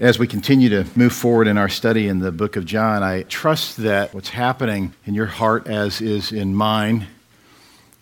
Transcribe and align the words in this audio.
As 0.00 0.16
we 0.16 0.28
continue 0.28 0.68
to 0.68 0.86
move 0.94 1.12
forward 1.12 1.48
in 1.48 1.58
our 1.58 1.68
study 1.68 2.06
in 2.06 2.20
the 2.20 2.30
book 2.30 2.54
of 2.54 2.64
John, 2.64 3.02
I 3.02 3.24
trust 3.24 3.78
that 3.78 4.14
what's 4.14 4.28
happening 4.28 4.94
in 5.04 5.14
your 5.14 5.26
heart, 5.26 5.66
as 5.66 6.00
is 6.00 6.30
in 6.30 6.54
mine, 6.54 7.08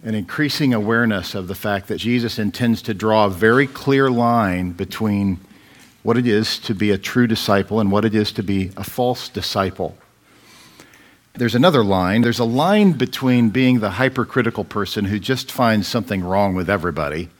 an 0.04 0.14
increasing 0.14 0.74
awareness 0.74 1.34
of 1.34 1.48
the 1.48 1.54
fact 1.54 1.88
that 1.88 1.96
Jesus 1.96 2.38
intends 2.38 2.82
to 2.82 2.92
draw 2.92 3.24
a 3.24 3.30
very 3.30 3.66
clear 3.66 4.10
line 4.10 4.72
between 4.72 5.40
what 6.02 6.18
it 6.18 6.26
is 6.26 6.58
to 6.58 6.74
be 6.74 6.90
a 6.90 6.98
true 6.98 7.26
disciple 7.26 7.80
and 7.80 7.90
what 7.90 8.04
it 8.04 8.14
is 8.14 8.30
to 8.32 8.42
be 8.42 8.72
a 8.76 8.84
false 8.84 9.30
disciple. 9.30 9.96
There's 11.32 11.54
another 11.54 11.82
line. 11.82 12.20
There's 12.20 12.38
a 12.38 12.44
line 12.44 12.92
between 12.92 13.48
being 13.48 13.80
the 13.80 13.92
hypercritical 13.92 14.64
person 14.64 15.06
who 15.06 15.18
just 15.18 15.50
finds 15.50 15.88
something 15.88 16.22
wrong 16.22 16.54
with 16.54 16.68
everybody 16.68 17.30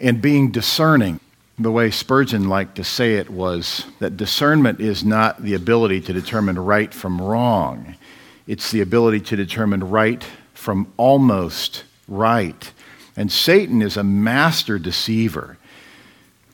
and 0.00 0.22
being 0.22 0.50
discerning 0.50 1.20
the 1.58 1.70
way 1.70 1.90
Spurgeon 1.90 2.48
liked 2.48 2.76
to 2.76 2.84
say 2.84 3.14
it 3.14 3.30
was 3.30 3.86
that 3.98 4.16
discernment 4.16 4.80
is 4.80 5.04
not 5.04 5.42
the 5.42 5.54
ability 5.54 6.00
to 6.02 6.12
determine 6.12 6.58
right 6.58 6.92
from 6.92 7.20
wrong, 7.20 7.94
it's 8.46 8.70
the 8.70 8.80
ability 8.80 9.20
to 9.20 9.36
determine 9.36 9.88
right 9.90 10.24
from 10.54 10.92
almost 10.96 11.84
right. 12.08 12.72
And 13.16 13.30
Satan 13.30 13.82
is 13.82 13.96
a 13.96 14.04
master 14.04 14.78
deceiver. 14.78 15.58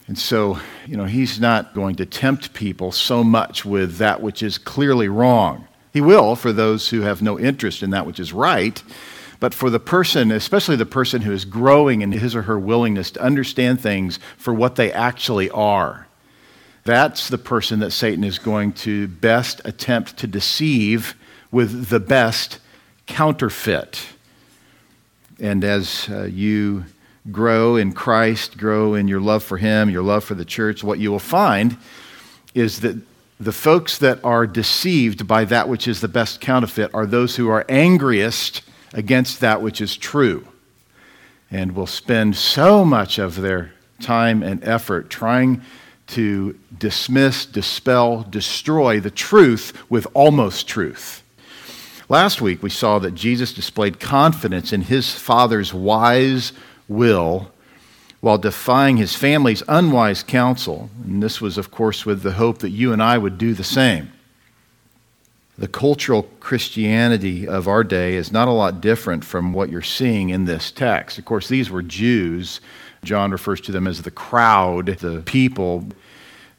And 0.08 0.18
so, 0.18 0.58
you 0.86 0.96
know, 0.96 1.04
he's 1.04 1.38
not 1.38 1.74
going 1.74 1.96
to 1.96 2.06
tempt 2.06 2.54
people 2.54 2.92
so 2.92 3.22
much 3.22 3.64
with 3.64 3.96
that 3.98 4.22
which 4.22 4.42
is 4.42 4.58
clearly 4.58 5.08
wrong. 5.08 5.68
He 5.92 6.00
will 6.00 6.34
for 6.34 6.52
those 6.52 6.88
who 6.88 7.02
have 7.02 7.22
no 7.22 7.38
interest 7.38 7.82
in 7.82 7.90
that 7.90 8.06
which 8.06 8.18
is 8.18 8.32
right. 8.32 8.82
But 9.40 9.54
for 9.54 9.70
the 9.70 9.80
person, 9.80 10.32
especially 10.32 10.76
the 10.76 10.86
person 10.86 11.22
who 11.22 11.32
is 11.32 11.44
growing 11.44 12.02
in 12.02 12.10
his 12.12 12.34
or 12.34 12.42
her 12.42 12.58
willingness 12.58 13.10
to 13.12 13.22
understand 13.22 13.80
things 13.80 14.18
for 14.36 14.52
what 14.52 14.76
they 14.76 14.92
actually 14.92 15.48
are, 15.50 16.08
that's 16.84 17.28
the 17.28 17.38
person 17.38 17.80
that 17.80 17.92
Satan 17.92 18.24
is 18.24 18.38
going 18.38 18.72
to 18.72 19.06
best 19.06 19.60
attempt 19.64 20.16
to 20.18 20.26
deceive 20.26 21.14
with 21.52 21.88
the 21.88 22.00
best 22.00 22.58
counterfeit. 23.06 24.06
And 25.38 25.62
as 25.64 26.08
uh, 26.10 26.24
you 26.24 26.86
grow 27.30 27.76
in 27.76 27.92
Christ, 27.92 28.58
grow 28.58 28.94
in 28.94 29.06
your 29.06 29.20
love 29.20 29.44
for 29.44 29.58
Him, 29.58 29.90
your 29.90 30.02
love 30.02 30.24
for 30.24 30.34
the 30.34 30.44
church, 30.44 30.82
what 30.82 30.98
you 30.98 31.10
will 31.10 31.18
find 31.18 31.76
is 32.54 32.80
that 32.80 32.96
the 33.38 33.52
folks 33.52 33.98
that 33.98 34.24
are 34.24 34.46
deceived 34.46 35.28
by 35.28 35.44
that 35.44 35.68
which 35.68 35.86
is 35.86 36.00
the 36.00 36.08
best 36.08 36.40
counterfeit 36.40 36.92
are 36.92 37.06
those 37.06 37.36
who 37.36 37.48
are 37.48 37.64
angriest 37.68 38.62
against 38.92 39.40
that 39.40 39.62
which 39.62 39.80
is 39.80 39.96
true 39.96 40.46
and 41.50 41.74
will 41.74 41.86
spend 41.86 42.36
so 42.36 42.84
much 42.84 43.18
of 43.18 43.40
their 43.40 43.72
time 44.00 44.42
and 44.42 44.62
effort 44.64 45.10
trying 45.10 45.62
to 46.08 46.58
dismiss, 46.78 47.44
dispel, 47.44 48.22
destroy 48.22 49.00
the 49.00 49.10
truth 49.10 49.72
with 49.90 50.06
almost 50.14 50.66
truth. 50.66 51.22
Last 52.08 52.40
week, 52.40 52.62
we 52.62 52.70
saw 52.70 52.98
that 53.00 53.14
Jesus 53.14 53.52
displayed 53.52 54.00
confidence 54.00 54.72
in 54.72 54.82
his 54.82 55.12
Father's 55.12 55.74
wise 55.74 56.52
will 56.88 57.50
while 58.20 58.38
defying 58.38 58.96
his 58.96 59.14
family's 59.14 59.62
unwise 59.68 60.22
counsel. 60.22 60.90
And 61.04 61.22
this 61.22 61.40
was, 61.40 61.58
of 61.58 61.70
course, 61.70 62.06
with 62.06 62.22
the 62.22 62.32
hope 62.32 62.58
that 62.58 62.70
you 62.70 62.92
and 62.92 63.02
I 63.02 63.18
would 63.18 63.36
do 63.36 63.52
the 63.52 63.64
same 63.64 64.10
the 65.58 65.68
cultural 65.68 66.22
Christianity 66.38 67.48
of 67.48 67.66
our 67.66 67.82
day 67.82 68.14
is 68.14 68.30
not 68.30 68.46
a 68.46 68.52
lot 68.52 68.80
different 68.80 69.24
from 69.24 69.52
what 69.52 69.70
you're 69.70 69.82
seeing 69.82 70.30
in 70.30 70.44
this 70.44 70.70
text. 70.70 71.18
Of 71.18 71.24
course, 71.24 71.48
these 71.48 71.68
were 71.68 71.82
Jews. 71.82 72.60
John 73.02 73.32
refers 73.32 73.60
to 73.62 73.72
them 73.72 73.88
as 73.88 74.02
the 74.02 74.12
crowd, 74.12 74.86
the 74.86 75.20
people. 75.22 75.88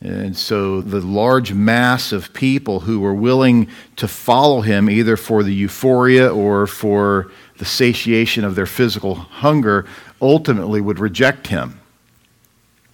And 0.02 0.36
so 0.36 0.82
the 0.82 1.00
large 1.00 1.54
mass 1.54 2.12
of 2.12 2.34
people 2.34 2.82
who 2.82 3.00
were 3.00 3.14
willing 3.14 3.70
to 3.96 4.08
follow 4.08 4.62
him 4.62 4.90
either 4.90 5.16
for 5.16 5.44
the 5.44 5.54
euphoria 5.54 6.34
or 6.34 6.68
for 6.68 7.32
the 7.58 7.66
satiation 7.66 8.44
of 8.44 8.56
their 8.56 8.66
physical 8.66 9.16
hunger 9.16 9.86
ultimately 10.22 10.82
would 10.82 11.00
reject 11.00 11.48
him. 11.48 11.80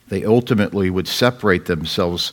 They 0.08 0.24
ultimately 0.24 0.92
would 0.92 1.08
separate 1.08 1.66
themselves 1.66 2.32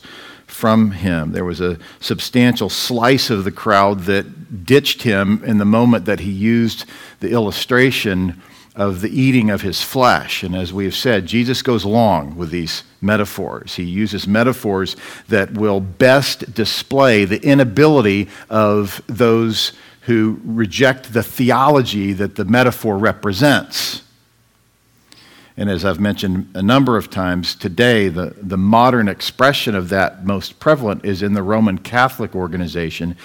from 0.53 0.91
him. 0.91 1.31
There 1.31 1.45
was 1.45 1.59
a 1.59 1.77
substantial 1.99 2.69
slice 2.69 3.29
of 3.29 3.43
the 3.43 3.51
crowd 3.51 4.01
that 4.01 4.65
ditched 4.65 5.03
him 5.03 5.43
in 5.43 5.57
the 5.57 5.65
moment 5.65 6.05
that 6.05 6.21
he 6.21 6.31
used 6.31 6.85
the 7.19 7.31
illustration 7.31 8.41
of 8.75 9.01
the 9.01 9.09
eating 9.09 9.49
of 9.49 9.61
his 9.61 9.81
flesh. 9.81 10.43
And 10.43 10.55
as 10.55 10.71
we 10.73 10.85
have 10.85 10.95
said, 10.95 11.25
Jesus 11.25 11.61
goes 11.61 11.83
along 11.83 12.37
with 12.37 12.49
these 12.49 12.83
metaphors. 13.01 13.75
He 13.75 13.83
uses 13.83 14.27
metaphors 14.27 14.95
that 15.27 15.53
will 15.53 15.79
best 15.79 16.53
display 16.53 17.25
the 17.25 17.43
inability 17.43 18.29
of 18.49 19.01
those 19.07 19.73
who 20.01 20.39
reject 20.43 21.13
the 21.13 21.23
theology 21.23 22.13
that 22.13 22.35
the 22.35 22.45
metaphor 22.45 22.97
represents. 22.97 24.01
And 25.55 25.69
as 25.69 25.85
I've 25.85 25.99
mentioned 25.99 26.49
a 26.55 26.63
number 26.63 26.97
of 26.97 27.09
times 27.09 27.53
today, 27.53 28.09
the, 28.09 28.33
the 28.41 28.57
modern 28.57 29.07
expression 29.07 29.75
of 29.75 29.89
that 29.89 30.25
most 30.25 30.59
prevalent 30.59 31.05
is 31.05 31.21
in 31.21 31.33
the 31.33 31.43
Roman 31.43 31.77
Catholic 31.77 32.35
organization, 32.35 33.15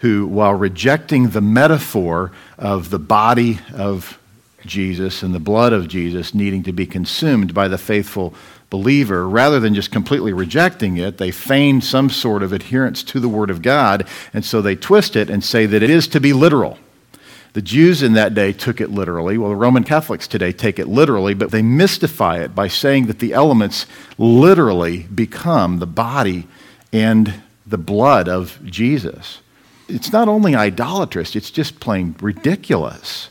who, 0.00 0.26
while 0.26 0.54
rejecting 0.54 1.30
the 1.30 1.40
metaphor 1.40 2.32
of 2.58 2.90
the 2.90 2.98
body 2.98 3.60
of 3.72 4.18
Jesus 4.64 5.22
and 5.22 5.32
the 5.32 5.40
blood 5.40 5.72
of 5.72 5.86
Jesus 5.86 6.34
needing 6.34 6.64
to 6.64 6.72
be 6.72 6.86
consumed 6.86 7.54
by 7.54 7.68
the 7.68 7.78
faithful 7.78 8.34
believer, 8.68 9.28
rather 9.28 9.60
than 9.60 9.74
just 9.74 9.92
completely 9.92 10.32
rejecting 10.32 10.96
it, 10.96 11.18
they 11.18 11.30
feign 11.30 11.80
some 11.80 12.10
sort 12.10 12.42
of 12.42 12.52
adherence 12.52 13.04
to 13.04 13.20
the 13.20 13.28
Word 13.28 13.48
of 13.48 13.62
God, 13.62 14.08
and 14.34 14.44
so 14.44 14.60
they 14.60 14.74
twist 14.74 15.14
it 15.14 15.30
and 15.30 15.44
say 15.44 15.66
that 15.66 15.84
it 15.84 15.90
is 15.90 16.08
to 16.08 16.20
be 16.20 16.32
literal. 16.32 16.78
The 17.56 17.62
Jews 17.62 18.02
in 18.02 18.12
that 18.12 18.34
day 18.34 18.52
took 18.52 18.82
it 18.82 18.90
literally. 18.90 19.38
Well, 19.38 19.48
the 19.48 19.56
Roman 19.56 19.82
Catholics 19.82 20.28
today 20.28 20.52
take 20.52 20.78
it 20.78 20.88
literally, 20.88 21.32
but 21.32 21.52
they 21.52 21.62
mystify 21.62 22.40
it 22.40 22.54
by 22.54 22.68
saying 22.68 23.06
that 23.06 23.18
the 23.18 23.32
elements 23.32 23.86
literally 24.18 25.04
become 25.04 25.78
the 25.78 25.86
body 25.86 26.46
and 26.92 27.32
the 27.66 27.78
blood 27.78 28.28
of 28.28 28.58
Jesus. 28.62 29.40
It's 29.88 30.12
not 30.12 30.28
only 30.28 30.54
idolatrous, 30.54 31.34
it's 31.34 31.50
just 31.50 31.80
plain 31.80 32.14
ridiculous 32.20 33.30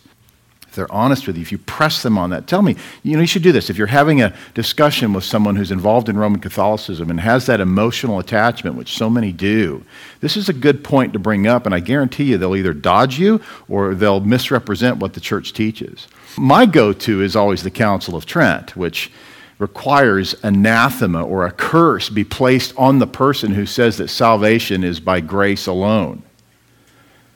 they're 0.76 0.92
honest 0.92 1.28
with 1.28 1.38
you, 1.38 1.42
if 1.42 1.52
you 1.52 1.58
press 1.58 2.04
them 2.04 2.18
on 2.18 2.30
that, 2.30 2.48
tell 2.48 2.62
me, 2.62 2.76
you 3.04 3.14
know, 3.14 3.22
you 3.22 3.28
should 3.28 3.44
do 3.44 3.52
this. 3.52 3.70
If 3.70 3.78
you're 3.78 3.88
having 3.88 4.22
a 4.22 4.36
discussion 4.54 5.14
with 5.14 5.24
someone 5.24 5.56
who's 5.56 5.72
involved 5.72 6.10
in 6.10 6.18
Roman 6.18 6.40
Catholicism 6.40 7.10
and 7.10 7.20
has 7.20 7.46
that 7.46 7.62
emotional 7.62 8.20
attachment, 8.20 8.76
which 8.76 8.96
so 8.96 9.10
many 9.10 9.32
do, 9.32 9.84
this 10.22 10.38
is 10.38 10.50
a 10.50 10.54
good 10.54 10.84
point 10.84 11.14
to 11.14 11.20
bring 11.20 11.48
up, 11.48 11.66
and 11.66 11.74
I 11.74 11.80
guarantee 11.80 12.26
you 12.26 12.38
they'll 12.38 12.56
either 12.56 12.74
dodge 12.74 13.18
you 13.18 13.42
or 13.68 13.96
they'll 13.96 14.20
misrepresent 14.20 14.98
what 14.98 15.14
the 15.14 15.20
church 15.20 15.54
teaches. 15.54 16.08
My 16.38 16.66
go 16.66 16.94
to 16.94 17.22
is 17.22 17.36
always 17.36 17.64
the 17.64 17.72
Council 17.72 18.16
of 18.16 18.26
Trent, 18.26 18.76
which 18.76 19.12
requires 19.58 20.36
anathema 20.44 21.24
or 21.24 21.46
a 21.46 21.52
curse 21.52 22.10
be 22.10 22.24
placed 22.24 22.74
on 22.78 23.00
the 23.00 23.08
person 23.08 23.54
who 23.54 23.66
says 23.66 23.98
that 23.98 24.10
salvation 24.10 24.84
is 24.84 25.00
by 25.00 25.22
grace 25.22 25.66
alone. 25.66 26.22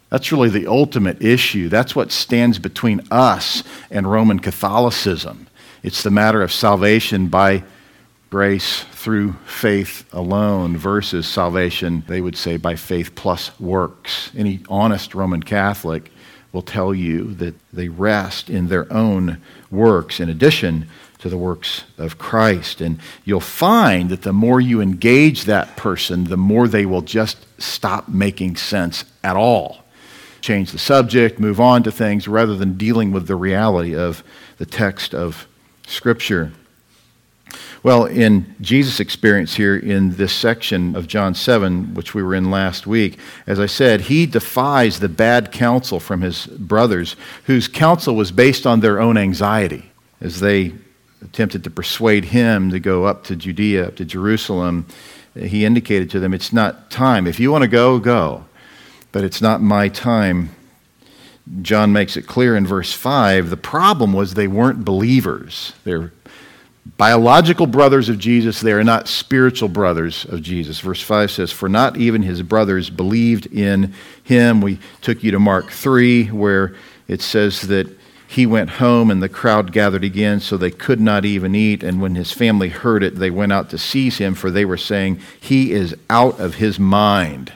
That's 0.09 0.31
really 0.31 0.49
the 0.49 0.67
ultimate 0.67 1.21
issue. 1.21 1.69
That's 1.69 1.95
what 1.95 2.11
stands 2.11 2.57
between 2.57 3.01
us 3.11 3.63
and 3.91 4.09
Roman 4.09 4.39
Catholicism. 4.39 5.47
It's 5.83 6.03
the 6.03 6.11
matter 6.11 6.41
of 6.41 6.51
salvation 6.51 7.27
by 7.27 7.63
grace 8.29 8.83
through 8.91 9.33
faith 9.45 10.05
alone 10.11 10.77
versus 10.77 11.27
salvation, 11.27 12.03
they 12.07 12.21
would 12.21 12.35
say, 12.35 12.57
by 12.57 12.75
faith 12.75 13.15
plus 13.15 13.57
works. 13.59 14.31
Any 14.35 14.61
honest 14.67 15.15
Roman 15.15 15.43
Catholic 15.43 16.11
will 16.51 16.61
tell 16.63 16.93
you 16.93 17.35
that 17.35 17.55
they 17.71 17.87
rest 17.87 18.49
in 18.49 18.67
their 18.67 18.91
own 18.91 19.39
works 19.69 20.19
in 20.19 20.29
addition 20.29 20.87
to 21.19 21.29
the 21.29 21.37
works 21.37 21.83
of 21.97 22.17
Christ. 22.17 22.81
And 22.81 22.99
you'll 23.25 23.39
find 23.39 24.09
that 24.09 24.23
the 24.23 24.33
more 24.33 24.59
you 24.59 24.81
engage 24.81 25.43
that 25.43 25.77
person, 25.77 26.23
the 26.25 26.37
more 26.37 26.67
they 26.67 26.85
will 26.85 27.01
just 27.01 27.45
stop 27.61 28.07
making 28.07 28.55
sense 28.55 29.05
at 29.23 29.35
all 29.35 29.83
change 30.41 30.71
the 30.71 30.77
subject, 30.77 31.39
move 31.39 31.59
on 31.59 31.83
to 31.83 31.91
things, 31.91 32.27
rather 32.27 32.55
than 32.55 32.77
dealing 32.77 33.11
with 33.11 33.27
the 33.27 33.35
reality 33.35 33.95
of 33.95 34.23
the 34.57 34.65
text 34.65 35.13
of 35.13 35.47
Scripture. 35.87 36.51
Well, 37.81 38.05
in 38.05 38.55
Jesus' 38.59 38.99
experience 38.99 39.55
here 39.55 39.77
in 39.77 40.15
this 40.17 40.33
section 40.33 40.95
of 40.95 41.07
John 41.07 41.33
7, 41.33 41.93
which 41.93 42.13
we 42.13 42.21
were 42.21 42.35
in 42.35 42.51
last 42.51 42.85
week, 42.85 43.17
as 43.47 43.59
I 43.59 43.67
said, 43.67 44.01
he 44.01 44.25
defies 44.25 44.99
the 44.99 45.09
bad 45.09 45.51
counsel 45.51 45.99
from 45.99 46.21
his 46.21 46.45
brothers, 46.45 47.15
whose 47.45 47.67
counsel 47.69 48.15
was 48.15 48.31
based 48.31 48.67
on 48.67 48.81
their 48.81 48.99
own 48.99 49.17
anxiety. 49.17 49.91
As 50.19 50.41
they 50.41 50.73
attempted 51.21 51.63
to 51.63 51.69
persuade 51.69 52.25
him 52.25 52.69
to 52.71 52.79
go 52.79 53.05
up 53.05 53.23
to 53.25 53.35
Judea, 53.35 53.87
up 53.87 53.95
to 53.95 54.05
Jerusalem, 54.05 54.85
he 55.33 55.63
indicated 55.63 56.09
to 56.11 56.19
them, 56.19 56.33
It's 56.33 56.51
not 56.51 56.91
time. 56.91 57.27
If 57.27 57.39
you 57.39 57.49
want 57.49 57.61
to 57.61 57.69
go, 57.69 57.97
go 57.97 58.45
but 59.11 59.23
it's 59.23 59.41
not 59.41 59.61
my 59.61 59.89
time. 59.89 60.49
John 61.61 61.91
makes 61.91 62.15
it 62.15 62.27
clear 62.27 62.55
in 62.55 62.67
verse 62.67 62.93
5 62.93 63.49
the 63.49 63.57
problem 63.57 64.13
was 64.13 64.33
they 64.33 64.47
weren't 64.47 64.85
believers. 64.85 65.73
They're 65.83 66.11
biological 66.97 67.67
brothers 67.67 68.09
of 68.09 68.17
Jesus, 68.17 68.61
they 68.61 68.71
are 68.71 68.83
not 68.83 69.07
spiritual 69.07 69.69
brothers 69.69 70.25
of 70.25 70.41
Jesus. 70.41 70.79
Verse 70.79 71.01
5 71.01 71.31
says, 71.31 71.51
For 71.51 71.69
not 71.69 71.97
even 71.97 72.23
his 72.23 72.41
brothers 72.41 72.89
believed 72.89 73.47
in 73.47 73.93
him. 74.23 74.61
We 74.61 74.79
took 75.01 75.23
you 75.23 75.31
to 75.31 75.39
Mark 75.39 75.71
3, 75.71 76.25
where 76.27 76.75
it 77.07 77.21
says 77.21 77.61
that 77.61 77.87
he 78.27 78.45
went 78.45 78.69
home 78.69 79.09
and 79.09 79.23
the 79.23 79.29
crowd 79.29 79.71
gathered 79.71 80.03
again, 80.03 80.39
so 80.39 80.55
they 80.55 80.71
could 80.71 80.99
not 80.99 81.25
even 81.25 81.55
eat. 81.55 81.83
And 81.83 82.01
when 82.01 82.15
his 82.15 82.31
family 82.31 82.69
heard 82.69 83.03
it, 83.03 83.15
they 83.15 83.31
went 83.31 83.51
out 83.51 83.69
to 83.71 83.77
seize 83.77 84.17
him, 84.17 84.35
for 84.35 84.51
they 84.51 84.65
were 84.65 84.77
saying, 84.77 85.19
He 85.39 85.71
is 85.71 85.95
out 86.09 86.39
of 86.39 86.55
his 86.55 86.79
mind. 86.79 87.53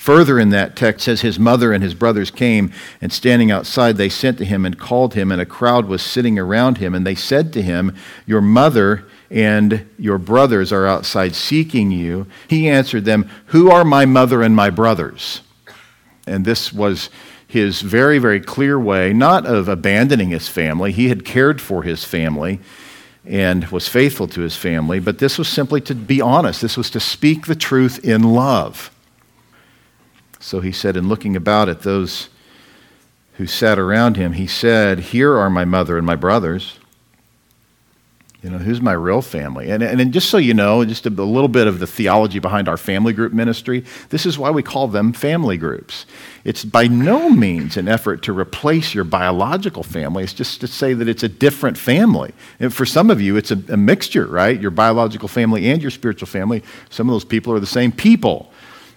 Further 0.00 0.38
in 0.38 0.48
that 0.48 0.76
text 0.76 1.04
says 1.04 1.20
his 1.20 1.38
mother 1.38 1.74
and 1.74 1.84
his 1.84 1.92
brothers 1.92 2.30
came, 2.30 2.72
and 3.02 3.12
standing 3.12 3.50
outside, 3.50 3.98
they 3.98 4.08
sent 4.08 4.38
to 4.38 4.46
him 4.46 4.64
and 4.64 4.78
called 4.78 5.12
him, 5.12 5.30
and 5.30 5.42
a 5.42 5.44
crowd 5.44 5.84
was 5.84 6.00
sitting 6.00 6.38
around 6.38 6.78
him. 6.78 6.94
And 6.94 7.06
they 7.06 7.14
said 7.14 7.52
to 7.52 7.60
him, 7.60 7.94
Your 8.24 8.40
mother 8.40 9.04
and 9.30 9.86
your 9.98 10.16
brothers 10.16 10.72
are 10.72 10.86
outside 10.86 11.34
seeking 11.34 11.90
you. 11.90 12.26
He 12.48 12.66
answered 12.66 13.04
them, 13.04 13.28
Who 13.48 13.70
are 13.70 13.84
my 13.84 14.06
mother 14.06 14.40
and 14.40 14.56
my 14.56 14.70
brothers? 14.70 15.42
And 16.26 16.46
this 16.46 16.72
was 16.72 17.10
his 17.46 17.82
very, 17.82 18.16
very 18.16 18.40
clear 18.40 18.80
way, 18.80 19.12
not 19.12 19.44
of 19.44 19.68
abandoning 19.68 20.30
his 20.30 20.48
family. 20.48 20.92
He 20.92 21.10
had 21.10 21.26
cared 21.26 21.60
for 21.60 21.82
his 21.82 22.04
family 22.04 22.60
and 23.26 23.66
was 23.66 23.86
faithful 23.86 24.28
to 24.28 24.40
his 24.40 24.56
family, 24.56 24.98
but 24.98 25.18
this 25.18 25.36
was 25.36 25.46
simply 25.46 25.82
to 25.82 25.94
be 25.94 26.22
honest. 26.22 26.62
This 26.62 26.78
was 26.78 26.88
to 26.88 27.00
speak 27.00 27.44
the 27.44 27.54
truth 27.54 28.02
in 28.02 28.22
love. 28.22 28.90
So 30.40 30.60
he 30.60 30.72
said, 30.72 30.96
in 30.96 31.08
looking 31.08 31.36
about 31.36 31.68
at 31.68 31.82
those 31.82 32.30
who 33.34 33.46
sat 33.46 33.78
around 33.78 34.16
him, 34.16 34.32
he 34.32 34.46
said, 34.46 34.98
Here 34.98 35.36
are 35.36 35.50
my 35.50 35.64
mother 35.64 35.96
and 35.96 36.06
my 36.06 36.16
brothers. 36.16 36.78
You 38.42 38.48
know, 38.48 38.56
who's 38.56 38.80
my 38.80 38.92
real 38.92 39.20
family? 39.20 39.70
And, 39.70 39.82
and 39.82 40.14
just 40.14 40.30
so 40.30 40.38
you 40.38 40.54
know, 40.54 40.82
just 40.86 41.04
a, 41.04 41.10
a 41.10 41.10
little 41.10 41.48
bit 41.48 41.66
of 41.66 41.78
the 41.78 41.86
theology 41.86 42.38
behind 42.38 42.70
our 42.70 42.78
family 42.78 43.12
group 43.12 43.34
ministry, 43.34 43.84
this 44.08 44.24
is 44.24 44.38
why 44.38 44.48
we 44.48 44.62
call 44.62 44.88
them 44.88 45.12
family 45.12 45.58
groups. 45.58 46.06
It's 46.42 46.64
by 46.64 46.86
no 46.86 47.28
means 47.28 47.76
an 47.76 47.86
effort 47.86 48.22
to 48.22 48.32
replace 48.32 48.94
your 48.94 49.04
biological 49.04 49.82
family, 49.82 50.24
it's 50.24 50.32
just 50.32 50.62
to 50.62 50.66
say 50.66 50.94
that 50.94 51.06
it's 51.06 51.22
a 51.22 51.28
different 51.28 51.76
family. 51.76 52.32
And 52.58 52.72
for 52.72 52.86
some 52.86 53.10
of 53.10 53.20
you, 53.20 53.36
it's 53.36 53.50
a, 53.50 53.62
a 53.68 53.76
mixture, 53.76 54.26
right? 54.26 54.58
Your 54.58 54.70
biological 54.70 55.28
family 55.28 55.70
and 55.70 55.82
your 55.82 55.90
spiritual 55.90 56.28
family. 56.28 56.62
Some 56.88 57.10
of 57.10 57.12
those 57.12 57.26
people 57.26 57.52
are 57.52 57.60
the 57.60 57.66
same 57.66 57.92
people. 57.92 58.50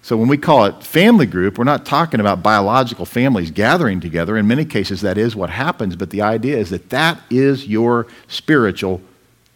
So 0.03 0.17
when 0.17 0.27
we 0.27 0.37
call 0.37 0.65
it 0.65 0.83
family 0.83 1.25
group, 1.25 1.57
we're 1.57 1.63
not 1.63 1.85
talking 1.85 2.19
about 2.19 2.43
biological 2.43 3.05
families 3.05 3.51
gathering 3.51 4.01
together. 4.01 4.35
In 4.35 4.45
many 4.45 4.65
cases, 4.65 4.99
that 4.99 5.17
is 5.17 5.33
what 5.33 5.49
happens, 5.49 5.95
but 5.95 6.09
the 6.09 6.21
idea 6.21 6.57
is 6.57 6.71
that 6.71 6.89
that 6.89 7.21
is 7.29 7.67
your 7.67 8.07
spiritual 8.27 8.99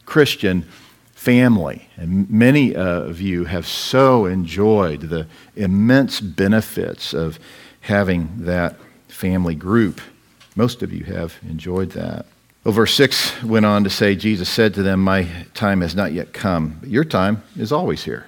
Christian 0.05 0.65
family. 1.11 1.89
And 1.97 2.29
many 2.29 2.73
of 2.73 3.19
you 3.19 3.43
have 3.43 3.67
so 3.67 4.25
enjoyed 4.25 5.01
the 5.01 5.27
immense 5.57 6.21
benefits 6.21 7.13
of 7.13 7.39
having 7.81 8.29
that 8.45 8.77
family 9.09 9.53
group. 9.53 9.99
Most 10.55 10.81
of 10.81 10.93
you 10.93 11.03
have 11.03 11.37
enjoyed 11.43 11.91
that. 11.91 12.25
Well, 12.63 12.73
verse 12.73 12.93
6 12.95 13.43
went 13.43 13.65
on 13.65 13.83
to 13.83 13.89
say, 13.89 14.15
Jesus 14.15 14.47
said 14.47 14.73
to 14.75 14.83
them, 14.83 15.03
My 15.03 15.27
time 15.53 15.81
has 15.81 15.93
not 15.93 16.13
yet 16.13 16.31
come, 16.31 16.77
but 16.79 16.89
your 16.89 17.03
time 17.03 17.43
is 17.57 17.73
always 17.73 18.05
here. 18.05 18.27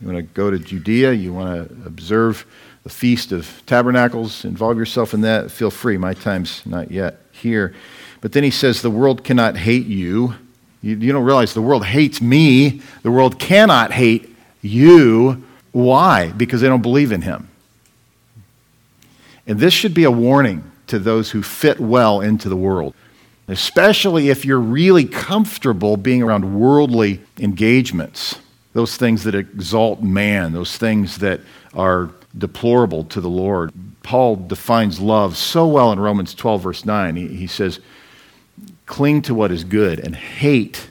You 0.00 0.06
want 0.06 0.18
to 0.18 0.22
go 0.22 0.50
to 0.50 0.58
Judea, 0.58 1.12
you 1.12 1.32
want 1.34 1.68
to 1.68 1.86
observe 1.86 2.46
the 2.84 2.88
Feast 2.88 3.32
of 3.32 3.62
Tabernacles, 3.66 4.44
involve 4.44 4.78
yourself 4.78 5.12
in 5.12 5.20
that, 5.22 5.50
feel 5.50 5.70
free. 5.70 5.98
My 5.98 6.14
time's 6.14 6.64
not 6.64 6.90
yet 6.90 7.20
here. 7.32 7.74
But 8.22 8.32
then 8.32 8.42
he 8.42 8.50
says, 8.50 8.80
The 8.80 8.90
world 8.90 9.24
cannot 9.24 9.56
hate 9.56 9.86
you. 9.86 10.34
You, 10.82 10.96
you 10.96 11.12
don't 11.12 11.24
realize 11.24 11.52
the 11.52 11.60
world 11.60 11.84
hates 11.84 12.22
me. 12.22 12.80
The 13.02 13.10
world 13.10 13.38
cannot 13.38 13.92
hate 13.92 14.34
you. 14.62 15.44
Why? 15.72 16.32
Because 16.32 16.62
they 16.62 16.68
don't 16.68 16.82
believe 16.82 17.12
in 17.12 17.20
him. 17.20 17.48
And 19.46 19.58
this 19.58 19.74
should 19.74 19.92
be 19.92 20.04
a 20.04 20.10
warning 20.10 20.70
to 20.86 20.98
those 20.98 21.30
who 21.30 21.42
fit 21.42 21.78
well 21.78 22.22
into 22.22 22.48
the 22.48 22.56
world, 22.56 22.94
especially 23.48 24.30
if 24.30 24.46
you're 24.46 24.60
really 24.60 25.04
comfortable 25.04 25.98
being 25.98 26.22
around 26.22 26.58
worldly 26.58 27.20
engagements 27.38 28.36
those 28.72 28.96
things 28.96 29.24
that 29.24 29.34
exalt 29.34 30.02
man, 30.02 30.52
those 30.52 30.76
things 30.76 31.18
that 31.18 31.40
are 31.74 32.10
deplorable 32.36 33.04
to 33.04 33.20
the 33.20 33.28
Lord. 33.28 33.72
Paul 34.02 34.36
defines 34.36 35.00
love 35.00 35.36
so 35.36 35.66
well 35.66 35.92
in 35.92 35.98
Romans 35.98 36.34
12, 36.34 36.62
verse 36.62 36.84
9. 36.84 37.16
He, 37.16 37.28
he 37.28 37.46
says, 37.46 37.80
Cling 38.86 39.22
to 39.22 39.34
what 39.34 39.50
is 39.50 39.64
good 39.64 39.98
and 39.98 40.14
hate 40.14 40.90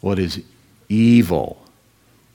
what 0.00 0.18
is 0.18 0.42
evil. 0.88 1.62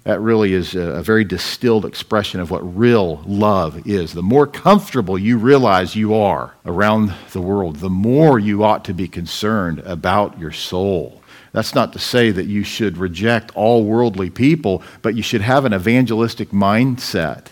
That 0.04 0.20
really 0.20 0.54
is 0.54 0.76
a, 0.76 0.82
a 0.82 1.04
very 1.04 1.24
distilled 1.24 1.86
expression 1.86 2.40
of 2.40 2.52
what 2.52 2.78
real 2.78 3.24
love 3.26 3.88
is. 3.88 4.14
The 4.14 4.22
more 4.22 4.46
comfortable 4.46 5.18
you 5.18 5.38
realize 5.38 5.96
you 5.96 6.14
are 6.14 6.54
around 6.66 7.14
the 7.32 7.42
world, 7.42 7.78
the 7.78 7.90
more 7.90 8.38
you 8.38 8.64
ought 8.64 8.86
to 8.86 8.94
be 8.94 9.08
concerned 9.08 9.80
about 9.80 10.40
your 10.40 10.52
soul 10.52 11.24
that's 11.56 11.74
not 11.74 11.94
to 11.94 12.00
say 12.00 12.32
that 12.32 12.48
you 12.48 12.66
should 12.66 12.98
reject 12.98 13.50
all 13.56 13.86
worldly 13.86 14.30
people, 14.30 14.84
but 15.02 15.16
you 15.16 15.24
should 15.24 15.40
have 15.40 15.64
an 15.64 15.74
evangelistic 15.74 16.50
mindset. 16.50 17.46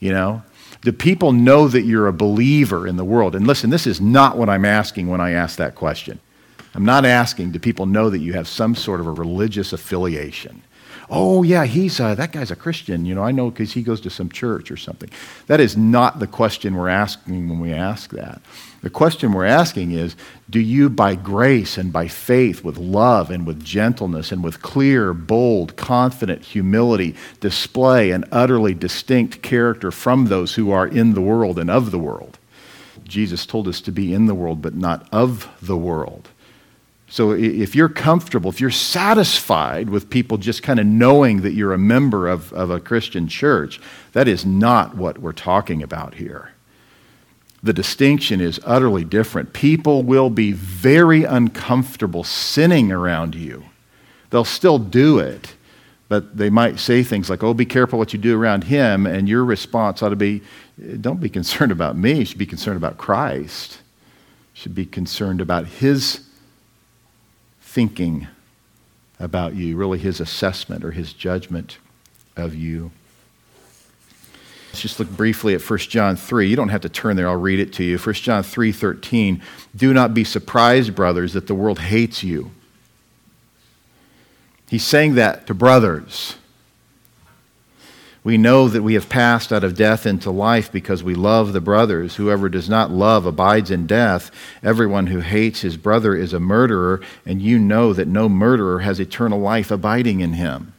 You 0.00 0.12
know? 0.12 0.42
Do 0.80 0.92
people 0.92 1.32
know 1.32 1.68
that 1.68 1.82
you're 1.82 2.06
a 2.06 2.14
believer 2.14 2.86
in 2.86 2.96
the 2.96 3.04
world? 3.04 3.34
And 3.34 3.46
listen, 3.46 3.68
this 3.68 3.86
is 3.86 4.00
not 4.00 4.38
what 4.38 4.48
I'm 4.48 4.64
asking 4.64 5.08
when 5.08 5.20
I 5.20 5.32
ask 5.32 5.58
that 5.58 5.74
question. 5.74 6.18
I'm 6.74 6.86
not 6.86 7.04
asking, 7.04 7.50
do 7.50 7.58
people 7.58 7.84
know 7.84 8.08
that 8.08 8.20
you 8.20 8.32
have 8.32 8.48
some 8.48 8.74
sort 8.74 9.00
of 9.00 9.06
a 9.06 9.12
religious 9.12 9.74
affiliation? 9.74 10.62
Oh, 11.10 11.42
yeah, 11.42 11.64
he's 11.64 12.00
uh, 12.00 12.14
that 12.16 12.32
guy's 12.32 12.50
a 12.50 12.56
Christian. 12.56 13.06
You 13.06 13.14
know, 13.14 13.22
I 13.22 13.32
know 13.32 13.50
because 13.50 13.72
he 13.72 13.82
goes 13.82 14.00
to 14.02 14.10
some 14.10 14.28
church 14.28 14.70
or 14.70 14.76
something. 14.76 15.08
That 15.46 15.58
is 15.58 15.76
not 15.76 16.18
the 16.18 16.26
question 16.26 16.74
we're 16.74 16.88
asking 16.88 17.48
when 17.48 17.60
we 17.60 17.72
ask 17.72 18.10
that. 18.10 18.42
The 18.82 18.90
question 18.90 19.32
we're 19.32 19.46
asking 19.46 19.92
is 19.92 20.16
Do 20.50 20.60
you, 20.60 20.90
by 20.90 21.14
grace 21.14 21.78
and 21.78 21.92
by 21.92 22.08
faith, 22.08 22.62
with 22.62 22.76
love 22.76 23.30
and 23.30 23.46
with 23.46 23.64
gentleness 23.64 24.30
and 24.30 24.44
with 24.44 24.60
clear, 24.60 25.14
bold, 25.14 25.76
confident 25.76 26.42
humility, 26.42 27.16
display 27.40 28.10
an 28.10 28.24
utterly 28.30 28.74
distinct 28.74 29.40
character 29.40 29.90
from 29.90 30.26
those 30.26 30.54
who 30.54 30.70
are 30.70 30.86
in 30.86 31.14
the 31.14 31.22
world 31.22 31.58
and 31.58 31.70
of 31.70 31.90
the 31.90 31.98
world? 31.98 32.38
Jesus 33.04 33.46
told 33.46 33.66
us 33.66 33.80
to 33.80 33.92
be 33.92 34.12
in 34.12 34.26
the 34.26 34.34
world, 34.34 34.60
but 34.60 34.74
not 34.74 35.08
of 35.10 35.48
the 35.62 35.76
world. 35.76 36.28
So 37.10 37.32
if 37.32 37.74
you're 37.74 37.88
comfortable, 37.88 38.50
if 38.50 38.60
you're 38.60 38.70
satisfied 38.70 39.88
with 39.88 40.10
people 40.10 40.36
just 40.36 40.62
kind 40.62 40.78
of 40.78 40.86
knowing 40.86 41.40
that 41.40 41.52
you're 41.52 41.72
a 41.72 41.78
member 41.78 42.28
of, 42.28 42.52
of 42.52 42.70
a 42.70 42.80
Christian 42.80 43.28
church, 43.28 43.80
that 44.12 44.28
is 44.28 44.44
not 44.44 44.94
what 44.96 45.18
we're 45.18 45.32
talking 45.32 45.82
about 45.82 46.14
here 46.14 46.52
the 47.62 47.72
distinction 47.72 48.40
is 48.40 48.60
utterly 48.64 49.04
different. 49.04 49.52
People 49.52 50.02
will 50.02 50.30
be 50.30 50.52
very 50.52 51.24
uncomfortable 51.24 52.24
sinning 52.24 52.92
around 52.92 53.34
you. 53.34 53.64
They'll 54.30 54.44
still 54.44 54.78
do 54.78 55.18
it, 55.18 55.54
but 56.08 56.36
they 56.36 56.50
might 56.50 56.78
say 56.78 57.02
things 57.02 57.28
like, 57.28 57.42
Oh, 57.42 57.54
be 57.54 57.66
careful 57.66 57.98
what 57.98 58.12
you 58.12 58.18
do 58.18 58.40
around 58.40 58.64
him. 58.64 59.06
And 59.06 59.28
your 59.28 59.44
response 59.44 60.02
ought 60.02 60.10
to 60.10 60.16
be, 60.16 60.42
Don't 61.00 61.20
be 61.20 61.28
concerned 61.28 61.72
about 61.72 61.96
me. 61.96 62.20
You 62.20 62.24
should 62.24 62.38
be 62.38 62.46
concerned 62.46 62.76
about 62.76 62.96
Christ. 62.96 63.80
You 64.54 64.60
should 64.60 64.74
be 64.74 64.86
concerned 64.86 65.40
about 65.40 65.66
his 65.66 66.27
thinking 67.78 68.26
about 69.20 69.54
you, 69.54 69.76
really 69.76 70.00
his 70.00 70.18
assessment 70.18 70.84
or 70.84 70.90
his 70.90 71.12
judgment 71.12 71.78
of 72.36 72.52
you. 72.52 72.90
Let's 74.66 74.80
just 74.80 74.98
look 74.98 75.08
briefly 75.10 75.54
at 75.54 75.62
1 75.62 75.78
John 75.78 76.16
3. 76.16 76.48
You 76.48 76.56
don't 76.56 76.70
have 76.70 76.80
to 76.80 76.88
turn 76.88 77.14
there, 77.14 77.28
I'll 77.28 77.36
read 77.36 77.60
it 77.60 77.72
to 77.74 77.84
you. 77.84 77.96
1 77.96 78.14
John 78.14 78.42
3 78.42 78.72
13. 78.72 79.40
Do 79.76 79.94
not 79.94 80.12
be 80.12 80.24
surprised, 80.24 80.96
brothers, 80.96 81.34
that 81.34 81.46
the 81.46 81.54
world 81.54 81.78
hates 81.78 82.24
you. 82.24 82.50
He's 84.68 84.82
saying 84.82 85.14
that 85.14 85.46
to 85.46 85.54
brothers. 85.54 86.34
We 88.28 88.36
know 88.36 88.68
that 88.68 88.82
we 88.82 88.92
have 88.92 89.08
passed 89.08 89.54
out 89.54 89.64
of 89.64 89.74
death 89.74 90.04
into 90.04 90.30
life 90.30 90.70
because 90.70 91.02
we 91.02 91.14
love 91.14 91.54
the 91.54 91.62
brothers. 91.62 92.16
Whoever 92.16 92.50
does 92.50 92.68
not 92.68 92.90
love 92.90 93.24
abides 93.24 93.70
in 93.70 93.86
death. 93.86 94.30
Everyone 94.62 95.06
who 95.06 95.20
hates 95.20 95.62
his 95.62 95.78
brother 95.78 96.14
is 96.14 96.34
a 96.34 96.38
murderer, 96.38 97.00
and 97.24 97.40
you 97.40 97.58
know 97.58 97.94
that 97.94 98.06
no 98.06 98.28
murderer 98.28 98.80
has 98.80 99.00
eternal 99.00 99.40
life 99.40 99.70
abiding 99.70 100.20
in 100.20 100.34
him. 100.34 100.74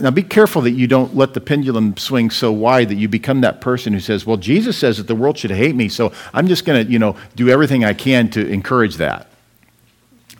Now, 0.00 0.10
be 0.10 0.24
careful 0.24 0.62
that 0.62 0.72
you 0.72 0.88
don't 0.88 1.14
let 1.14 1.32
the 1.32 1.40
pendulum 1.40 1.96
swing 1.96 2.30
so 2.30 2.50
wide 2.50 2.88
that 2.88 2.96
you 2.96 3.06
become 3.06 3.42
that 3.42 3.60
person 3.60 3.92
who 3.92 4.00
says, 4.00 4.26
Well, 4.26 4.36
Jesus 4.36 4.76
says 4.76 4.96
that 4.96 5.06
the 5.06 5.14
world 5.14 5.38
should 5.38 5.52
hate 5.52 5.76
me, 5.76 5.88
so 5.88 6.12
I'm 6.34 6.48
just 6.48 6.64
going 6.64 6.84
to, 6.84 6.92
you 6.92 6.98
know, 6.98 7.14
do 7.36 7.50
everything 7.50 7.84
I 7.84 7.94
can 7.94 8.30
to 8.30 8.44
encourage 8.48 8.96
that. 8.96 9.28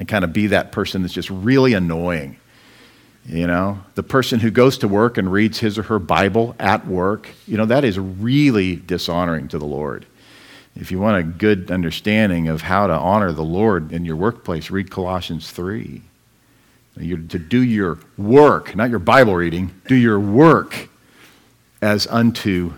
And 0.00 0.08
kind 0.08 0.24
of 0.24 0.32
be 0.32 0.48
that 0.48 0.72
person 0.72 1.02
that's 1.02 1.14
just 1.14 1.30
really 1.30 1.74
annoying. 1.74 2.38
You 3.28 3.46
know, 3.46 3.80
the 3.96 4.04
person 4.04 4.38
who 4.38 4.50
goes 4.50 4.78
to 4.78 4.88
work 4.88 5.18
and 5.18 5.32
reads 5.32 5.58
his 5.58 5.78
or 5.78 5.82
her 5.84 5.98
Bible 5.98 6.54
at 6.60 6.86
work, 6.86 7.28
you 7.46 7.56
know, 7.56 7.66
that 7.66 7.84
is 7.84 7.98
really 7.98 8.76
dishonoring 8.76 9.48
to 9.48 9.58
the 9.58 9.66
Lord. 9.66 10.06
If 10.76 10.92
you 10.92 11.00
want 11.00 11.16
a 11.16 11.22
good 11.22 11.70
understanding 11.70 12.48
of 12.48 12.62
how 12.62 12.86
to 12.86 12.92
honor 12.92 13.32
the 13.32 13.42
Lord 13.42 13.92
in 13.92 14.04
your 14.04 14.16
workplace, 14.16 14.70
read 14.70 14.90
Colossians 14.90 15.50
3. 15.50 16.02
You're 16.98 17.18
to 17.18 17.38
do 17.38 17.62
your 17.62 17.98
work, 18.16 18.76
not 18.76 18.90
your 18.90 18.98
Bible 18.98 19.34
reading, 19.34 19.74
do 19.86 19.94
your 19.94 20.20
work 20.20 20.88
as 21.82 22.06
unto 22.06 22.74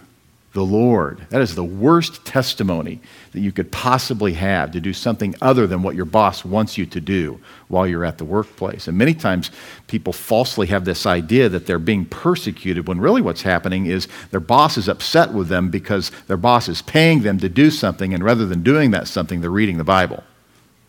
the 0.59 0.65
Lord. 0.65 1.25
That 1.31 1.41
is 1.41 1.55
the 1.55 1.63
worst 1.63 2.25
testimony 2.25 3.01
that 3.31 3.39
you 3.39 3.53
could 3.53 3.71
possibly 3.71 4.33
have 4.33 4.73
to 4.73 4.81
do 4.81 4.93
something 4.93 5.37
other 5.41 5.69
than 5.69 5.85
what 5.85 5.95
your 5.95 6.05
boss 6.05 6.45
wants 6.45 6.77
you 6.77 6.85
to 6.87 7.01
do 7.01 7.41
while 7.69 7.87
you're 7.87 8.05
at 8.05 8.19
the 8.19 8.25
workplace. 8.25 8.89
And 8.89 8.99
many 8.99 9.15
times 9.15 9.53
people 9.87 10.13
falsely 10.13 10.67
have 10.67 10.85
this 10.85 11.07
idea 11.07 11.49
that 11.49 11.67
they're 11.67 11.79
being 11.79 12.05
persecuted 12.05 12.89
when 12.89 13.01
really 13.01 13.23
what's 13.23 13.43
happening 13.43 13.87
is 13.87 14.09
their 14.33 14.41
boss 14.41 14.77
is 14.77 14.89
upset 14.89 15.33
with 15.33 15.47
them 15.47 15.71
because 15.71 16.11
their 16.27 16.37
boss 16.37 16.69
is 16.69 16.83
paying 16.83 17.23
them 17.23 17.39
to 17.39 17.49
do 17.49 17.71
something, 17.71 18.13
and 18.13 18.25
rather 18.25 18.45
than 18.45 18.65
doing 18.65 18.91
that 18.91 19.07
something, 19.07 19.41
they're 19.41 19.51
reading 19.51 19.79
the 19.79 19.85
Bible 19.85 20.25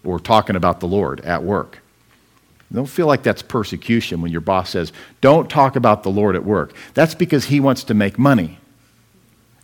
or 0.03 0.19
talking 0.19 0.55
about 0.55 0.79
the 0.79 0.87
Lord 0.87 1.21
at 1.21 1.43
work. 1.43 1.79
Don't 2.73 2.87
feel 2.87 3.07
like 3.07 3.23
that's 3.23 3.41
persecution 3.41 4.21
when 4.21 4.31
your 4.31 4.41
boss 4.41 4.71
says, 4.71 4.91
Don't 5.21 5.49
talk 5.49 5.75
about 5.75 6.03
the 6.03 6.09
Lord 6.09 6.35
at 6.35 6.45
work. 6.45 6.73
That's 6.95 7.15
because 7.15 7.45
he 7.45 7.59
wants 7.59 7.83
to 7.85 7.93
make 7.93 8.17
money. 8.19 8.58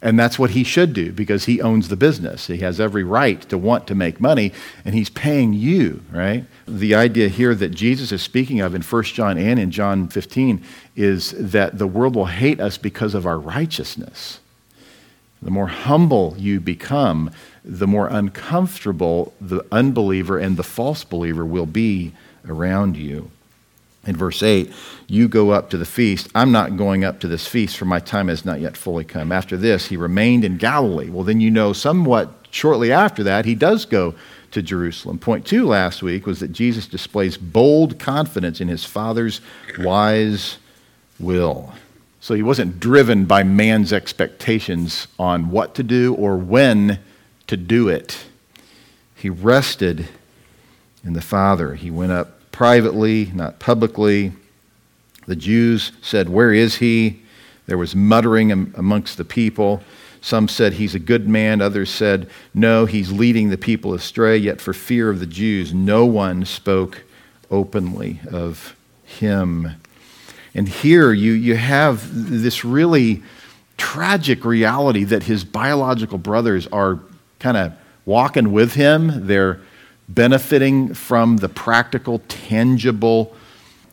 And 0.05 0.19
that's 0.19 0.37
what 0.37 0.51
he 0.51 0.63
should 0.63 0.93
do 0.93 1.11
because 1.11 1.45
he 1.45 1.59
owns 1.59 1.87
the 1.87 1.95
business. 1.95 2.45
He 2.45 2.59
has 2.59 2.79
every 2.79 3.03
right 3.03 3.41
to 3.49 3.57
want 3.57 3.87
to 3.87 3.95
make 3.95 4.21
money, 4.21 4.53
and 4.85 4.93
he's 4.93 5.09
paying 5.09 5.53
you, 5.53 6.03
right? 6.11 6.45
The 6.67 6.93
idea 6.93 7.27
here 7.27 7.55
that 7.55 7.69
Jesus 7.69 8.11
is 8.11 8.21
speaking 8.21 8.61
of 8.61 8.75
in 8.75 8.83
1 8.83 9.03
John 9.05 9.39
and 9.39 9.59
in 9.59 9.71
John 9.71 10.07
15 10.07 10.63
is 10.95 11.31
that 11.31 11.79
the 11.79 11.87
world 11.87 12.15
will 12.15 12.27
hate 12.27 12.59
us 12.59 12.77
because 12.77 13.15
of 13.15 13.25
our 13.25 13.39
righteousness. 13.39 14.41
The 15.41 15.49
more 15.49 15.69
humble 15.69 16.35
you 16.37 16.59
become, 16.59 17.31
the 17.63 17.87
more 17.87 18.07
uncomfortable 18.07 19.33
the 19.41 19.65
unbeliever 19.71 20.37
and 20.37 20.55
the 20.55 20.63
false 20.63 21.03
believer 21.03 21.43
will 21.43 21.65
be 21.65 22.13
around 22.47 22.95
you 22.95 23.31
in 24.05 24.15
verse 24.15 24.43
8, 24.43 24.71
you 25.07 25.27
go 25.27 25.51
up 25.51 25.69
to 25.71 25.77
the 25.77 25.85
feast. 25.85 26.29
I'm 26.35 26.51
not 26.51 26.77
going 26.77 27.03
up 27.03 27.19
to 27.21 27.27
this 27.27 27.47
feast, 27.47 27.77
for 27.77 27.85
my 27.85 27.99
time 27.99 28.27
has 28.27 28.45
not 28.45 28.61
yet 28.61 28.77
fully 28.77 29.03
come. 29.03 29.31
After 29.31 29.57
this, 29.57 29.87
he 29.87 29.97
remained 29.97 30.45
in 30.45 30.57
Galilee. 30.57 31.09
Well, 31.09 31.23
then 31.23 31.41
you 31.41 31.51
know 31.51 31.73
somewhat 31.73 32.31
shortly 32.51 32.91
after 32.91 33.23
that, 33.23 33.45
he 33.45 33.55
does 33.55 33.85
go 33.85 34.15
to 34.51 34.61
Jerusalem. 34.61 35.19
Point 35.19 35.45
two 35.45 35.65
last 35.65 36.01
week 36.01 36.25
was 36.25 36.39
that 36.39 36.51
Jesus 36.51 36.87
displays 36.87 37.37
bold 37.37 37.99
confidence 37.99 38.61
in 38.61 38.67
his 38.67 38.85
Father's 38.85 39.41
wise 39.77 40.57
will. 41.19 41.73
So 42.21 42.33
he 42.33 42.41
wasn't 42.41 42.79
driven 42.79 43.25
by 43.25 43.43
man's 43.43 43.93
expectations 43.93 45.07
on 45.19 45.51
what 45.51 45.75
to 45.75 45.83
do 45.83 46.15
or 46.15 46.37
when 46.37 46.99
to 47.47 47.57
do 47.57 47.89
it. 47.89 48.25
He 49.15 49.29
rested 49.29 50.07
in 51.03 51.13
the 51.13 51.21
Father. 51.21 51.75
He 51.75 51.91
went 51.91 52.11
up 52.11 52.34
privately, 52.55 53.29
not 53.33 53.59
publicly. 53.59 54.31
The 55.27 55.35
Jews 55.35 55.91
said, 56.01 56.29
Where 56.29 56.53
is 56.53 56.75
he? 56.75 57.21
There 57.67 57.77
was 57.77 57.93
muttering 57.93 58.49
amongst 58.49 59.17
the 59.17 59.25
people. 59.25 59.83
Some 60.21 60.47
said 60.47 60.71
he's 60.71 60.95
a 60.95 60.99
good 60.99 61.27
man. 61.27 61.59
Others 61.59 61.89
said, 61.89 62.29
No, 62.53 62.85
he's 62.85 63.11
leading 63.11 63.49
the 63.49 63.57
people 63.57 63.93
astray. 63.93 64.37
Yet 64.37 64.61
for 64.61 64.71
fear 64.71 65.09
of 65.09 65.19
the 65.19 65.25
Jews, 65.25 65.73
no 65.73 66.05
one 66.05 66.45
spoke 66.45 67.03
openly 67.51 68.21
of 68.31 68.77
him. 69.03 69.71
And 70.53 70.69
here 70.69 71.11
you, 71.11 71.33
you 71.33 71.57
have 71.57 72.31
this 72.31 72.63
really 72.63 73.21
tragic 73.75 74.45
reality 74.45 75.03
that 75.03 75.23
his 75.23 75.43
biological 75.43 76.17
brothers 76.17 76.67
are 76.67 77.01
kind 77.37 77.57
of 77.57 77.73
walking 78.05 78.53
with 78.53 78.75
him. 78.75 79.27
They're 79.27 79.59
benefiting 80.07 80.93
from 80.93 81.37
the 81.37 81.49
practical, 81.49 82.19
tangible 82.27 83.35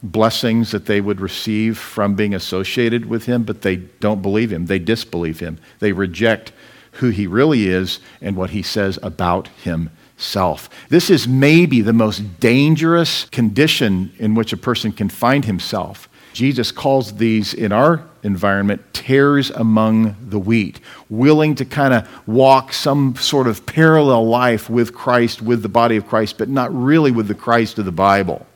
blessings 0.03 0.73
that 0.73 0.87
they 0.87 1.01
would 1.01 1.21
receive 1.21 1.79
from 1.79 2.15
being 2.15 2.35
associated 2.35 3.07
with 3.07 3.27
him, 3.27 3.45
but 3.45 3.63
they 3.63 3.77
don't 3.77 4.21
believe 4.21 4.53
him. 4.53 4.67
They 4.67 4.79
disbelieve 4.79 5.41
him. 5.41 5.59
They 5.79 5.93
reject 5.93 6.53
who 6.93 7.11
he 7.11 7.27
really 7.27 7.69
is 7.69 8.01
and 8.21 8.37
what 8.37 8.51
he 8.51 8.63
says 8.63 8.99
about 9.03 9.49
himself. 9.63 10.69
This 10.89 11.09
is 11.09 11.27
maybe 11.29 11.81
the 11.81 11.93
most 11.93 12.41
dangerous 12.41 13.25
condition 13.27 14.13
in 14.19 14.35
which 14.35 14.53
a 14.53 14.57
person 14.57 14.93
can 14.93 15.09
find 15.09 15.45
himself. 15.45 16.09
Jesus 16.33 16.73
calls 16.73 17.17
these 17.17 17.55
in 17.55 17.73
our 17.73 18.05
environment 18.23 18.83
tares 18.93 19.51
among 19.51 20.17
the 20.29 20.39
wheat, 20.39 20.81
willing 21.09 21.55
to 21.57 21.65
kind 21.65 21.93
of 21.93 22.29
walk 22.29 22.73
some 22.73 23.17
sort 23.17 23.47
of 23.47 23.67
parallel 23.67 24.27
life 24.27 24.71
with 24.71 24.95
Christ, 24.95 25.43
with 25.43 25.63
the 25.63 25.69
body 25.69 25.97
of 25.97 26.07
Christ, 26.07 26.39
but 26.39 26.49
not 26.49 26.73
really 26.75 27.11
with 27.11 27.29
the 27.29 27.35
Christ 27.35 27.79
of 27.79 27.85
the 27.85 27.93
Bible. 27.93 28.47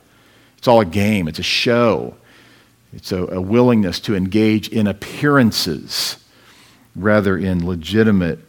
It's 0.57 0.67
all 0.67 0.81
a 0.81 0.85
game, 0.85 1.27
it's 1.27 1.39
a 1.39 1.43
show, 1.43 2.15
it's 2.93 3.11
a, 3.11 3.25
a 3.25 3.41
willingness 3.41 3.99
to 4.01 4.15
engage 4.15 4.69
in 4.69 4.87
appearances 4.87 6.17
rather 6.95 7.37
in 7.37 7.65
legitimate 7.65 8.39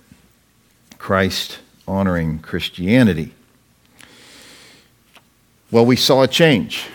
Christ 0.99 1.59
honoring 1.87 2.39
Christianity. 2.39 3.35
Well, 5.71 5.85
we 5.85 5.97
saw 5.97 6.23
a 6.23 6.29
change 6.29 6.87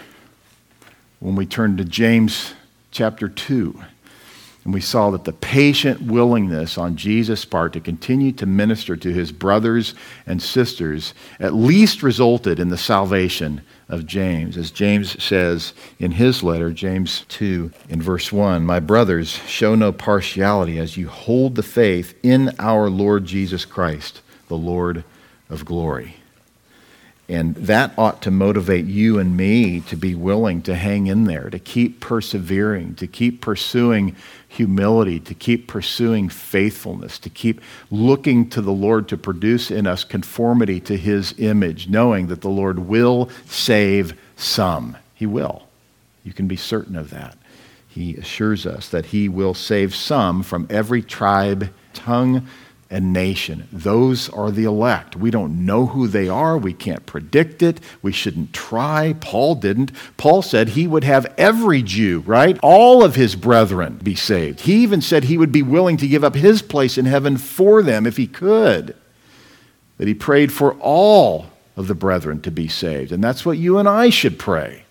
when 1.19 1.35
we 1.35 1.45
turned 1.45 1.77
to 1.77 1.85
James 1.85 2.53
chapter 2.91 3.29
2. 3.29 3.79
And 4.63 4.73
we 4.73 4.79
saw 4.79 5.09
that 5.11 5.25
the 5.25 5.33
patient 5.33 6.01
willingness 6.01 6.77
on 6.77 6.95
Jesus' 6.95 7.43
part 7.43 7.73
to 7.73 7.81
continue 7.81 8.31
to 8.33 8.45
minister 8.45 8.95
to 8.95 9.13
his 9.13 9.31
brothers 9.31 9.93
and 10.25 10.41
sisters 10.41 11.13
at 11.39 11.53
least 11.53 12.01
resulted 12.01 12.59
in 12.59 12.69
the 12.69 12.77
salvation 12.77 13.61
of 13.89 14.05
James. 14.05 14.55
As 14.55 14.71
James 14.71 15.21
says 15.21 15.73
in 15.99 16.11
his 16.11 16.43
letter, 16.43 16.71
James 16.71 17.25
2, 17.27 17.71
in 17.89 18.01
verse 18.01 18.31
1 18.31 18.65
My 18.65 18.79
brothers, 18.79 19.29
show 19.47 19.75
no 19.75 19.91
partiality 19.91 20.79
as 20.79 20.95
you 20.95 21.09
hold 21.09 21.55
the 21.55 21.63
faith 21.63 22.17
in 22.23 22.55
our 22.57 22.89
Lord 22.89 23.25
Jesus 23.25 23.65
Christ, 23.65 24.21
the 24.47 24.57
Lord 24.57 25.03
of 25.49 25.65
glory. 25.65 26.22
And 27.29 27.55
that 27.55 27.93
ought 27.97 28.21
to 28.23 28.31
motivate 28.31 28.85
you 28.85 29.17
and 29.17 29.37
me 29.37 29.79
to 29.81 29.95
be 29.95 30.13
willing 30.13 30.61
to 30.63 30.75
hang 30.75 31.07
in 31.07 31.23
there, 31.23 31.49
to 31.49 31.57
keep 31.57 32.01
persevering, 32.01 32.95
to 32.95 33.07
keep 33.07 33.39
pursuing 33.39 34.15
humility, 34.49 35.19
to 35.21 35.33
keep 35.33 35.67
pursuing 35.67 36.27
faithfulness, 36.27 37.17
to 37.19 37.29
keep 37.29 37.61
looking 37.89 38.49
to 38.49 38.61
the 38.61 38.73
Lord 38.73 39.07
to 39.07 39.17
produce 39.17 39.71
in 39.71 39.87
us 39.87 40.03
conformity 40.03 40.81
to 40.81 40.97
his 40.97 41.33
image, 41.37 41.87
knowing 41.87 42.27
that 42.27 42.41
the 42.41 42.49
Lord 42.49 42.79
will 42.79 43.29
save 43.45 44.19
some. 44.35 44.97
He 45.15 45.25
will. 45.25 45.63
You 46.25 46.33
can 46.33 46.47
be 46.47 46.57
certain 46.57 46.97
of 46.97 47.09
that. 47.11 47.37
He 47.87 48.15
assures 48.15 48.65
us 48.65 48.89
that 48.89 49.07
he 49.07 49.29
will 49.29 49.53
save 49.53 49.95
some 49.95 50.43
from 50.43 50.67
every 50.69 51.01
tribe, 51.01 51.73
tongue, 51.93 52.47
and 52.93 53.11
nation. 53.11 53.67
Those 53.71 54.29
are 54.29 54.51
the 54.51 54.65
elect. 54.65 55.15
We 55.15 55.31
don't 55.31 55.65
know 55.65 55.87
who 55.87 56.07
they 56.07 56.29
are. 56.29 56.55
We 56.55 56.73
can't 56.73 57.05
predict 57.07 57.63
it. 57.63 57.81
We 58.03 58.11
shouldn't 58.11 58.53
try. 58.53 59.15
Paul 59.19 59.55
didn't. 59.55 59.91
Paul 60.15 60.43
said 60.43 60.69
he 60.69 60.85
would 60.85 61.03
have 61.03 61.33
every 61.35 61.81
Jew, 61.81 62.19
right? 62.19 62.57
All 62.61 63.03
of 63.03 63.15
his 63.15 63.35
brethren 63.35 63.99
be 64.03 64.13
saved. 64.13 64.61
He 64.61 64.75
even 64.83 65.01
said 65.01 65.23
he 65.23 65.39
would 65.39 65.51
be 65.51 65.63
willing 65.63 65.97
to 65.97 66.07
give 66.07 66.23
up 66.23 66.35
his 66.35 66.61
place 66.61 66.97
in 66.97 67.05
heaven 67.05 67.37
for 67.37 67.81
them 67.81 68.05
if 68.05 68.15
he 68.15 68.27
could. 68.27 68.95
That 69.97 70.07
he 70.07 70.13
prayed 70.13 70.53
for 70.53 70.73
all 70.75 71.47
of 71.75 71.87
the 71.87 71.95
brethren 71.95 72.41
to 72.41 72.51
be 72.51 72.67
saved. 72.67 73.11
And 73.11 73.23
that's 73.23 73.43
what 73.43 73.57
you 73.57 73.79
and 73.79 73.89
I 73.89 74.11
should 74.11 74.37
pray. 74.37 74.85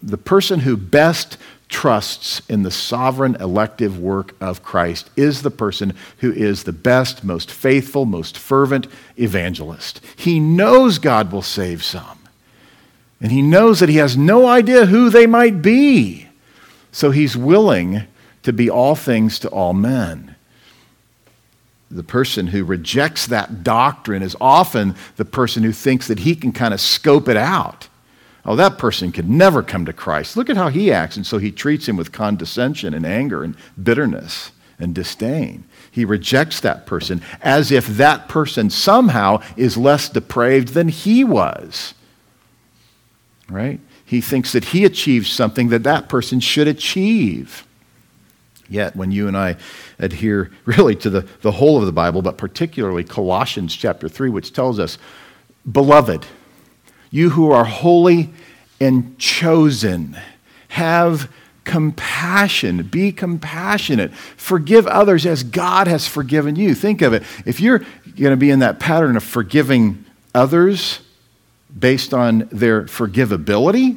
The 0.00 0.16
person 0.18 0.60
who 0.60 0.76
best 0.76 1.38
trusts 1.74 2.40
in 2.48 2.62
the 2.62 2.70
sovereign 2.70 3.34
elective 3.40 3.98
work 3.98 4.36
of 4.40 4.62
Christ 4.62 5.10
is 5.16 5.42
the 5.42 5.50
person 5.50 5.92
who 6.18 6.30
is 6.32 6.62
the 6.62 6.72
best, 6.72 7.24
most 7.24 7.50
faithful, 7.50 8.04
most 8.04 8.38
fervent 8.38 8.86
evangelist. 9.18 10.00
He 10.14 10.38
knows 10.38 10.98
God 10.98 11.32
will 11.32 11.42
save 11.42 11.82
some. 11.82 12.20
And 13.20 13.32
he 13.32 13.42
knows 13.42 13.80
that 13.80 13.88
he 13.88 13.96
has 13.96 14.16
no 14.16 14.46
idea 14.46 14.86
who 14.86 15.10
they 15.10 15.26
might 15.26 15.62
be. 15.62 16.28
So 16.92 17.10
he's 17.10 17.36
willing 17.36 18.04
to 18.44 18.52
be 18.52 18.70
all 18.70 18.94
things 18.94 19.40
to 19.40 19.48
all 19.48 19.72
men. 19.72 20.36
The 21.90 22.04
person 22.04 22.46
who 22.46 22.62
rejects 22.62 23.26
that 23.26 23.64
doctrine 23.64 24.22
is 24.22 24.36
often 24.40 24.94
the 25.16 25.24
person 25.24 25.64
who 25.64 25.72
thinks 25.72 26.06
that 26.06 26.20
he 26.20 26.36
can 26.36 26.52
kind 26.52 26.72
of 26.72 26.80
scope 26.80 27.28
it 27.28 27.36
out 27.36 27.88
Oh, 28.46 28.56
that 28.56 28.76
person 28.78 29.10
could 29.10 29.28
never 29.28 29.62
come 29.62 29.86
to 29.86 29.92
Christ. 29.92 30.36
Look 30.36 30.50
at 30.50 30.56
how 30.56 30.68
he 30.68 30.92
acts. 30.92 31.16
And 31.16 31.26
so 31.26 31.38
he 31.38 31.50
treats 31.50 31.88
him 31.88 31.96
with 31.96 32.12
condescension 32.12 32.92
and 32.92 33.06
anger 33.06 33.42
and 33.42 33.56
bitterness 33.82 34.52
and 34.78 34.94
disdain. 34.94 35.64
He 35.90 36.04
rejects 36.04 36.60
that 36.60 36.84
person 36.84 37.22
as 37.40 37.70
if 37.70 37.86
that 37.86 38.28
person 38.28 38.68
somehow 38.68 39.42
is 39.56 39.76
less 39.76 40.08
depraved 40.08 40.68
than 40.68 40.88
he 40.88 41.24
was. 41.24 41.94
Right? 43.48 43.80
He 44.04 44.20
thinks 44.20 44.52
that 44.52 44.66
he 44.66 44.84
achieved 44.84 45.26
something 45.26 45.68
that 45.68 45.84
that 45.84 46.08
person 46.08 46.40
should 46.40 46.68
achieve. 46.68 47.66
Yet, 48.68 48.96
when 48.96 49.10
you 49.10 49.28
and 49.28 49.36
I 49.36 49.56
adhere 49.98 50.50
really 50.64 50.96
to 50.96 51.10
the, 51.10 51.26
the 51.40 51.52
whole 51.52 51.78
of 51.78 51.86
the 51.86 51.92
Bible, 51.92 52.20
but 52.20 52.36
particularly 52.36 53.04
Colossians 53.04 53.74
chapter 53.74 54.08
3, 54.08 54.28
which 54.30 54.52
tells 54.52 54.78
us, 54.78 54.98
Beloved, 55.70 56.26
you 57.14 57.30
who 57.30 57.52
are 57.52 57.64
holy 57.64 58.28
and 58.80 59.16
chosen, 59.20 60.18
have 60.66 61.30
compassion. 61.62 62.82
Be 62.82 63.12
compassionate. 63.12 64.12
Forgive 64.12 64.88
others 64.88 65.24
as 65.24 65.44
God 65.44 65.86
has 65.86 66.08
forgiven 66.08 66.56
you. 66.56 66.74
Think 66.74 67.02
of 67.02 67.12
it. 67.12 67.22
If 67.46 67.60
you're 67.60 67.78
going 67.78 68.32
to 68.32 68.36
be 68.36 68.50
in 68.50 68.58
that 68.58 68.80
pattern 68.80 69.16
of 69.16 69.22
forgiving 69.22 70.04
others 70.34 70.98
based 71.78 72.12
on 72.12 72.48
their 72.50 72.82
forgivability, 72.82 73.96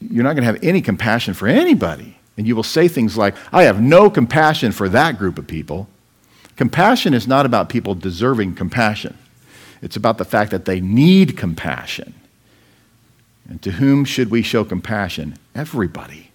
you're 0.00 0.24
not 0.24 0.32
going 0.32 0.42
to 0.42 0.52
have 0.52 0.64
any 0.64 0.80
compassion 0.80 1.34
for 1.34 1.48
anybody. 1.48 2.16
And 2.38 2.46
you 2.46 2.56
will 2.56 2.62
say 2.62 2.88
things 2.88 3.14
like, 3.14 3.34
I 3.52 3.64
have 3.64 3.82
no 3.82 4.08
compassion 4.08 4.72
for 4.72 4.88
that 4.88 5.18
group 5.18 5.38
of 5.38 5.46
people. 5.46 5.86
Compassion 6.56 7.12
is 7.12 7.28
not 7.28 7.44
about 7.44 7.68
people 7.68 7.94
deserving 7.94 8.54
compassion, 8.54 9.18
it's 9.82 9.96
about 9.96 10.16
the 10.16 10.24
fact 10.24 10.50
that 10.52 10.64
they 10.64 10.80
need 10.80 11.36
compassion. 11.36 12.14
And 13.52 13.60
to 13.60 13.72
whom 13.72 14.06
should 14.06 14.30
we 14.30 14.40
show 14.40 14.64
compassion? 14.64 15.36
Everybody. 15.54 16.30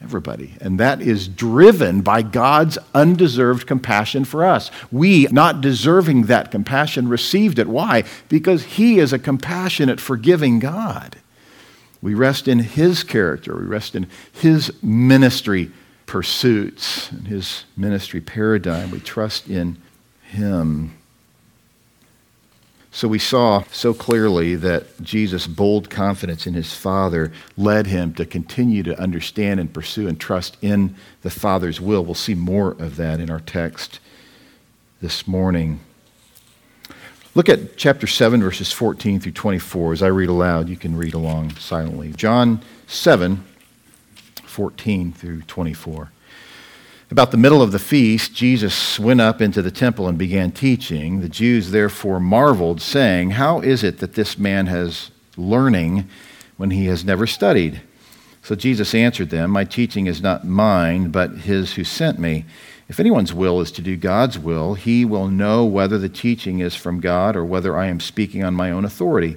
Everybody. 0.00 0.54
And 0.60 0.78
that 0.78 1.02
is 1.02 1.26
driven 1.26 2.00
by 2.00 2.22
God's 2.22 2.78
undeserved 2.94 3.66
compassion 3.66 4.24
for 4.24 4.44
us. 4.44 4.70
We, 4.92 5.26
not 5.32 5.60
deserving 5.60 6.26
that 6.26 6.52
compassion, 6.52 7.08
received 7.08 7.58
it. 7.58 7.66
Why? 7.66 8.04
Because 8.28 8.62
He 8.62 9.00
is 9.00 9.12
a 9.12 9.18
compassionate, 9.18 10.00
forgiving 10.00 10.60
God. 10.60 11.16
We 12.00 12.14
rest 12.14 12.46
in 12.46 12.60
His 12.60 13.02
character, 13.02 13.56
we 13.56 13.64
rest 13.64 13.96
in 13.96 14.06
His 14.32 14.72
ministry 14.80 15.72
pursuits 16.06 17.10
and 17.10 17.26
His 17.26 17.64
ministry 17.76 18.20
paradigm. 18.20 18.92
We 18.92 19.00
trust 19.00 19.48
in 19.48 19.76
Him. 20.22 20.96
So 22.94 23.08
we 23.08 23.18
saw 23.18 23.64
so 23.72 23.94
clearly 23.94 24.54
that 24.56 25.00
Jesus' 25.02 25.46
bold 25.46 25.88
confidence 25.88 26.46
in 26.46 26.52
his 26.52 26.74
Father 26.74 27.32
led 27.56 27.86
him 27.86 28.12
to 28.14 28.26
continue 28.26 28.82
to 28.82 29.00
understand 29.00 29.60
and 29.60 29.72
pursue 29.72 30.06
and 30.06 30.20
trust 30.20 30.58
in 30.60 30.94
the 31.22 31.30
Father's 31.30 31.80
will. 31.80 32.04
We'll 32.04 32.14
see 32.14 32.34
more 32.34 32.72
of 32.72 32.96
that 32.96 33.18
in 33.18 33.30
our 33.30 33.40
text 33.40 33.98
this 35.00 35.26
morning. 35.26 35.80
Look 37.34 37.48
at 37.48 37.78
chapter 37.78 38.06
7, 38.06 38.42
verses 38.42 38.72
14 38.72 39.20
through 39.20 39.32
24. 39.32 39.94
As 39.94 40.02
I 40.02 40.08
read 40.08 40.28
aloud, 40.28 40.68
you 40.68 40.76
can 40.76 40.94
read 40.94 41.14
along 41.14 41.56
silently. 41.56 42.12
John 42.12 42.62
7, 42.88 43.42
14 44.44 45.12
through 45.14 45.40
24. 45.42 46.12
About 47.12 47.30
the 47.30 47.36
middle 47.36 47.60
of 47.60 47.72
the 47.72 47.78
feast, 47.78 48.32
Jesus 48.32 48.98
went 48.98 49.20
up 49.20 49.42
into 49.42 49.60
the 49.60 49.70
temple 49.70 50.08
and 50.08 50.16
began 50.16 50.50
teaching. 50.50 51.20
The 51.20 51.28
Jews 51.28 51.70
therefore 51.70 52.18
marveled, 52.18 52.80
saying, 52.80 53.32
How 53.32 53.60
is 53.60 53.84
it 53.84 53.98
that 53.98 54.14
this 54.14 54.38
man 54.38 54.64
has 54.68 55.10
learning 55.36 56.08
when 56.56 56.70
he 56.70 56.86
has 56.86 57.04
never 57.04 57.26
studied? 57.26 57.82
So 58.42 58.54
Jesus 58.54 58.94
answered 58.94 59.28
them, 59.28 59.50
My 59.50 59.64
teaching 59.64 60.06
is 60.06 60.22
not 60.22 60.46
mine, 60.46 61.10
but 61.10 61.32
his 61.32 61.74
who 61.74 61.84
sent 61.84 62.18
me. 62.18 62.46
If 62.88 62.98
anyone's 62.98 63.34
will 63.34 63.60
is 63.60 63.72
to 63.72 63.82
do 63.82 63.94
God's 63.98 64.38
will, 64.38 64.72
he 64.72 65.04
will 65.04 65.28
know 65.28 65.66
whether 65.66 65.98
the 65.98 66.08
teaching 66.08 66.60
is 66.60 66.74
from 66.74 67.00
God 67.00 67.36
or 67.36 67.44
whether 67.44 67.76
I 67.76 67.88
am 67.88 68.00
speaking 68.00 68.42
on 68.42 68.54
my 68.54 68.70
own 68.70 68.86
authority. 68.86 69.36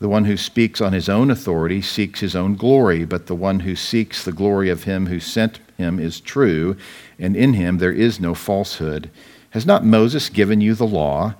The 0.00 0.08
one 0.08 0.24
who 0.24 0.36
speaks 0.36 0.80
on 0.80 0.92
his 0.92 1.08
own 1.08 1.30
authority 1.30 1.82
seeks 1.82 2.18
his 2.18 2.34
own 2.34 2.56
glory, 2.56 3.04
but 3.04 3.28
the 3.28 3.36
one 3.36 3.60
who 3.60 3.76
seeks 3.76 4.24
the 4.24 4.32
glory 4.32 4.70
of 4.70 4.82
him 4.82 5.06
who 5.06 5.20
sent 5.20 5.60
him 5.76 5.98
is 5.98 6.20
true, 6.20 6.76
and 7.18 7.36
in 7.36 7.54
him 7.54 7.78
there 7.78 7.92
is 7.92 8.20
no 8.20 8.34
falsehood. 8.34 9.10
Has 9.50 9.66
not 9.66 9.84
Moses 9.84 10.28
given 10.28 10.60
you 10.60 10.74
the 10.74 10.86
law? 10.86 11.34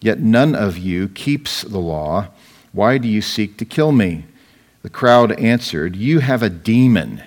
Yet 0.00 0.20
none 0.20 0.54
of 0.54 0.78
you 0.78 1.08
keeps 1.08 1.62
the 1.62 1.78
law. 1.78 2.28
Why 2.72 2.98
do 2.98 3.08
you 3.08 3.20
seek 3.20 3.56
to 3.58 3.64
kill 3.64 3.92
me? 3.92 4.26
The 4.82 4.90
crowd 4.90 5.32
answered, 5.32 5.96
You 5.96 6.20
have 6.20 6.42
a 6.42 6.50
demon. 6.50 7.22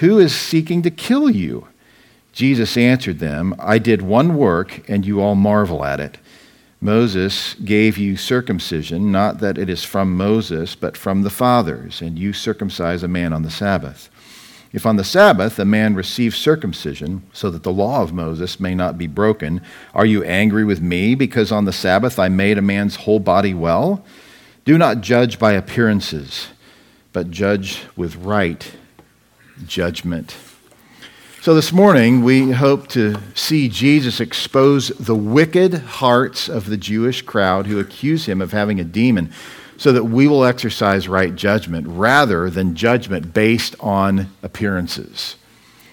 Who 0.00 0.18
is 0.18 0.34
seeking 0.34 0.82
to 0.82 0.90
kill 0.90 1.30
you? 1.30 1.68
Jesus 2.32 2.76
answered 2.76 3.18
them, 3.18 3.54
I 3.58 3.78
did 3.78 4.02
one 4.02 4.36
work, 4.36 4.88
and 4.88 5.04
you 5.04 5.20
all 5.20 5.34
marvel 5.34 5.84
at 5.84 6.00
it. 6.00 6.18
Moses 6.80 7.54
gave 7.54 7.96
you 7.96 8.16
circumcision, 8.16 9.12
not 9.12 9.38
that 9.38 9.56
it 9.56 9.68
is 9.68 9.84
from 9.84 10.16
Moses, 10.16 10.74
but 10.74 10.96
from 10.96 11.22
the 11.22 11.30
fathers, 11.30 12.02
and 12.02 12.18
you 12.18 12.32
circumcise 12.32 13.02
a 13.02 13.08
man 13.08 13.32
on 13.32 13.42
the 13.42 13.50
Sabbath. 13.50 14.10
If 14.72 14.86
on 14.86 14.96
the 14.96 15.04
Sabbath 15.04 15.58
a 15.58 15.66
man 15.66 15.94
receives 15.94 16.36
circumcision, 16.36 17.22
so 17.32 17.50
that 17.50 17.62
the 17.62 17.72
law 17.72 18.02
of 18.02 18.12
Moses 18.12 18.58
may 18.58 18.74
not 18.74 18.96
be 18.96 19.06
broken, 19.06 19.60
are 19.94 20.06
you 20.06 20.24
angry 20.24 20.64
with 20.64 20.80
me 20.80 21.14
because 21.14 21.52
on 21.52 21.66
the 21.66 21.72
Sabbath 21.72 22.18
I 22.18 22.28
made 22.28 22.56
a 22.56 22.62
man's 22.62 22.96
whole 22.96 23.20
body 23.20 23.52
well? 23.52 24.02
Do 24.64 24.78
not 24.78 25.02
judge 25.02 25.38
by 25.38 25.52
appearances, 25.52 26.48
but 27.12 27.30
judge 27.30 27.82
with 27.96 28.16
right 28.16 28.72
judgment. 29.66 30.36
So, 31.42 31.54
this 31.54 31.72
morning, 31.72 32.22
we 32.22 32.52
hope 32.52 32.86
to 32.90 33.16
see 33.34 33.68
Jesus 33.68 34.20
expose 34.20 34.88
the 34.90 35.16
wicked 35.16 35.74
hearts 35.74 36.48
of 36.48 36.66
the 36.66 36.76
Jewish 36.76 37.22
crowd 37.22 37.66
who 37.66 37.80
accuse 37.80 38.26
him 38.26 38.40
of 38.40 38.52
having 38.52 38.78
a 38.78 38.84
demon 38.84 39.32
so 39.82 39.90
that 39.90 40.04
we 40.04 40.28
will 40.28 40.44
exercise 40.44 41.08
right 41.08 41.34
judgment 41.34 41.84
rather 41.88 42.48
than 42.48 42.76
judgment 42.76 43.34
based 43.34 43.74
on 43.80 44.30
appearances. 44.40 45.34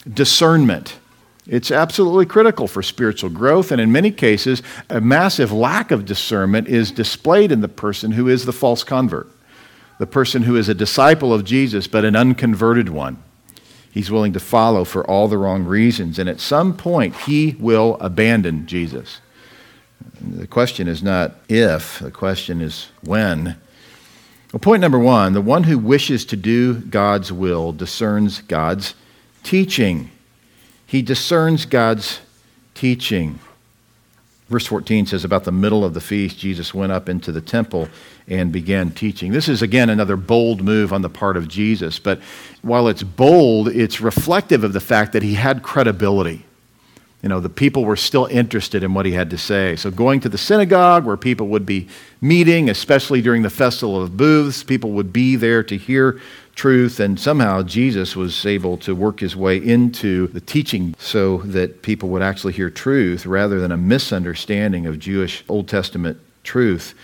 Discernment. 0.07 0.99
It's 1.47 1.71
absolutely 1.71 2.27
critical 2.27 2.67
for 2.67 2.83
spiritual 2.83 3.31
growth, 3.31 3.71
and 3.71 3.81
in 3.81 3.91
many 3.91 4.11
cases, 4.11 4.61
a 4.91 5.01
massive 5.01 5.51
lack 5.51 5.89
of 5.89 6.05
discernment 6.05 6.67
is 6.67 6.91
displayed 6.91 7.51
in 7.51 7.61
the 7.61 7.67
person 7.67 8.11
who 8.11 8.27
is 8.27 8.45
the 8.45 8.53
false 8.53 8.83
convert, 8.83 9.27
the 9.97 10.05
person 10.05 10.43
who 10.43 10.55
is 10.55 10.69
a 10.69 10.75
disciple 10.75 11.33
of 11.33 11.43
Jesus 11.43 11.87
but 11.87 12.05
an 12.05 12.15
unconverted 12.15 12.89
one 12.89 13.17
he's 13.91 14.11
willing 14.11 14.33
to 14.33 14.39
follow 14.39 14.83
for 14.83 15.03
all 15.09 15.27
the 15.27 15.37
wrong 15.39 15.65
reasons. 15.65 16.19
And 16.19 16.29
at 16.29 16.39
some 16.39 16.77
point, 16.77 17.15
he 17.21 17.55
will 17.59 17.97
abandon 17.99 18.67
Jesus. 18.67 19.19
The 20.21 20.45
question 20.45 20.87
is 20.87 21.01
not 21.01 21.37
if, 21.49 21.97
the 21.97 22.11
question 22.11 22.61
is 22.61 22.89
when. 23.01 23.57
Well, 24.51 24.59
point 24.59 24.81
number 24.81 24.99
one 24.99 25.33
the 25.33 25.41
one 25.41 25.63
who 25.63 25.77
wishes 25.77 26.25
to 26.25 26.35
do 26.35 26.75
God's 26.75 27.31
will 27.31 27.71
discerns 27.71 28.41
God's 28.41 28.95
teaching. 29.43 30.11
He 30.85 31.01
discerns 31.01 31.65
God's 31.65 32.19
teaching. 32.73 33.39
Verse 34.49 34.65
14 34.65 35.05
says, 35.05 35.23
About 35.23 35.43
the 35.43 35.51
middle 35.51 35.85
of 35.85 35.93
the 35.93 36.01
feast, 36.01 36.39
Jesus 36.39 36.73
went 36.73 36.91
up 36.91 37.07
into 37.07 37.31
the 37.31 37.41
temple 37.41 37.87
and 38.27 38.51
began 38.51 38.89
teaching. 38.89 39.31
This 39.31 39.47
is, 39.47 39.61
again, 39.61 39.91
another 39.91 40.17
bold 40.17 40.63
move 40.63 40.91
on 40.91 41.03
the 41.03 41.09
part 41.09 41.37
of 41.37 41.47
Jesus. 41.47 41.99
But 41.99 42.19
while 42.63 42.87
it's 42.87 43.03
bold, 43.03 43.67
it's 43.67 44.01
reflective 44.01 44.63
of 44.63 44.73
the 44.73 44.79
fact 44.79 45.13
that 45.13 45.21
he 45.21 45.35
had 45.35 45.61
credibility. 45.61 46.45
You 47.21 47.27
know, 47.27 47.41
the 47.41 47.49
people 47.49 47.83
were 47.83 47.97
still 47.97 48.27
interested 48.27 48.81
in 48.81 48.93
what 48.93 49.05
he 49.05 49.11
had 49.11 49.29
to 49.31 49.37
say. 49.37 49.75
So, 49.75 49.91
going 49.91 50.21
to 50.21 50.29
the 50.29 50.37
synagogue 50.37 51.03
where 51.05 51.17
people 51.17 51.47
would 51.47 51.65
be 51.65 51.89
meeting, 52.21 52.69
especially 52.69 53.21
during 53.21 53.41
the 53.41 53.49
Festival 53.49 54.01
of 54.01 54.15
Booths, 54.15 54.63
people 54.63 54.91
would 54.91 55.11
be 55.11 55.35
there 55.35 55.61
to 55.63 55.75
hear 55.75 56.21
truth, 56.55 56.99
and 56.99 57.19
somehow 57.19 57.61
Jesus 57.61 58.15
was 58.15 58.45
able 58.45 58.77
to 58.77 58.95
work 58.95 59.19
his 59.19 59.35
way 59.35 59.57
into 59.57 60.27
the 60.27 60.41
teaching 60.41 60.95
so 60.97 61.37
that 61.39 61.81
people 61.81 62.09
would 62.09 62.21
actually 62.21 62.53
hear 62.53 62.69
truth 62.69 63.25
rather 63.25 63.59
than 63.59 63.71
a 63.71 63.77
misunderstanding 63.77 64.85
of 64.85 64.99
Jewish 64.99 65.43
Old 65.49 65.67
Testament 65.67 66.19
truth. 66.43 66.95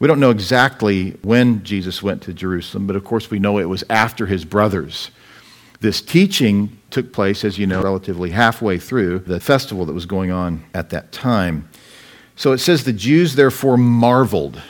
We 0.00 0.08
don't 0.08 0.20
know 0.20 0.30
exactly 0.30 1.10
when 1.22 1.62
Jesus 1.62 2.02
went 2.02 2.22
to 2.22 2.32
Jerusalem, 2.32 2.86
but 2.86 2.96
of 2.96 3.04
course 3.04 3.30
we 3.30 3.38
know 3.38 3.58
it 3.58 3.64
was 3.64 3.84
after 3.90 4.26
his 4.26 4.44
brothers. 4.44 5.10
This 5.80 6.00
teaching 6.00 6.79
took 6.90 7.12
place, 7.12 7.44
as 7.44 7.58
you 7.58 7.66
know, 7.66 7.82
relatively 7.82 8.30
halfway 8.30 8.78
through 8.78 9.20
the 9.20 9.40
festival 9.40 9.84
that 9.86 9.92
was 9.92 10.06
going 10.06 10.30
on 10.30 10.64
at 10.74 10.90
that 10.90 11.12
time. 11.12 11.68
So 12.36 12.52
it 12.52 12.58
says 12.58 12.84
the 12.84 12.92
Jews 12.92 13.34
therefore 13.34 13.76
marveled 13.76 14.60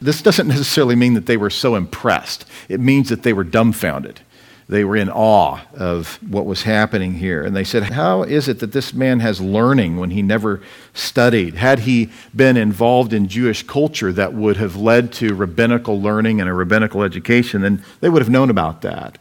this 0.00 0.22
doesn't 0.22 0.48
necessarily 0.48 0.96
mean 0.96 1.14
that 1.14 1.26
they 1.26 1.36
were 1.36 1.50
so 1.50 1.74
impressed, 1.74 2.44
it 2.68 2.80
means 2.80 3.08
that 3.10 3.22
they 3.22 3.32
were 3.32 3.44
dumbfounded. 3.44 4.20
They 4.68 4.84
were 4.84 4.96
in 4.96 5.10
awe 5.10 5.62
of 5.74 6.20
what 6.22 6.46
was 6.46 6.62
happening 6.62 7.14
here. 7.14 7.42
And 7.42 7.56
they 7.56 7.64
said, 7.64 7.82
How 7.82 8.22
is 8.22 8.46
it 8.46 8.60
that 8.60 8.70
this 8.70 8.94
man 8.94 9.18
has 9.18 9.40
learning 9.40 9.96
when 9.96 10.10
he 10.10 10.22
never 10.22 10.62
studied? 10.94 11.54
Had 11.54 11.80
he 11.80 12.12
been 12.36 12.56
involved 12.56 13.12
in 13.12 13.26
Jewish 13.26 13.64
culture 13.64 14.12
that 14.12 14.32
would 14.32 14.58
have 14.58 14.76
led 14.76 15.12
to 15.14 15.34
rabbinical 15.34 16.00
learning 16.00 16.40
and 16.40 16.48
a 16.48 16.54
rabbinical 16.54 17.02
education, 17.02 17.62
then 17.62 17.84
they 18.00 18.08
would 18.08 18.22
have 18.22 18.30
known 18.30 18.48
about 18.48 18.82
that. 18.82 19.18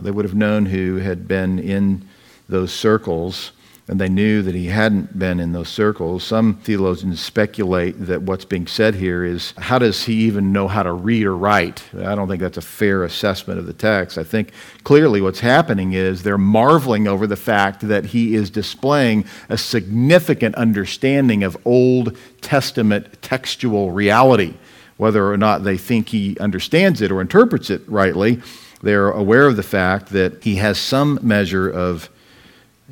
They 0.00 0.10
would 0.10 0.24
have 0.24 0.34
known 0.34 0.66
who 0.66 0.96
had 0.96 1.28
been 1.28 1.58
in 1.58 2.08
those 2.48 2.72
circles 2.72 3.52
and 3.88 4.00
they 4.00 4.08
knew 4.08 4.42
that 4.42 4.54
he 4.54 4.66
hadn't 4.66 5.18
been 5.18 5.40
in 5.40 5.52
those 5.52 5.68
circles. 5.68 6.22
Some 6.22 6.54
theologians 6.54 7.20
speculate 7.20 8.06
that 8.06 8.22
what's 8.22 8.44
being 8.44 8.68
said 8.68 8.94
here 8.94 9.24
is 9.24 9.52
how 9.58 9.78
does 9.78 10.04
he 10.04 10.14
even 10.22 10.52
know 10.52 10.68
how 10.68 10.84
to 10.84 10.92
read 10.92 11.26
or 11.26 11.36
write? 11.36 11.82
I 11.98 12.14
don't 12.14 12.28
think 12.28 12.40
that's 12.40 12.56
a 12.56 12.62
fair 12.62 13.02
assessment 13.02 13.58
of 13.58 13.66
the 13.66 13.72
text. 13.72 14.18
I 14.18 14.24
think 14.24 14.52
clearly 14.84 15.20
what's 15.20 15.40
happening 15.40 15.94
is 15.94 16.22
they're 16.22 16.38
marveling 16.38 17.08
over 17.08 17.26
the 17.26 17.36
fact 17.36 17.80
that 17.88 18.06
he 18.06 18.36
is 18.36 18.50
displaying 18.50 19.24
a 19.48 19.58
significant 19.58 20.54
understanding 20.54 21.42
of 21.42 21.56
Old 21.64 22.16
Testament 22.40 23.20
textual 23.20 23.90
reality. 23.90 24.54
Whether 24.96 25.30
or 25.30 25.36
not 25.36 25.64
they 25.64 25.76
think 25.76 26.10
he 26.10 26.38
understands 26.38 27.02
it 27.02 27.10
or 27.10 27.20
interprets 27.20 27.68
it 27.68 27.82
rightly, 27.88 28.40
they're 28.82 29.10
aware 29.10 29.46
of 29.46 29.56
the 29.56 29.62
fact 29.62 30.08
that 30.10 30.42
he 30.42 30.56
has 30.56 30.78
some 30.78 31.18
measure 31.22 31.68
of 31.68 32.10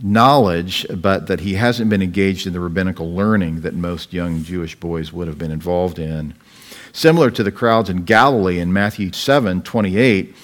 knowledge, 0.00 0.86
but 0.94 1.26
that 1.26 1.40
he 1.40 1.54
hasn't 1.54 1.90
been 1.90 2.02
engaged 2.02 2.46
in 2.46 2.52
the 2.52 2.60
rabbinical 2.60 3.12
learning 3.12 3.62
that 3.62 3.74
most 3.74 4.12
young 4.12 4.42
Jewish 4.42 4.76
boys 4.76 5.12
would 5.12 5.26
have 5.26 5.38
been 5.38 5.50
involved 5.50 5.98
in. 5.98 6.34
Similar 6.92 7.30
to 7.32 7.42
the 7.42 7.52
crowds 7.52 7.90
in 7.90 8.04
Galilee 8.04 8.60
in 8.60 8.72
Matthew 8.72 9.12
7 9.12 9.62
28. 9.62 10.34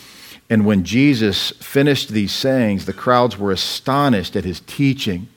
And 0.48 0.64
when 0.64 0.85
Jesus 0.85 1.50
finished 1.50 2.11
these 2.11 2.32
sayings, 2.32 2.87
the 2.87 2.92
crowds 2.92 3.37
were 3.37 3.50
astonished 3.50 4.37
at 4.37 4.44
his 4.44 4.61
teaching, 4.61 5.28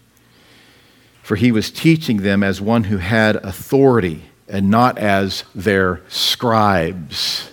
for 1.24 1.36
he 1.36 1.52
was 1.52 1.72
teaching 1.72 2.18
them 2.18 2.44
as 2.44 2.62
one 2.62 2.86
who 2.86 2.98
had 2.98 3.38
authority 3.38 4.24
and 4.48 4.70
not 4.70 4.98
as 5.00 5.46
their 5.56 6.02
scribes 6.10 7.50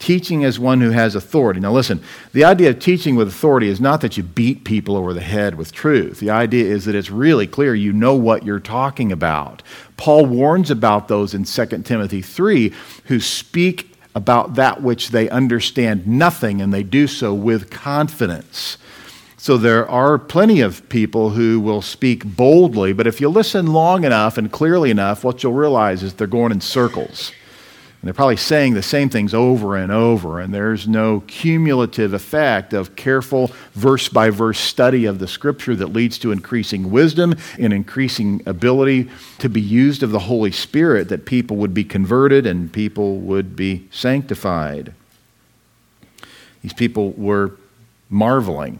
teaching 0.00 0.44
as 0.44 0.58
one 0.58 0.80
who 0.80 0.90
has 0.90 1.14
authority. 1.14 1.60
Now, 1.60 1.72
listen, 1.72 2.02
the 2.32 2.42
idea 2.42 2.70
of 2.70 2.80
teaching 2.80 3.14
with 3.14 3.28
authority 3.28 3.68
is 3.68 3.80
not 3.80 4.00
that 4.00 4.16
you 4.16 4.24
beat 4.24 4.64
people 4.64 4.96
over 4.96 5.14
the 5.14 5.20
head 5.20 5.54
with 5.54 5.70
truth. 5.70 6.18
The 6.18 6.30
idea 6.30 6.64
is 6.64 6.86
that 6.86 6.94
it's 6.96 7.10
really 7.10 7.46
clear 7.46 7.74
you 7.74 7.92
know 7.92 8.14
what 8.14 8.44
you're 8.44 8.58
talking 8.58 9.12
about. 9.12 9.62
Paul 9.96 10.26
warns 10.26 10.70
about 10.70 11.06
those 11.06 11.34
in 11.34 11.44
2 11.44 11.66
Timothy 11.82 12.22
3 12.22 12.72
who 13.04 13.20
speak 13.20 13.94
about 14.14 14.54
that 14.54 14.82
which 14.82 15.10
they 15.10 15.28
understand 15.28 16.06
nothing, 16.06 16.60
and 16.60 16.72
they 16.72 16.82
do 16.82 17.06
so 17.06 17.32
with 17.32 17.70
confidence. 17.70 18.78
So 19.36 19.56
there 19.56 19.88
are 19.88 20.18
plenty 20.18 20.60
of 20.60 20.86
people 20.88 21.30
who 21.30 21.60
will 21.60 21.82
speak 21.82 22.24
boldly, 22.24 22.92
but 22.92 23.06
if 23.06 23.20
you 23.20 23.28
listen 23.28 23.72
long 23.72 24.04
enough 24.04 24.36
and 24.36 24.50
clearly 24.50 24.90
enough, 24.90 25.24
what 25.24 25.42
you'll 25.42 25.52
realize 25.52 26.02
is 26.02 26.14
they're 26.14 26.26
going 26.26 26.52
in 26.52 26.60
circles. 26.60 27.32
And 28.00 28.06
they're 28.06 28.14
probably 28.14 28.36
saying 28.36 28.72
the 28.72 28.82
same 28.82 29.10
things 29.10 29.34
over 29.34 29.76
and 29.76 29.92
over, 29.92 30.40
and 30.40 30.54
there's 30.54 30.88
no 30.88 31.20
cumulative 31.26 32.14
effect 32.14 32.72
of 32.72 32.96
careful 32.96 33.50
verse 33.74 34.08
by 34.08 34.30
verse 34.30 34.58
study 34.58 35.04
of 35.04 35.18
the 35.18 35.28
scripture 35.28 35.76
that 35.76 35.88
leads 35.88 36.18
to 36.20 36.32
increasing 36.32 36.90
wisdom 36.90 37.34
and 37.58 37.74
increasing 37.74 38.42
ability 38.46 39.10
to 39.36 39.50
be 39.50 39.60
used 39.60 40.02
of 40.02 40.12
the 40.12 40.20
Holy 40.20 40.50
Spirit, 40.50 41.10
that 41.10 41.26
people 41.26 41.58
would 41.58 41.74
be 41.74 41.84
converted 41.84 42.46
and 42.46 42.72
people 42.72 43.18
would 43.18 43.54
be 43.54 43.86
sanctified. 43.90 44.94
These 46.62 46.72
people 46.72 47.10
were 47.12 47.52
marveling, 48.08 48.78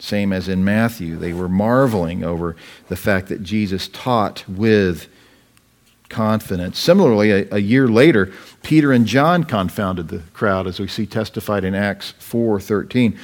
same 0.00 0.32
as 0.32 0.48
in 0.48 0.64
Matthew. 0.64 1.16
They 1.16 1.32
were 1.32 1.48
marveling 1.48 2.24
over 2.24 2.56
the 2.88 2.96
fact 2.96 3.28
that 3.28 3.44
Jesus 3.44 3.86
taught 3.86 4.44
with 4.48 5.06
confidence. 6.10 6.78
Similarly, 6.78 7.30
a, 7.30 7.54
a, 7.54 7.58
year 7.58 7.88
later, 7.88 8.32
Peter 8.62 8.92
and 8.92 9.06
John 9.06 9.44
confounded 9.44 10.08
the 10.08 10.18
crowd, 10.34 10.66
as 10.66 10.78
we 10.78 10.88
see 10.88 11.06
testified 11.06 11.64
in 11.64 11.74
Acts 11.74 12.12
4:13. 12.18 13.16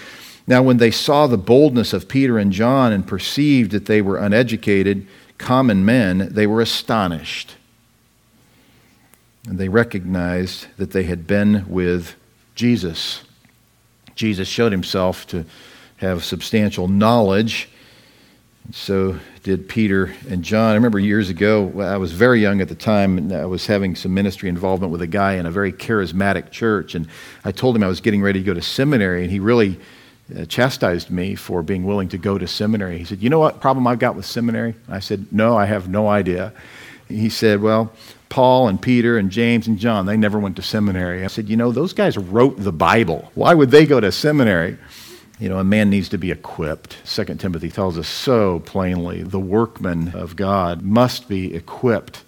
Now, 0.46 0.62
when 0.62 0.78
they 0.78 0.92
saw 0.92 1.26
the 1.26 1.36
boldness 1.36 1.92
of 1.92 2.08
Peter 2.08 2.38
and 2.38 2.52
John 2.52 2.92
and 2.92 3.06
perceived 3.06 3.72
that 3.72 3.86
they 3.86 4.00
were 4.00 4.16
uneducated, 4.16 5.06
common 5.36 5.84
men, 5.84 6.28
they 6.30 6.46
were 6.46 6.60
astonished. 6.60 7.56
And 9.46 9.58
they 9.58 9.68
recognized 9.68 10.66
that 10.76 10.92
they 10.92 11.02
had 11.02 11.26
been 11.26 11.68
with 11.68 12.14
Jesus. 12.54 13.24
Jesus 14.14 14.48
showed 14.48 14.72
himself 14.72 15.26
to 15.28 15.44
have 15.98 16.24
substantial 16.24 16.88
knowledge 16.88 17.68
so 18.72 19.18
did 19.42 19.68
Peter 19.68 20.14
and 20.28 20.42
John. 20.42 20.70
I 20.70 20.74
remember 20.74 20.98
years 20.98 21.30
ago, 21.30 21.80
I 21.80 21.96
was 21.96 22.12
very 22.12 22.40
young 22.40 22.60
at 22.60 22.68
the 22.68 22.74
time, 22.74 23.18
and 23.18 23.32
I 23.32 23.46
was 23.46 23.66
having 23.66 23.94
some 23.94 24.12
ministry 24.12 24.48
involvement 24.48 24.92
with 24.92 25.02
a 25.02 25.06
guy 25.06 25.34
in 25.34 25.46
a 25.46 25.50
very 25.50 25.72
charismatic 25.72 26.50
church. 26.50 26.94
And 26.94 27.06
I 27.44 27.52
told 27.52 27.76
him 27.76 27.82
I 27.82 27.88
was 27.88 28.00
getting 28.00 28.22
ready 28.22 28.40
to 28.40 28.44
go 28.44 28.54
to 28.54 28.62
seminary, 28.62 29.22
and 29.22 29.30
he 29.30 29.38
really 29.38 29.78
uh, 30.36 30.44
chastised 30.46 31.10
me 31.10 31.34
for 31.36 31.62
being 31.62 31.84
willing 31.84 32.08
to 32.08 32.18
go 32.18 32.38
to 32.38 32.46
seminary. 32.48 32.98
He 32.98 33.04
said, 33.04 33.22
You 33.22 33.30
know 33.30 33.38
what 33.38 33.60
problem 33.60 33.86
I've 33.86 34.00
got 34.00 34.16
with 34.16 34.26
seminary? 34.26 34.74
I 34.88 34.98
said, 34.98 35.32
No, 35.32 35.56
I 35.56 35.66
have 35.66 35.88
no 35.88 36.08
idea. 36.08 36.52
He 37.08 37.28
said, 37.28 37.62
Well, 37.62 37.92
Paul 38.28 38.66
and 38.66 38.82
Peter 38.82 39.16
and 39.16 39.30
James 39.30 39.68
and 39.68 39.78
John, 39.78 40.06
they 40.06 40.16
never 40.16 40.40
went 40.40 40.56
to 40.56 40.62
seminary. 40.62 41.24
I 41.24 41.28
said, 41.28 41.48
You 41.48 41.56
know, 41.56 41.70
those 41.70 41.92
guys 41.92 42.18
wrote 42.18 42.56
the 42.58 42.72
Bible. 42.72 43.30
Why 43.34 43.54
would 43.54 43.70
they 43.70 43.86
go 43.86 44.00
to 44.00 44.10
seminary? 44.10 44.78
You 45.38 45.50
know, 45.50 45.58
a 45.58 45.64
man 45.64 45.90
needs 45.90 46.08
to 46.10 46.18
be 46.18 46.30
equipped. 46.30 46.96
Second 47.04 47.40
Timothy 47.40 47.68
tells 47.68 47.98
us 47.98 48.08
so 48.08 48.60
plainly 48.60 49.22
the 49.22 49.38
workman 49.38 50.14
of 50.14 50.34
God 50.34 50.80
must 50.80 51.28
be 51.28 51.54
equipped, 51.54 52.22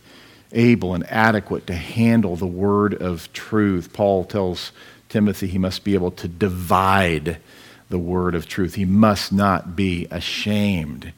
able, 0.52 0.92
and 0.92 1.10
adequate 1.10 1.66
to 1.68 1.74
handle 1.74 2.36
the 2.36 2.46
word 2.46 2.92
of 2.92 3.32
truth. 3.32 3.94
Paul 3.94 4.24
tells 4.24 4.72
Timothy 5.08 5.46
he 5.46 5.56
must 5.56 5.84
be 5.84 5.94
able 5.94 6.10
to 6.12 6.28
divide 6.28 7.38
the 7.88 7.98
word 7.98 8.34
of 8.34 8.46
truth, 8.46 8.74
he 8.74 8.84
must 8.84 9.32
not 9.32 9.74
be 9.74 10.06
ashamed. 10.10 11.12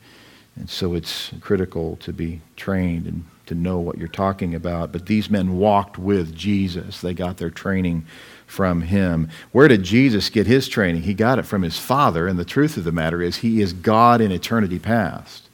And 0.55 0.71
so 0.71 0.95
it's 0.95 1.33
critical 1.41 1.97
to 1.97 2.13
be 2.13 2.41
trained 2.55 3.07
and 3.07 3.25
to 3.47 3.57
know 3.57 3.81
what 3.81 3.99
you're 3.99 4.07
talking 4.07 4.55
about. 4.55 4.93
But 4.93 5.07
these 5.07 5.29
men 5.29 5.59
walked 5.59 5.99
with 5.99 6.37
Jesus, 6.37 7.01
they 7.01 7.15
got 7.15 7.39
their 7.39 7.51
training 7.51 8.07
from 8.51 8.83
him. 8.83 9.29
Where 9.53 9.69
did 9.69 9.83
Jesus 9.83 10.31
get 10.31 10.47
his 10.47 10.69
training? 10.69 11.03
He 11.03 11.15
got 11.15 11.39
it 11.39 11.47
from 11.47 11.63
his 11.63 11.79
Father, 11.79 12.27
and 12.27 12.39
the 12.39 12.45
truth 12.45 12.77
of 12.77 12.85
the 12.85 12.93
matter 12.93 13.23
is, 13.23 13.39
he 13.39 13.61
is 13.61 13.73
God 13.73 14.21
in 14.21 14.33
eternity 14.33 14.79
past. 14.79 15.50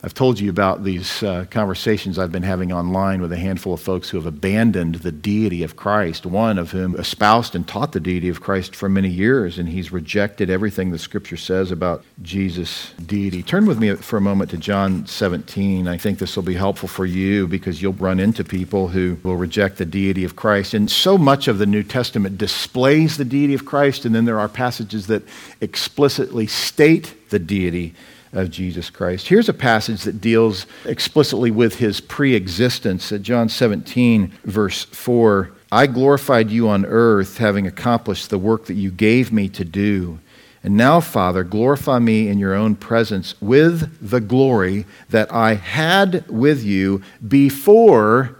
I've 0.00 0.14
told 0.14 0.38
you 0.38 0.48
about 0.48 0.84
these 0.84 1.24
uh, 1.24 1.46
conversations 1.50 2.20
I've 2.20 2.30
been 2.30 2.44
having 2.44 2.70
online 2.70 3.20
with 3.20 3.32
a 3.32 3.36
handful 3.36 3.74
of 3.74 3.80
folks 3.80 4.08
who 4.08 4.16
have 4.16 4.26
abandoned 4.26 4.96
the 4.96 5.10
deity 5.10 5.64
of 5.64 5.74
Christ, 5.74 6.24
one 6.24 6.56
of 6.56 6.70
whom 6.70 6.94
espoused 6.94 7.56
and 7.56 7.66
taught 7.66 7.90
the 7.90 7.98
deity 7.98 8.28
of 8.28 8.40
Christ 8.40 8.76
for 8.76 8.88
many 8.88 9.08
years, 9.08 9.58
and 9.58 9.68
he's 9.68 9.90
rejected 9.90 10.50
everything 10.50 10.92
the 10.92 10.98
scripture 10.98 11.36
says 11.36 11.72
about 11.72 12.04
Jesus' 12.22 12.92
deity. 13.06 13.42
Turn 13.42 13.66
with 13.66 13.80
me 13.80 13.96
for 13.96 14.18
a 14.18 14.20
moment 14.20 14.50
to 14.50 14.56
John 14.56 15.04
17. 15.04 15.88
I 15.88 15.96
think 15.96 16.20
this 16.20 16.36
will 16.36 16.44
be 16.44 16.54
helpful 16.54 16.88
for 16.88 17.04
you 17.04 17.48
because 17.48 17.82
you'll 17.82 17.92
run 17.94 18.20
into 18.20 18.44
people 18.44 18.86
who 18.86 19.18
will 19.24 19.36
reject 19.36 19.78
the 19.78 19.84
deity 19.84 20.22
of 20.22 20.36
Christ. 20.36 20.74
And 20.74 20.88
so 20.88 21.18
much 21.18 21.48
of 21.48 21.58
the 21.58 21.66
New 21.66 21.82
Testament 21.82 22.38
displays 22.38 23.16
the 23.16 23.24
deity 23.24 23.54
of 23.54 23.64
Christ, 23.64 24.04
and 24.04 24.14
then 24.14 24.26
there 24.26 24.38
are 24.38 24.48
passages 24.48 25.08
that 25.08 25.24
explicitly 25.60 26.46
state 26.46 27.30
the 27.30 27.40
deity 27.40 27.96
of 28.32 28.50
Jesus 28.50 28.90
Christ. 28.90 29.28
Here's 29.28 29.48
a 29.48 29.54
passage 29.54 30.02
that 30.02 30.20
deals 30.20 30.66
explicitly 30.84 31.50
with 31.50 31.78
his 31.78 32.00
pre 32.00 32.34
existence 32.34 33.12
at 33.12 33.22
John 33.22 33.48
17, 33.48 34.32
verse 34.44 34.84
4. 34.84 35.50
I 35.70 35.86
glorified 35.86 36.50
you 36.50 36.68
on 36.68 36.86
earth, 36.86 37.38
having 37.38 37.66
accomplished 37.66 38.30
the 38.30 38.38
work 38.38 38.66
that 38.66 38.74
you 38.74 38.90
gave 38.90 39.32
me 39.32 39.48
to 39.50 39.64
do. 39.64 40.18
And 40.62 40.76
now, 40.76 41.00
Father, 41.00 41.44
glorify 41.44 41.98
me 41.98 42.28
in 42.28 42.38
your 42.38 42.54
own 42.54 42.74
presence 42.74 43.40
with 43.40 43.96
the 44.06 44.20
glory 44.20 44.86
that 45.10 45.32
I 45.32 45.54
had 45.54 46.28
with 46.28 46.64
you 46.64 47.02
before 47.26 48.36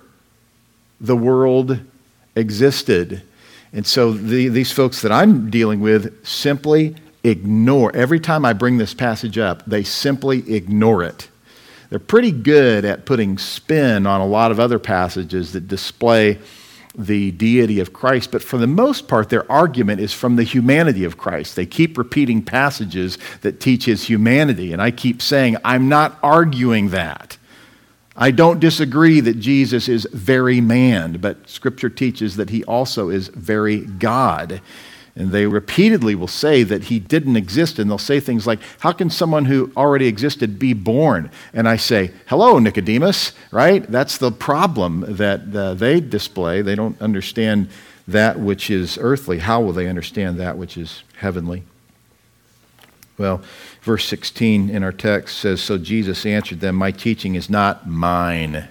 the 1.00 1.16
world 1.16 1.80
existed. 2.34 3.22
And 3.72 3.86
so 3.86 4.12
the, 4.12 4.48
these 4.48 4.72
folks 4.72 5.02
that 5.02 5.12
I'm 5.12 5.50
dealing 5.50 5.80
with 5.80 6.26
simply 6.26 6.96
ignore. 7.28 7.94
Every 7.94 8.20
time 8.20 8.44
I 8.44 8.52
bring 8.52 8.78
this 8.78 8.94
passage 8.94 9.38
up, 9.38 9.64
they 9.66 9.82
simply 9.84 10.52
ignore 10.52 11.02
it. 11.02 11.28
They're 11.90 11.98
pretty 11.98 12.32
good 12.32 12.84
at 12.84 13.06
putting 13.06 13.38
spin 13.38 14.06
on 14.06 14.20
a 14.20 14.26
lot 14.26 14.50
of 14.50 14.60
other 14.60 14.78
passages 14.78 15.52
that 15.52 15.68
display 15.68 16.38
the 16.96 17.30
deity 17.30 17.78
of 17.78 17.92
Christ, 17.92 18.32
but 18.32 18.42
for 18.42 18.58
the 18.58 18.66
most 18.66 19.06
part, 19.06 19.28
their 19.28 19.50
argument 19.50 20.00
is 20.00 20.12
from 20.12 20.34
the 20.34 20.42
humanity 20.42 21.04
of 21.04 21.16
Christ. 21.16 21.54
They 21.54 21.64
keep 21.64 21.96
repeating 21.96 22.42
passages 22.42 23.18
that 23.42 23.60
teach 23.60 23.84
his 23.84 24.08
humanity, 24.08 24.72
and 24.72 24.82
I 24.82 24.90
keep 24.90 25.22
saying, 25.22 25.56
I'm 25.64 25.88
not 25.88 26.18
arguing 26.22 26.88
that. 26.90 27.38
I 28.16 28.32
don't 28.32 28.58
disagree 28.58 29.20
that 29.20 29.38
Jesus 29.38 29.88
is 29.88 30.08
very 30.12 30.60
man, 30.60 31.18
but 31.20 31.48
Scripture 31.48 31.88
teaches 31.88 32.34
that 32.34 32.50
he 32.50 32.64
also 32.64 33.10
is 33.10 33.28
very 33.28 33.82
God. 33.82 34.60
And 35.18 35.32
they 35.32 35.46
repeatedly 35.46 36.14
will 36.14 36.28
say 36.28 36.62
that 36.62 36.84
he 36.84 37.00
didn't 37.00 37.36
exist, 37.36 37.80
and 37.80 37.90
they'll 37.90 37.98
say 37.98 38.20
things 38.20 38.46
like, 38.46 38.60
How 38.78 38.92
can 38.92 39.10
someone 39.10 39.46
who 39.46 39.72
already 39.76 40.06
existed 40.06 40.60
be 40.60 40.74
born? 40.74 41.30
And 41.52 41.68
I 41.68 41.76
say, 41.76 42.12
Hello, 42.26 42.60
Nicodemus, 42.60 43.32
right? 43.50 43.82
That's 43.90 44.16
the 44.16 44.30
problem 44.30 45.04
that 45.16 45.54
uh, 45.54 45.74
they 45.74 46.00
display. 46.00 46.62
They 46.62 46.76
don't 46.76 47.00
understand 47.02 47.68
that 48.06 48.38
which 48.38 48.70
is 48.70 48.96
earthly. 49.00 49.38
How 49.38 49.60
will 49.60 49.72
they 49.72 49.88
understand 49.88 50.38
that 50.38 50.56
which 50.56 50.78
is 50.78 51.02
heavenly? 51.16 51.64
Well, 53.18 53.42
verse 53.82 54.04
16 54.04 54.70
in 54.70 54.84
our 54.84 54.92
text 54.92 55.38
says 55.38 55.60
So 55.60 55.78
Jesus 55.78 56.24
answered 56.24 56.60
them, 56.60 56.76
My 56.76 56.92
teaching 56.92 57.34
is 57.34 57.50
not 57.50 57.88
mine. 57.88 58.68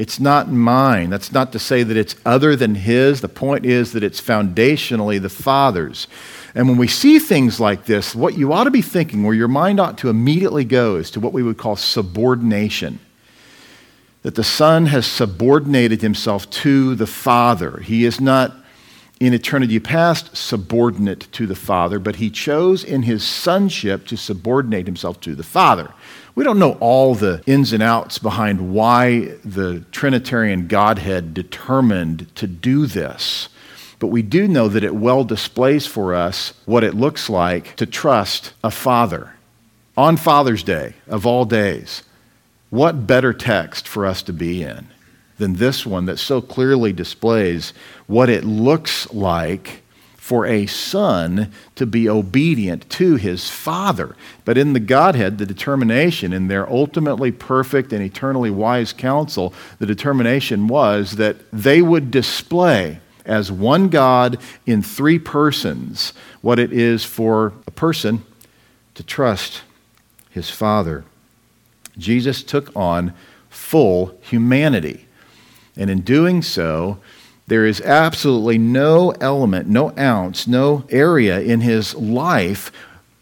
It's 0.00 0.18
not 0.18 0.50
mine. 0.50 1.10
That's 1.10 1.30
not 1.30 1.52
to 1.52 1.58
say 1.58 1.82
that 1.82 1.94
it's 1.94 2.16
other 2.24 2.56
than 2.56 2.74
His. 2.74 3.20
The 3.20 3.28
point 3.28 3.66
is 3.66 3.92
that 3.92 4.02
it's 4.02 4.18
foundationally 4.18 5.20
the 5.20 5.28
Father's. 5.28 6.08
And 6.54 6.70
when 6.70 6.78
we 6.78 6.88
see 6.88 7.18
things 7.18 7.60
like 7.60 7.84
this, 7.84 8.14
what 8.14 8.38
you 8.38 8.50
ought 8.54 8.64
to 8.64 8.70
be 8.70 8.80
thinking, 8.80 9.24
where 9.24 9.34
your 9.34 9.46
mind 9.46 9.78
ought 9.78 9.98
to 9.98 10.08
immediately 10.08 10.64
go, 10.64 10.96
is 10.96 11.10
to 11.10 11.20
what 11.20 11.34
we 11.34 11.42
would 11.42 11.58
call 11.58 11.76
subordination. 11.76 12.98
That 14.22 14.36
the 14.36 14.42
Son 14.42 14.86
has 14.86 15.04
subordinated 15.04 16.00
himself 16.00 16.48
to 16.48 16.94
the 16.94 17.06
Father. 17.06 17.80
He 17.80 18.06
is 18.06 18.22
not 18.22 18.56
in 19.20 19.34
eternity 19.34 19.78
past 19.78 20.34
subordinate 20.34 21.30
to 21.32 21.46
the 21.46 21.54
Father, 21.54 21.98
but 21.98 22.16
he 22.16 22.30
chose 22.30 22.82
in 22.82 23.02
his 23.02 23.22
sonship 23.22 24.06
to 24.06 24.16
subordinate 24.16 24.86
himself 24.86 25.20
to 25.20 25.34
the 25.34 25.42
Father. 25.42 25.92
We 26.34 26.42
don't 26.42 26.58
know 26.58 26.78
all 26.80 27.14
the 27.14 27.42
ins 27.46 27.74
and 27.74 27.82
outs 27.82 28.18
behind 28.18 28.72
why 28.72 29.36
the 29.44 29.84
Trinitarian 29.92 30.68
Godhead 30.68 31.34
determined 31.34 32.34
to 32.36 32.46
do 32.46 32.86
this, 32.86 33.50
but 33.98 34.06
we 34.06 34.22
do 34.22 34.48
know 34.48 34.68
that 34.68 34.84
it 34.84 34.94
well 34.94 35.24
displays 35.24 35.86
for 35.86 36.14
us 36.14 36.54
what 36.64 36.82
it 36.82 36.94
looks 36.94 37.28
like 37.28 37.76
to 37.76 37.84
trust 37.84 38.54
a 38.64 38.70
Father. 38.70 39.34
On 39.98 40.16
Father's 40.16 40.62
Day, 40.62 40.94
of 41.06 41.26
all 41.26 41.44
days, 41.44 42.04
what 42.70 43.06
better 43.06 43.34
text 43.34 43.86
for 43.86 44.06
us 44.06 44.22
to 44.22 44.32
be 44.32 44.62
in? 44.62 44.86
Than 45.40 45.54
this 45.54 45.84
one 45.84 46.06
that 46.06 46.18
so 46.18 46.40
clearly 46.40 46.92
displays 46.92 47.72
what 48.06 48.28
it 48.28 48.44
looks 48.44 49.12
like 49.12 49.82
for 50.14 50.46
a 50.46 50.66
son 50.66 51.50
to 51.74 51.84
be 51.84 52.08
obedient 52.08 52.88
to 52.90 53.16
his 53.16 53.50
father. 53.50 54.14
But 54.44 54.56
in 54.56 54.74
the 54.74 54.80
Godhead, 54.80 55.38
the 55.38 55.46
determination, 55.46 56.32
in 56.32 56.46
their 56.46 56.70
ultimately 56.70 57.32
perfect 57.32 57.92
and 57.92 58.00
eternally 58.00 58.50
wise 58.50 58.92
counsel, 58.92 59.52
the 59.80 59.86
determination 59.86 60.68
was 60.68 61.16
that 61.16 61.36
they 61.50 61.82
would 61.82 62.12
display 62.12 63.00
as 63.24 63.50
one 63.50 63.88
God 63.88 64.38
in 64.66 64.82
three 64.82 65.18
persons 65.18 66.12
what 66.42 66.60
it 66.60 66.72
is 66.72 67.04
for 67.04 67.52
a 67.66 67.72
person 67.72 68.22
to 68.94 69.02
trust 69.02 69.62
his 70.30 70.48
Father. 70.50 71.02
Jesus 71.98 72.42
took 72.44 72.74
on 72.76 73.14
full 73.48 74.16
humanity. 74.20 75.06
And 75.76 75.90
in 75.90 76.00
doing 76.00 76.42
so, 76.42 76.98
there 77.46 77.66
is 77.66 77.80
absolutely 77.80 78.58
no 78.58 79.10
element, 79.20 79.68
no 79.68 79.92
ounce, 79.98 80.46
no 80.46 80.84
area 80.90 81.40
in 81.40 81.60
his 81.60 81.94
life 81.94 82.70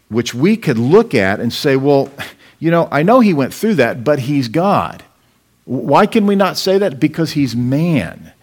which 0.09 0.33
we 0.33 0.57
could 0.57 0.77
look 0.77 1.13
at 1.13 1.39
and 1.39 1.53
say, 1.53 1.75
well, 1.75 2.11
you 2.59 2.71
know, 2.71 2.87
I 2.91 3.03
know 3.03 3.19
he 3.19 3.33
went 3.33 3.53
through 3.53 3.75
that, 3.75 4.03
but 4.03 4.19
he's 4.19 4.47
God. 4.47 5.03
Why 5.65 6.07
can 6.07 6.25
we 6.25 6.35
not 6.35 6.57
say 6.57 6.79
that? 6.79 6.99
Because 6.99 7.33
he's 7.33 7.55
man. 7.55 8.33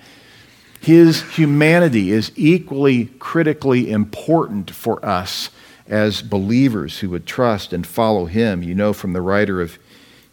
His 0.80 1.22
humanity 1.34 2.12
is 2.12 2.30
equally 2.36 3.06
critically 3.18 3.90
important 3.90 4.70
for 4.70 5.04
us 5.04 5.50
as 5.88 6.22
believers 6.22 7.00
who 7.00 7.10
would 7.10 7.26
trust 7.26 7.72
and 7.72 7.84
follow 7.86 8.26
him. 8.26 8.62
You 8.62 8.74
know 8.74 8.92
from 8.92 9.12
the 9.12 9.20
writer 9.20 9.60
of 9.60 9.78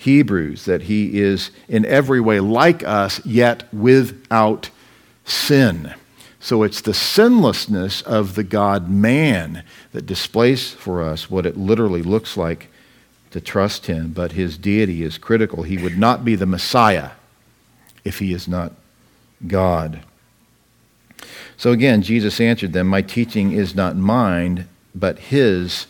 Hebrews 0.03 0.65
that 0.65 0.83
he 0.83 1.19
is 1.19 1.49
in 1.69 1.85
every 1.85 2.19
way 2.19 2.41
like 2.41 2.83
us, 2.83 3.25
yet 3.25 3.73
without 3.73 4.69
sin. 5.23 5.93
So 6.41 6.63
it's 6.63 6.81
the 6.81 6.93
sinlessness 6.93 8.01
of 8.01 8.35
the 8.35 8.43
God 8.43 8.89
man 8.89 9.63
that 9.93 10.05
displays 10.05 10.71
for 10.71 11.01
us 11.01 11.31
what 11.31 11.45
it 11.45 11.55
literally 11.55 12.01
looks 12.01 12.35
like 12.35 12.67
to 13.31 13.39
trust 13.39 13.85
him, 13.85 14.11
but 14.11 14.33
his 14.33 14.57
deity 14.57 15.03
is 15.03 15.17
critical. 15.17 15.63
He 15.63 15.77
would 15.77 15.97
not 15.97 16.25
be 16.25 16.35
the 16.35 16.45
Messiah 16.45 17.11
if 18.03 18.19
he 18.19 18.33
is 18.33 18.45
not 18.45 18.73
God. 19.47 20.01
So 21.55 21.71
again, 21.71 22.01
Jesus 22.01 22.41
answered 22.41 22.73
them, 22.73 22.87
My 22.87 23.01
teaching 23.01 23.53
is 23.53 23.73
not 23.73 23.95
mine, 23.95 24.67
but 24.93 25.17
his 25.17 25.87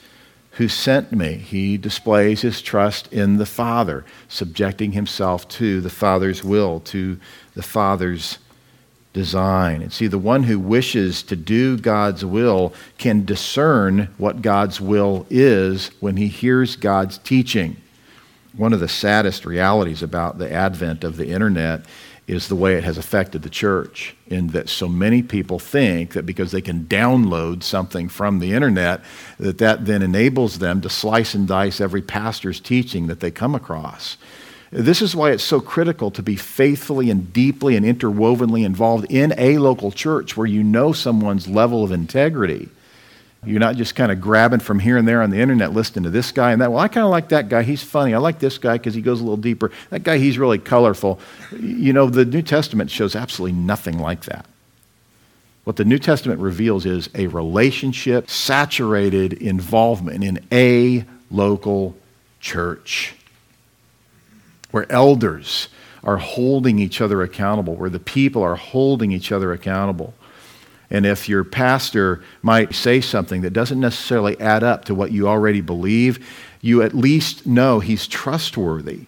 who 0.53 0.67
sent 0.67 1.11
me. 1.11 1.33
He 1.33 1.77
displays 1.77 2.41
his 2.41 2.61
trust 2.61 3.11
in 3.11 3.37
the 3.37 3.45
Father, 3.45 4.05
subjecting 4.27 4.91
himself 4.91 5.47
to 5.49 5.81
the 5.81 5.89
Father's 5.89 6.43
will, 6.43 6.79
to 6.81 7.19
the 7.55 7.63
Father's 7.63 8.37
design. 9.13 9.81
And 9.81 9.91
see, 9.91 10.07
the 10.07 10.17
one 10.17 10.43
who 10.43 10.59
wishes 10.59 11.23
to 11.23 11.35
do 11.35 11.77
God's 11.77 12.25
will 12.25 12.73
can 12.97 13.25
discern 13.25 14.13
what 14.17 14.41
God's 14.41 14.79
will 14.79 15.25
is 15.29 15.91
when 15.99 16.17
he 16.17 16.27
hears 16.27 16.75
God's 16.75 17.17
teaching. 17.19 17.77
One 18.55 18.73
of 18.73 18.79
the 18.79 18.87
saddest 18.87 19.45
realities 19.45 20.03
about 20.03 20.37
the 20.37 20.51
advent 20.51 21.03
of 21.03 21.17
the 21.17 21.29
internet 21.29 21.85
is 22.27 22.47
the 22.47 22.55
way 22.55 22.75
it 22.75 22.83
has 22.83 22.97
affected 22.97 23.41
the 23.41 23.49
church, 23.49 24.15
in 24.27 24.47
that 24.47 24.69
so 24.69 24.87
many 24.87 25.21
people 25.21 25.59
think 25.59 26.13
that 26.13 26.25
because 26.25 26.51
they 26.51 26.61
can 26.61 26.85
download 26.85 27.63
something 27.63 28.07
from 28.07 28.39
the 28.39 28.53
internet, 28.53 29.01
that 29.39 29.57
that 29.57 29.85
then 29.85 30.01
enables 30.01 30.59
them 30.59 30.81
to 30.81 30.89
slice 30.89 31.35
and 31.35 31.47
dice 31.47 31.81
every 31.81 32.01
pastor's 32.01 32.59
teaching 32.59 33.07
that 33.07 33.19
they 33.19 33.31
come 33.31 33.55
across. 33.55 34.17
This 34.71 35.03
is 35.03 35.15
why 35.15 35.31
it's 35.31 35.43
so 35.43 35.61
critical 35.61 36.09
to 36.11 36.23
be 36.23 36.35
faithfully 36.35 37.11
and 37.11 37.31
deeply 37.31 37.75
and 37.75 37.85
interwovenly 37.85 38.63
involved 38.63 39.05
in 39.11 39.33
a 39.37 39.59
local 39.59 39.91
church 39.91 40.35
where 40.35 40.47
you 40.47 40.63
know 40.63 40.93
someone's 40.93 41.47
level 41.47 41.83
of 41.83 41.91
integrity 41.91 42.69
you're 43.45 43.59
not 43.59 43.75
just 43.75 43.95
kind 43.95 44.11
of 44.11 44.21
grabbing 44.21 44.59
from 44.59 44.79
here 44.79 44.97
and 44.97 45.07
there 45.07 45.21
on 45.21 45.29
the 45.29 45.39
internet, 45.39 45.73
listening 45.73 46.03
to 46.03 46.09
this 46.09 46.31
guy 46.31 46.51
and 46.51 46.61
that. 46.61 46.71
Well, 46.71 46.79
I 46.79 46.87
kind 46.87 47.05
of 47.05 47.11
like 47.11 47.29
that 47.29 47.49
guy. 47.49 47.63
He's 47.63 47.83
funny. 47.83 48.13
I 48.13 48.17
like 48.17 48.39
this 48.39 48.57
guy 48.57 48.77
because 48.77 48.93
he 48.93 49.01
goes 49.01 49.19
a 49.19 49.23
little 49.23 49.37
deeper. 49.37 49.71
That 49.89 50.03
guy, 50.03 50.17
he's 50.17 50.37
really 50.37 50.59
colorful. 50.59 51.19
You 51.57 51.93
know, 51.93 52.09
the 52.09 52.25
New 52.25 52.41
Testament 52.41 52.89
shows 52.89 53.15
absolutely 53.15 53.57
nothing 53.57 53.99
like 53.99 54.25
that. 54.25 54.45
What 55.63 55.77
the 55.77 55.85
New 55.85 55.99
Testament 55.99 56.41
reveals 56.41 56.85
is 56.85 57.09
a 57.15 57.27
relationship 57.27 58.29
saturated 58.29 59.33
involvement 59.33 60.23
in 60.23 60.39
a 60.51 61.05
local 61.31 61.95
church 62.41 63.15
where 64.71 64.91
elders 64.91 65.69
are 66.03 66.17
holding 66.17 66.79
each 66.79 66.99
other 66.99 67.21
accountable, 67.21 67.75
where 67.75 67.89
the 67.89 67.99
people 67.99 68.43
are 68.43 68.55
holding 68.55 69.11
each 69.11 69.31
other 69.31 69.53
accountable. 69.53 70.13
And 70.93 71.07
if 71.07 71.27
your 71.27 71.43
pastor 71.43 72.23
might 72.43 72.75
say 72.75 73.01
something 73.01 73.41
that 73.41 73.51
doesn't 73.51 73.79
necessarily 73.79 74.39
add 74.39 74.63
up 74.63 74.85
to 74.85 74.95
what 74.95 75.11
you 75.11 75.27
already 75.27 75.59
believe, 75.59 76.25
you 76.61 76.83
at 76.83 76.93
least 76.93 77.47
know 77.47 77.79
he's 77.79 78.07
trustworthy. 78.07 79.07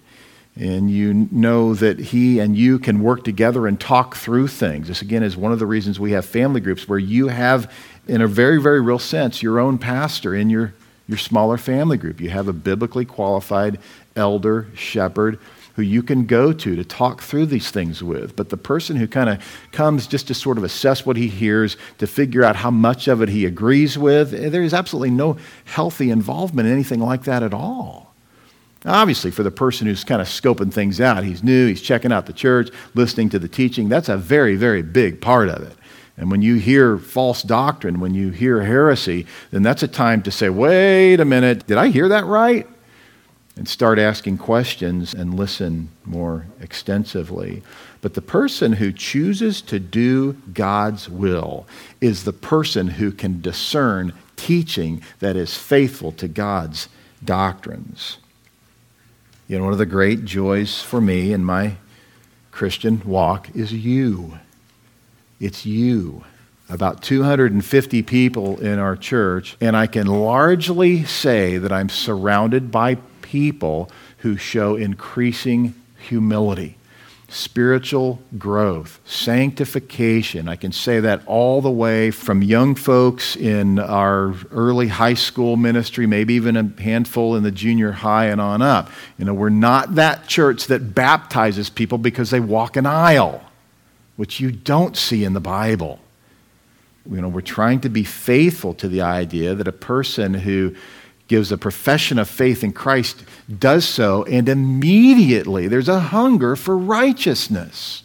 And 0.58 0.90
you 0.90 1.28
know 1.32 1.74
that 1.76 2.00
he 2.00 2.40
and 2.40 2.56
you 2.58 2.80
can 2.80 3.04
work 3.04 3.24
together 3.24 3.68
and 3.68 3.80
talk 3.80 4.16
through 4.16 4.48
things. 4.48 4.88
This, 4.88 5.02
again, 5.02 5.22
is 5.22 5.38
one 5.38 5.52
of 5.52 5.60
the 5.60 5.66
reasons 5.66 6.00
we 6.00 6.14
have 6.14 6.26
family 6.26 6.62
groups 6.62 6.88
where 6.88 6.98
you 6.98 7.28
have, 7.28 7.72
in 8.08 8.22
a 8.22 8.28
very, 8.28 8.60
very 8.60 8.82
real 8.82 8.98
sense, 8.98 9.44
your 9.44 9.60
own 9.60 9.78
pastor 9.78 10.34
in 10.34 10.50
your, 10.50 10.74
your 11.08 11.18
smaller 11.18 11.58
family 11.58 11.98
group. 11.98 12.20
You 12.20 12.30
have 12.30 12.48
a 12.48 12.54
biblically 12.54 13.06
qualified 13.06 13.80
elder, 14.16 14.68
shepherd, 14.76 15.40
who 15.76 15.82
you 15.82 16.02
can 16.02 16.26
go 16.26 16.54
to 16.54 16.76
to 16.76 16.84
talk 16.86 17.22
through 17.22 17.46
these 17.46 17.70
things 17.70 18.02
with. 18.02 18.36
But 18.36 18.50
the 18.50 18.58
person 18.58 18.96
who 18.96 19.08
kind 19.08 19.30
of 19.30 19.40
comes 19.72 20.08
just 20.08 20.28
to 20.28 20.34
sort 20.34 20.58
of 20.58 20.64
assess 20.64 21.06
what 21.06 21.18
he 21.18 21.28
hears, 21.28 21.76
to 21.98 22.08
figure 22.08 22.44
out 22.44 22.56
how 22.56 22.72
much 22.72 23.08
of 23.08 23.22
it 23.22 23.30
he 23.30 23.46
agrees 23.46 23.98
with, 23.98 24.34
eh, 24.34 24.50
there 24.50 24.64
is 24.64 24.74
absolutely 24.74 25.12
no 25.12 25.38
healthy 25.66 26.10
involvement 26.10 26.68
in 26.68 26.74
anything 26.74 27.02
like 27.02 27.24
that 27.26 27.44
at 27.44 27.54
all. 27.54 28.14
Obviously, 28.86 29.32
for 29.32 29.44
the 29.44 29.52
person 29.52 29.88
who's 29.88 30.04
kind 30.04 30.22
of 30.22 30.28
scoping 30.28 30.72
things 30.72 31.02
out, 31.02 31.24
he's 31.24 31.44
new, 31.44 31.68
he's 31.68 31.82
checking 31.82 32.12
out 32.12 32.28
the 32.28 32.34
church, 32.34 32.70
listening 32.94 33.30
to 33.30 33.40
the 33.40 33.48
teaching, 33.48 33.90
that's 33.90 34.10
a 34.10 34.18
very, 34.18 34.56
very 34.56 34.84
big 34.84 35.20
part 35.20 35.50
of 35.50 35.62
it. 35.64 35.76
And 36.18 36.32
when 36.32 36.42
you 36.42 36.56
hear 36.56 36.98
false 36.98 37.42
doctrine, 37.42 38.00
when 38.00 38.14
you 38.14 38.30
hear 38.30 38.62
heresy, 38.64 39.26
then 39.52 39.64
that's 39.64 39.84
a 39.84 39.88
time 39.88 40.22
to 40.24 40.32
say, 40.32 40.50
wait 40.50 41.20
a 41.20 41.26
minute, 41.26 41.68
did 41.68 41.78
I 41.78 41.90
hear 41.90 42.08
that 42.10 42.26
right? 42.26 42.68
And 43.56 43.68
start 43.68 43.98
asking 43.98 44.38
questions 44.38 45.14
and 45.14 45.34
listen 45.34 45.90
more 46.04 46.46
extensively. 46.60 47.64
But 48.02 48.14
the 48.14 48.22
person 48.22 48.74
who 48.74 48.92
chooses 48.92 49.62
to 49.64 49.80
do 49.80 50.34
God's 50.54 51.10
will 51.10 51.66
is 52.02 52.24
the 52.24 52.34
person 52.34 52.88
who 52.88 53.12
can 53.12 53.42
discern 53.42 54.14
teaching 54.36 55.02
that 55.20 55.36
is 55.36 55.58
faithful 55.58 56.12
to 56.14 56.28
God's 56.28 56.90
doctrines. 57.24 58.18
You 59.48 59.58
know, 59.58 59.66
one 59.66 59.74
of 59.74 59.80
the 59.80 59.86
great 59.86 60.26
joys 60.26 60.82
for 60.82 61.00
me 61.00 61.32
in 61.32 61.44
my 61.44 61.78
Christian 62.52 63.02
walk 63.06 63.56
is 63.56 63.72
you. 63.72 64.40
It's 65.40 65.66
you. 65.66 66.24
About 66.68 67.04
250 67.04 68.02
people 68.02 68.60
in 68.60 68.80
our 68.80 68.96
church, 68.96 69.56
and 69.62 69.78
I 69.78 69.86
can 69.86 70.08
largely 70.08 71.06
say 71.06 71.58
that 71.60 71.72
I'm 71.72 71.90
surrounded 71.90 72.72
by 72.72 72.96
people 73.36 73.90
who 74.20 74.38
show 74.38 74.78
increasing 74.78 75.74
humility. 75.98 76.78
spiritual 77.28 78.22
growth, 78.38 79.00
sanctification. 79.06 80.48
I 80.48 80.56
can 80.56 80.72
say 80.72 81.00
that 81.02 81.22
all 81.26 81.62
the 81.62 81.72
way 81.72 82.12
from 82.12 82.42
young 82.42 82.76
folks 82.76 83.36
in 83.36 83.80
our 83.80 84.36
early 84.52 84.88
high 84.88 85.16
school 85.16 85.58
ministry, 85.58 86.06
maybe 86.06 86.36
even 86.36 86.56
a 86.56 86.82
handful 86.82 87.36
in 87.36 87.44
the 87.44 87.52
junior 87.52 87.92
high 87.92 88.28
and 88.28 88.40
on 88.40 88.62
up. 88.62 88.90
You 89.18 89.26
know, 89.26 89.34
we're 89.34 89.50
not 89.50 89.96
that 89.96 90.28
church 90.28 90.68
that 90.68 90.94
baptizes 90.94 91.70
people 91.70 91.98
because 91.98 92.30
they 92.30 92.40
walk 92.40 92.78
an 92.78 92.86
aisle, 92.86 93.44
which 94.16 94.40
you 94.40 94.52
don't 94.52 94.96
see 94.96 95.24
in 95.24 95.34
the 95.34 95.42
Bible. 95.42 96.00
You 97.10 97.22
know, 97.22 97.28
we're 97.28 97.42
trying 97.42 97.82
to 97.82 97.90
be 97.90 98.04
faithful 98.04 98.74
to 98.76 98.88
the 98.88 99.02
idea 99.02 99.56
that 99.56 99.68
a 99.68 99.72
person 99.72 100.34
who 100.34 100.76
gives 101.28 101.52
a 101.52 101.58
profession 101.58 102.20
of 102.20 102.30
faith 102.30 102.64
in 102.64 102.72
Christ 102.72 103.24
does 103.60 103.86
so, 103.86 104.24
and 104.26 104.48
immediately 104.48 105.68
there's 105.68 105.90
a 105.90 106.00
hunger 106.00 106.56
for 106.56 106.78
righteousness. 106.78 108.04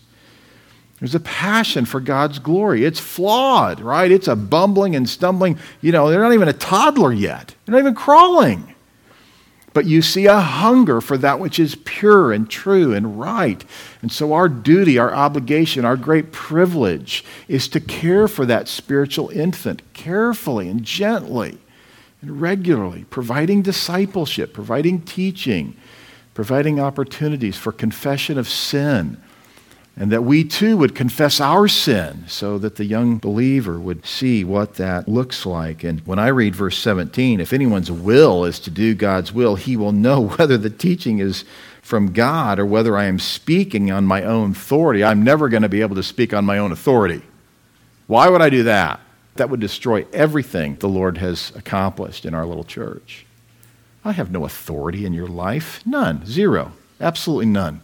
There's 0.98 1.14
a 1.14 1.20
passion 1.20 1.86
for 1.86 2.00
God's 2.00 2.38
glory. 2.38 2.84
It's 2.84 3.00
flawed, 3.00 3.80
right? 3.80 4.10
It's 4.10 4.28
a 4.28 4.36
bumbling 4.36 4.94
and 4.94 5.08
stumbling. 5.08 5.58
You 5.80 5.92
know, 5.92 6.10
they're 6.10 6.22
not 6.22 6.34
even 6.34 6.48
a 6.48 6.52
toddler 6.52 7.12
yet, 7.12 7.54
they're 7.64 7.74
not 7.74 7.80
even 7.80 7.94
crawling. 7.94 8.74
But 9.72 9.86
you 9.86 10.02
see 10.02 10.26
a 10.26 10.40
hunger 10.40 11.00
for 11.00 11.16
that 11.18 11.38
which 11.38 11.60
is 11.60 11.76
pure 11.84 12.32
and 12.32 12.50
true 12.50 12.92
and 12.92 13.20
right. 13.20 13.64
And 14.02 14.10
so, 14.10 14.32
our 14.32 14.48
duty, 14.48 14.98
our 14.98 15.14
obligation, 15.14 15.84
our 15.84 15.96
great 15.96 16.32
privilege 16.32 17.24
is 17.46 17.68
to 17.68 17.80
care 17.80 18.26
for 18.26 18.44
that 18.46 18.66
spiritual 18.66 19.28
infant 19.28 19.82
carefully 19.92 20.68
and 20.68 20.82
gently 20.82 21.58
and 22.22 22.40
regularly, 22.40 23.04
providing 23.10 23.62
discipleship, 23.62 24.52
providing 24.52 25.00
teaching, 25.00 25.76
providing 26.34 26.78
opportunities 26.78 27.56
for 27.56 27.72
confession 27.72 28.38
of 28.38 28.48
sin, 28.48 29.16
and 29.96 30.12
that 30.12 30.22
we 30.22 30.44
too 30.44 30.76
would 30.76 30.94
confess 30.94 31.40
our 31.40 31.66
sin 31.68 32.24
so 32.26 32.58
that 32.58 32.76
the 32.76 32.84
young 32.84 33.18
believer 33.18 33.78
would 33.78 34.06
see 34.06 34.44
what 34.44 34.74
that 34.74 35.08
looks 35.08 35.44
like. 35.44 35.82
And 35.84 36.00
when 36.06 36.18
I 36.18 36.28
read 36.28 36.54
verse 36.54 36.78
17, 36.78 37.40
if 37.40 37.52
anyone's 37.52 37.90
will 37.90 38.44
is 38.44 38.60
to 38.60 38.70
do 38.70 38.94
God's 38.94 39.32
will, 39.32 39.56
he 39.56 39.76
will 39.76 39.92
know 39.92 40.20
whether 40.36 40.56
the 40.56 40.70
teaching 40.70 41.18
is 41.18 41.44
from 41.82 42.12
God 42.12 42.58
or 42.58 42.66
whether 42.66 42.96
I 42.96 43.04
am 43.04 43.18
speaking 43.18 43.90
on 43.90 44.06
my 44.06 44.22
own 44.22 44.52
authority. 44.52 45.02
I'm 45.02 45.24
never 45.24 45.48
going 45.48 45.64
to 45.64 45.68
be 45.68 45.80
able 45.80 45.96
to 45.96 46.02
speak 46.02 46.32
on 46.32 46.44
my 46.44 46.58
own 46.58 46.72
authority. 46.72 47.22
Why 48.06 48.28
would 48.28 48.42
I 48.42 48.50
do 48.50 48.62
that? 48.64 49.00
That 49.36 49.50
would 49.50 49.60
destroy 49.60 50.06
everything 50.12 50.76
the 50.76 50.88
Lord 50.88 51.18
has 51.18 51.52
accomplished 51.54 52.24
in 52.24 52.34
our 52.34 52.46
little 52.46 52.64
church. 52.64 53.26
I 54.04 54.12
have 54.12 54.30
no 54.30 54.44
authority 54.44 55.04
in 55.04 55.12
your 55.12 55.28
life. 55.28 55.84
None. 55.86 56.26
Zero. 56.26 56.72
Absolutely 57.00 57.46
none. 57.46 57.82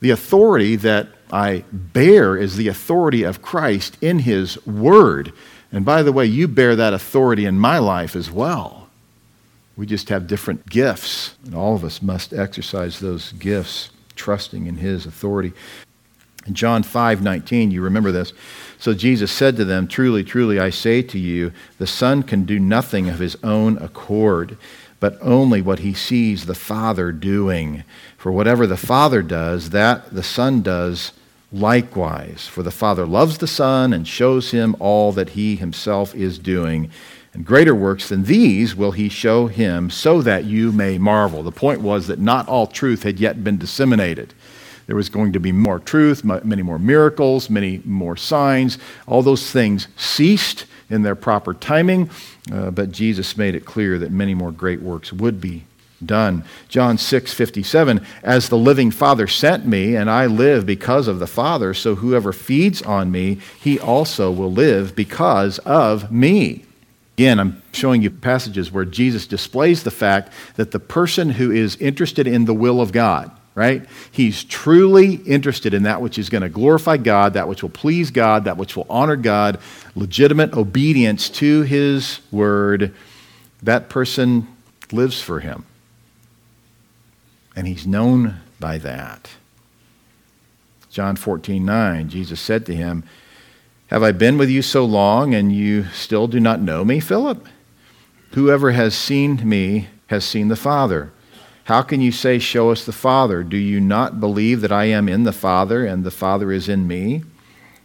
The 0.00 0.10
authority 0.10 0.76
that 0.76 1.08
I 1.32 1.64
bear 1.72 2.36
is 2.36 2.56
the 2.56 2.68
authority 2.68 3.22
of 3.22 3.42
Christ 3.42 3.96
in 4.00 4.20
His 4.20 4.64
Word. 4.66 5.32
And 5.72 5.84
by 5.84 6.02
the 6.02 6.12
way, 6.12 6.26
you 6.26 6.46
bear 6.48 6.76
that 6.76 6.94
authority 6.94 7.44
in 7.44 7.58
my 7.58 7.78
life 7.78 8.14
as 8.14 8.30
well. 8.30 8.88
We 9.76 9.86
just 9.86 10.08
have 10.08 10.26
different 10.26 10.68
gifts, 10.68 11.34
and 11.44 11.54
all 11.54 11.74
of 11.74 11.84
us 11.84 12.00
must 12.00 12.32
exercise 12.32 13.00
those 13.00 13.32
gifts, 13.32 13.90
trusting 14.14 14.66
in 14.66 14.76
His 14.76 15.06
authority. 15.06 15.52
In 16.46 16.54
John 16.54 16.82
5 16.82 17.22
19, 17.22 17.70
you 17.70 17.82
remember 17.82 18.12
this. 18.12 18.32
So 18.78 18.94
Jesus 18.94 19.32
said 19.32 19.56
to 19.56 19.64
them, 19.64 19.88
Truly, 19.88 20.22
truly, 20.22 20.58
I 20.58 20.70
say 20.70 21.02
to 21.02 21.18
you, 21.18 21.52
the 21.78 21.86
Son 21.86 22.22
can 22.22 22.44
do 22.44 22.58
nothing 22.58 23.08
of 23.08 23.18
his 23.18 23.36
own 23.42 23.78
accord, 23.78 24.56
but 25.00 25.18
only 25.20 25.62
what 25.62 25.80
he 25.80 25.94
sees 25.94 26.46
the 26.46 26.54
Father 26.54 27.12
doing. 27.12 27.84
For 28.16 28.32
whatever 28.32 28.66
the 28.66 28.76
Father 28.76 29.22
does, 29.22 29.70
that 29.70 30.14
the 30.14 30.22
Son 30.22 30.62
does 30.62 31.12
likewise. 31.52 32.46
For 32.46 32.62
the 32.62 32.70
Father 32.70 33.06
loves 33.06 33.38
the 33.38 33.46
Son 33.46 33.92
and 33.92 34.06
shows 34.06 34.50
him 34.50 34.76
all 34.78 35.12
that 35.12 35.30
he 35.30 35.56
himself 35.56 36.14
is 36.14 36.38
doing. 36.38 36.90
And 37.32 37.44
greater 37.44 37.74
works 37.74 38.08
than 38.08 38.24
these 38.24 38.74
will 38.74 38.92
he 38.92 39.08
show 39.08 39.46
him, 39.46 39.90
so 39.90 40.22
that 40.22 40.44
you 40.44 40.72
may 40.72 40.96
marvel. 40.96 41.42
The 41.42 41.52
point 41.52 41.82
was 41.82 42.06
that 42.06 42.18
not 42.18 42.48
all 42.48 42.66
truth 42.66 43.02
had 43.02 43.20
yet 43.20 43.44
been 43.44 43.58
disseminated. 43.58 44.32
There 44.86 44.96
was 44.96 45.08
going 45.08 45.32
to 45.32 45.40
be 45.40 45.52
more 45.52 45.80
truth, 45.80 46.24
many 46.24 46.62
more 46.62 46.78
miracles, 46.78 47.50
many 47.50 47.80
more 47.84 48.16
signs. 48.16 48.78
All 49.06 49.22
those 49.22 49.50
things 49.50 49.88
ceased 49.96 50.66
in 50.88 51.02
their 51.02 51.16
proper 51.16 51.54
timing, 51.54 52.10
uh, 52.52 52.70
but 52.70 52.92
Jesus 52.92 53.36
made 53.36 53.54
it 53.54 53.64
clear 53.64 53.98
that 53.98 54.12
many 54.12 54.34
more 54.34 54.52
great 54.52 54.80
works 54.80 55.12
would 55.12 55.40
be 55.40 55.64
done. 56.04 56.44
John 56.68 56.98
6 56.98 57.32
57, 57.32 58.06
as 58.22 58.48
the 58.48 58.58
living 58.58 58.90
Father 58.90 59.26
sent 59.26 59.66
me, 59.66 59.96
and 59.96 60.10
I 60.10 60.26
live 60.26 60.66
because 60.66 61.08
of 61.08 61.18
the 61.18 61.26
Father, 61.26 61.74
so 61.74 61.96
whoever 61.96 62.32
feeds 62.32 62.82
on 62.82 63.10
me, 63.10 63.38
he 63.58 63.80
also 63.80 64.30
will 64.30 64.52
live 64.52 64.94
because 64.94 65.58
of 65.60 66.12
me. 66.12 66.64
Again, 67.16 67.40
I'm 67.40 67.62
showing 67.72 68.02
you 68.02 68.10
passages 68.10 68.70
where 68.70 68.84
Jesus 68.84 69.26
displays 69.26 69.82
the 69.82 69.90
fact 69.90 70.32
that 70.56 70.70
the 70.70 70.78
person 70.78 71.30
who 71.30 71.50
is 71.50 71.76
interested 71.76 72.26
in 72.26 72.44
the 72.44 72.54
will 72.54 72.80
of 72.80 72.92
God, 72.92 73.30
right? 73.56 73.86
He's 74.12 74.44
truly 74.44 75.14
interested 75.14 75.74
in 75.74 75.84
that 75.84 76.02
which 76.02 76.18
is 76.18 76.28
going 76.28 76.42
to 76.42 76.48
glorify 76.48 76.98
God, 76.98 77.32
that 77.32 77.48
which 77.48 77.62
will 77.62 77.70
please 77.70 78.10
God, 78.12 78.44
that 78.44 78.58
which 78.58 78.76
will 78.76 78.86
honor 78.88 79.16
God, 79.16 79.58
legitimate 79.96 80.52
obedience 80.52 81.30
to 81.30 81.62
his 81.62 82.20
word. 82.30 82.94
That 83.62 83.88
person 83.88 84.46
lives 84.92 85.22
for 85.22 85.40
him. 85.40 85.64
And 87.56 87.66
he's 87.66 87.86
known 87.86 88.42
by 88.60 88.76
that. 88.78 89.30
John 90.90 91.16
14, 91.16 91.64
9, 91.64 92.08
Jesus 92.10 92.40
said 92.40 92.66
to 92.66 92.76
him, 92.76 93.04
Have 93.86 94.02
I 94.02 94.12
been 94.12 94.36
with 94.36 94.50
you 94.50 94.60
so 94.60 94.84
long, 94.84 95.34
and 95.34 95.50
you 95.50 95.84
still 95.94 96.28
do 96.28 96.40
not 96.40 96.60
know 96.60 96.84
me, 96.84 97.00
Philip? 97.00 97.46
Whoever 98.32 98.72
has 98.72 98.94
seen 98.94 99.48
me 99.48 99.88
has 100.08 100.26
seen 100.26 100.48
the 100.48 100.56
Father. 100.56 101.10
How 101.66 101.82
can 101.82 102.00
you 102.00 102.12
say, 102.12 102.38
Show 102.38 102.70
us 102.70 102.86
the 102.86 102.92
Father? 102.92 103.42
Do 103.42 103.56
you 103.56 103.80
not 103.80 104.20
believe 104.20 104.60
that 104.60 104.70
I 104.70 104.84
am 104.84 105.08
in 105.08 105.24
the 105.24 105.32
Father 105.32 105.84
and 105.84 106.04
the 106.04 106.12
Father 106.12 106.52
is 106.52 106.68
in 106.68 106.86
me? 106.86 107.24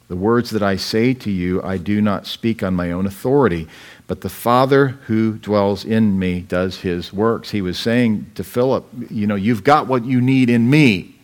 The 0.07 0.15
words 0.15 0.51
that 0.51 0.61
I 0.61 0.75
say 0.75 1.15
to 1.15 1.31
you, 1.31 1.63
I 1.63 1.77
do 1.77 1.99
not 1.99 2.27
speak 2.27 2.61
on 2.61 2.75
my 2.75 2.91
own 2.91 3.07
authority, 3.07 3.67
but 4.05 4.21
the 4.21 4.29
Father 4.29 4.89
who 5.07 5.39
dwells 5.39 5.83
in 5.83 6.19
me 6.19 6.41
does 6.41 6.81
his 6.81 7.11
works. 7.11 7.49
He 7.49 7.63
was 7.63 7.79
saying 7.79 8.29
to 8.35 8.43
Philip, 8.43 8.85
You 9.09 9.25
know, 9.25 9.33
you've 9.33 9.63
got 9.63 9.87
what 9.87 10.05
you 10.05 10.21
need 10.21 10.51
in 10.51 10.69
me. 10.69 11.15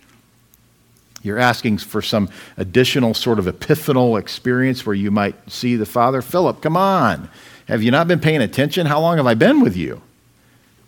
You're 1.22 1.38
asking 1.38 1.78
for 1.78 2.02
some 2.02 2.28
additional 2.58 3.13
sort 3.13 3.38
of 3.38 3.46
epiphanal 3.46 4.20
experience 4.20 4.84
where 4.84 4.96
you 4.96 5.12
might 5.12 5.36
see 5.52 5.76
the 5.76 5.86
Father. 5.86 6.24
Philip, 6.24 6.63
come 6.63 6.76
on. 6.76 7.30
Have 7.67 7.84
you 7.84 7.91
not 7.91 8.08
been 8.08 8.20
paying 8.20 8.41
attention? 8.41 8.88
How 8.88 9.00
long 9.00 9.17
have 9.17 9.28
I 9.28 9.36
been 9.36 9.62
with 9.62 9.78
you? 9.78 10.02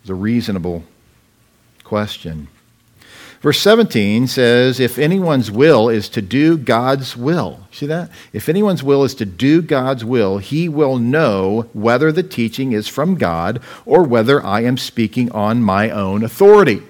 It's 0.02 0.10
a 0.10 0.16
reasonable 0.16 0.84
question. 1.90 2.48
Verse 3.42 3.60
17 3.62 4.28
says, 4.28 4.80
If 4.80 5.00
anyone's 5.00 5.50
will 5.50 5.90
is 5.90 6.08
to 6.10 6.22
do 6.22 6.58
God's 6.58 7.18
will, 7.18 7.62
see 7.72 7.88
that? 7.88 8.12
If 8.32 8.48
anyone's 8.48 8.84
will 8.84 9.04
is 9.04 9.16
to 9.16 9.26
do 9.26 9.62
God's 9.62 10.06
will, 10.06 10.38
he 10.38 10.70
will 10.70 11.00
know 11.00 11.70
whether 11.74 12.12
the 12.12 12.24
teaching 12.24 12.74
is 12.74 12.88
from 12.88 13.16
God 13.16 13.62
or 13.86 14.04
whether 14.04 14.44
I 14.46 14.62
am 14.62 14.78
speaking 14.78 15.32
on 15.32 15.64
my 15.64 15.90
own 15.90 16.24
authority. 16.24 16.84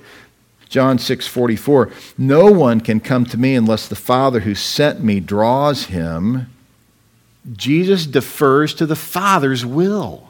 John 0.68 0.98
6:44 0.98 1.92
No 2.18 2.52
one 2.52 2.82
can 2.82 3.00
come 3.00 3.26
to 3.26 3.38
me 3.38 3.56
unless 3.56 3.88
the 3.88 3.96
Father 3.96 4.42
who 4.42 4.54
sent 4.54 5.04
me 5.04 5.20
draws 5.20 5.86
him. 5.86 6.48
Jesus 7.54 8.06
defers 8.06 8.74
to 8.76 8.86
the 8.86 8.96
Father's 8.96 9.66
will. 9.66 10.30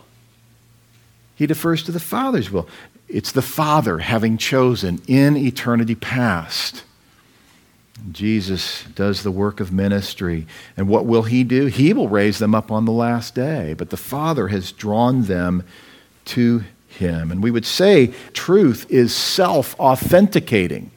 He 1.40 1.48
defers 1.48 1.84
to 1.84 1.94
the 1.94 2.02
Father's 2.02 2.52
will. 2.52 2.68
It's 3.10 3.32
the 3.32 3.42
Father 3.42 4.00
having 4.00 4.38
chosen 4.38 5.02
in 5.08 5.36
eternity 5.36 5.96
past. 5.96 6.84
Jesus 8.12 8.84
does 8.96 9.24
the 9.24 9.32
work 9.32 9.60
of 9.60 9.72
ministry. 9.72 10.48
And 10.78 10.88
what 10.88 11.06
will 11.06 11.24
he 11.24 11.44
do? 11.44 11.66
He 11.66 11.92
will 11.92 12.08
raise 12.08 12.40
them 12.40 12.56
up 12.56 12.72
on 12.72 12.86
the 12.86 12.92
last 12.92 13.36
day. 13.36 13.74
But 13.74 13.90
the 13.90 13.98
Father 13.98 14.48
has 14.48 14.72
drawn 14.72 15.24
them 15.24 15.64
to 16.26 16.64
him. 16.88 17.32
And 17.32 17.44
we 17.44 17.52
would 17.52 17.66
say 17.66 18.14
truth 18.34 18.86
is 18.90 19.14
self 19.14 19.78
authenticating. 19.80 20.92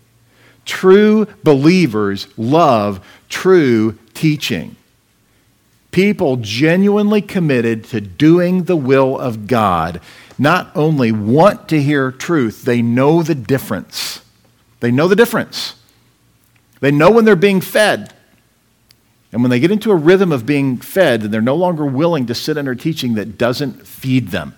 True 0.65 1.27
believers 1.43 2.29
love 2.37 3.05
true 3.29 3.99
teaching. 4.15 4.77
People 5.91 6.37
genuinely 6.37 7.21
committed 7.21 7.85
to 7.85 8.01
doing 8.01 8.65
the 8.65 8.77
will 8.77 9.19
of 9.19 9.47
God 9.47 10.01
not 10.43 10.71
only 10.75 11.13
want 11.13 11.69
to 11.69 11.81
hear 11.81 12.11
truth, 12.11 12.65
they 12.65 12.83
know 12.83 13.23
the 13.23 13.35
difference. 13.35 14.21
They 14.81 14.91
know 14.91 15.07
the 15.09 15.17
difference. 15.17 15.77
They 16.81 16.91
know 16.91 17.11
when 17.11 17.25
they're 17.25 17.37
being 17.37 17.61
fed. 17.61 18.13
And 19.31 19.43
when 19.43 19.51
they 19.51 19.61
get 19.61 19.71
into 19.71 19.93
a 19.93 19.97
rhythm 19.97 20.33
of 20.33 20.45
being 20.45 20.77
fed, 20.79 21.23
they're 21.23 21.41
no 21.41 21.55
longer 21.55 21.87
willing 21.87 22.27
to 22.27 22.35
sit 22.35 22.59
under 22.59 22.75
teaching 22.75 23.15
that 23.15 23.39
doesn't 23.39 23.87
feed 23.87 24.29
them. 24.29 24.55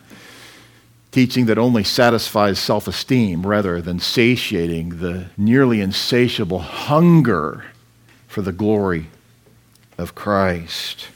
teaching 1.12 1.46
that 1.46 1.58
only 1.58 1.84
satisfies 1.84 2.58
self 2.58 2.88
esteem 2.88 3.46
rather 3.46 3.80
than 3.80 4.00
satiating 4.00 4.98
the 4.98 5.26
nearly 5.36 5.80
insatiable 5.80 6.58
hunger 6.58 7.66
for 8.26 8.42
the 8.42 8.50
glory 8.50 9.06
of 9.96 10.14
Christ. 10.16 11.06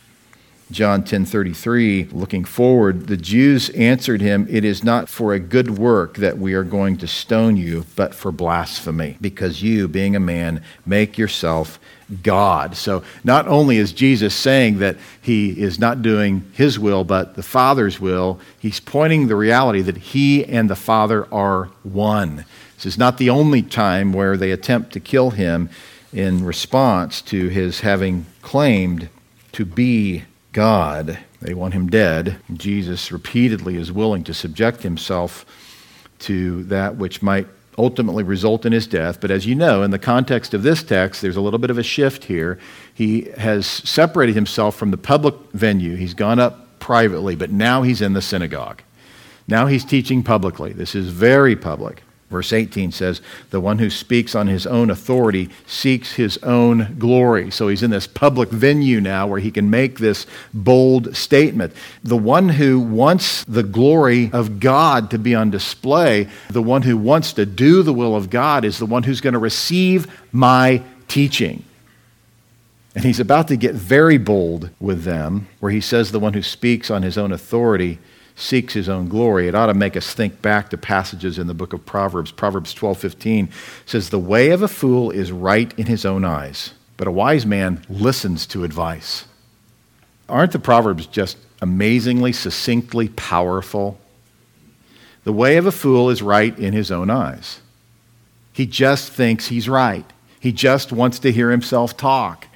John 0.71 1.03
10:33 1.03 2.13
looking 2.13 2.45
forward 2.45 3.07
the 3.07 3.17
Jews 3.17 3.71
answered 3.71 4.21
him 4.21 4.47
it 4.51 4.65
is 4.65 4.85
not 4.85 5.09
for 5.09 5.33
a 5.33 5.41
good 5.41 5.79
work 5.79 6.17
that 6.19 6.37
we 6.37 6.53
are 6.53 6.65
going 6.65 6.99
to 6.99 7.07
stone 7.07 7.57
you 7.57 7.87
but 7.97 8.15
for 8.15 8.31
blasphemy 8.31 9.17
because 9.21 9.63
you 9.63 9.89
being 9.89 10.15
a 10.15 10.21
man 10.21 10.63
make 10.85 11.17
yourself 11.17 11.81
God. 12.23 12.77
So 12.77 13.03
not 13.25 13.49
only 13.49 13.79
is 13.79 13.93
Jesus 13.93 14.35
saying 14.35 14.79
that 14.79 14.97
he 15.21 15.59
is 15.59 15.79
not 15.79 16.03
doing 16.03 16.45
his 16.53 16.79
will 16.79 17.05
but 17.05 17.35
the 17.35 17.43
Father's 17.43 17.99
will, 17.99 18.39
he's 18.59 18.81
pointing 18.81 19.29
the 19.29 19.37
reality 19.37 19.81
that 19.83 19.97
he 19.97 20.45
and 20.45 20.69
the 20.69 20.77
Father 20.77 21.27
are 21.33 21.71
one. 21.83 22.45
This 22.77 22.87
is 22.87 22.99
not 22.99 23.17
the 23.17 23.31
only 23.31 23.63
time 23.63 24.13
where 24.13 24.37
they 24.37 24.53
attempt 24.53 24.93
to 24.93 25.01
kill 25.01 25.31
him 25.31 25.71
in 26.13 26.45
response 26.45 27.23
to 27.23 27.49
his 27.49 27.81
having 27.81 28.27
claimed 28.43 29.09
to 29.53 29.65
be 29.65 30.25
God. 30.53 31.19
They 31.41 31.55
want 31.55 31.75
him 31.75 31.89
dead. 31.89 32.39
Jesus 32.53 33.13
repeatedly 33.13 33.77
is 33.77 33.93
willing 33.93 34.25
to 34.25 34.35
subject 34.35 34.83
himself 34.83 35.47
to 36.21 36.65
that 36.65 36.97
which 36.97 37.23
might 37.23 37.47
ultimately 37.77 38.25
result 38.25 38.67
in 38.67 38.73
his 38.73 38.87
death. 38.87 39.21
But 39.21 39.31
as 39.31 39.47
you 39.47 39.55
know, 39.55 39.83
in 39.83 39.93
the 39.93 39.99
context 39.99 40.53
of 40.53 40.65
this 40.65 40.83
text, 40.83 41.23
there's 41.23 41.37
a 41.37 41.41
little 41.41 41.61
bit 41.61 41.71
of 41.71 41.79
a 41.79 41.83
shift 41.83 42.25
here. 42.25 42.59
He 42.93 43.31
has 43.37 43.67
separated 43.67 44.35
himself 44.35 44.75
from 44.75 44.91
the 44.91 44.97
public 44.97 45.35
venue, 45.53 45.95
he's 45.97 46.15
gone 46.15 46.41
up 46.41 46.79
privately, 46.81 47.37
but 47.37 47.51
now 47.51 47.83
he's 47.83 48.01
in 48.01 48.15
the 48.15 48.23
synagogue. 48.23 48.83
Now 49.47 49.67
he's 49.67 49.85
teaching 49.85 50.23
publicly. 50.23 50.73
This 50.73 50.95
is 50.95 51.09
very 51.09 51.57
public. 51.57 52.03
Verse 52.31 52.53
18 52.53 52.93
says, 52.93 53.23
The 53.51 53.61
one 53.61 53.79
who 53.79 53.89
speaks 53.89 54.35
on 54.35 54.49
his 54.49 54.67
own 54.67 54.91
authority 54.91 55.49
seeks 55.67 56.13
his 56.13 56.37
own 56.39 56.97
glory. 56.99 57.51
So 57.51 57.69
he's 57.69 57.83
in 57.83 57.91
this 57.91 58.07
public 58.07 58.51
venue 58.51 59.01
now 59.01 59.27
where 59.27 59.41
he 59.41 59.51
can 59.51 59.71
make 59.71 59.99
this 59.99 60.27
bold 60.53 61.17
statement. 61.17 61.73
The 62.05 62.19
one 62.19 62.51
who 62.51 62.81
wants 62.81 63.45
the 63.45 63.63
glory 63.63 64.31
of 64.33 64.61
God 64.61 65.11
to 65.13 65.19
be 65.19 65.35
on 65.35 65.51
display, 65.51 66.29
the 66.51 66.63
one 66.63 66.83
who 66.83 66.99
wants 66.99 67.33
to 67.35 67.47
do 67.47 67.83
the 67.83 67.95
will 67.95 68.15
of 68.15 68.29
God, 68.29 68.65
is 68.65 68.79
the 68.79 68.87
one 68.87 69.05
who's 69.05 69.23
going 69.23 69.33
to 69.33 69.39
receive 69.39 70.07
my 70.31 70.83
teaching. 71.09 71.65
And 72.95 73.05
he's 73.05 73.21
about 73.21 73.49
to 73.49 73.57
get 73.57 73.75
very 73.75 74.19
bold 74.19 74.69
with 74.81 75.05
them, 75.05 75.49
where 75.61 75.73
he 75.73 75.81
says, 75.81 76.13
The 76.13 76.21
one 76.21 76.35
who 76.35 76.43
speaks 76.43 76.91
on 76.91 77.03
his 77.03 77.17
own 77.17 77.33
authority 77.33 77.99
seeks 78.39 78.73
his 78.75 78.89
own 78.89 79.09
glory. 79.09 79.49
It 79.49 79.55
ought 79.55 79.67
to 79.67 79.75
make 79.75 79.97
us 79.97 80.15
think 80.15 80.41
back 80.41 80.71
to 80.71 80.79
passages 80.79 81.39
in 81.39 81.49
the 81.49 81.55
book 81.55 81.73
of 81.73 81.85
Proverbs. 81.85 82.31
Proverbs 82.31 82.73
12:15 82.73 83.49
says 83.85 84.11
the 84.11 84.19
way 84.19 84.51
of 84.51 84.63
a 84.63 84.69
fool 84.69 85.11
is 85.11 85.33
right 85.33 85.75
in 85.77 85.87
his 85.87 86.05
own 86.05 86.25
eyes, 86.25 86.73
but 86.97 87.09
a 87.09 87.13
wise 87.13 87.45
man 87.45 87.85
listens 87.89 88.47
to 88.47 88.65
advice. 88.65 89.25
Aren't 90.29 90.53
the 90.53 90.59
proverbs 90.59 91.07
just 91.07 91.37
amazingly 91.61 92.33
succinctly 92.33 93.09
powerful? 93.09 93.99
The 95.25 95.33
way 95.33 95.57
of 95.57 95.67
a 95.67 95.73
fool 95.73 96.09
is 96.09 96.23
right 96.23 96.57
in 96.59 96.73
his 96.73 96.93
own 96.93 97.11
eyes. 97.11 97.61
He 98.53 98.67
just 98.67 99.11
thinks 99.13 99.49
he's 99.49 99.69
right. 99.69 100.07
He 100.39 100.53
just 100.53 100.93
wants 100.93 101.19
to 101.21 101.33
hear 101.33 101.51
himself 101.51 101.97
talk. 101.97 102.47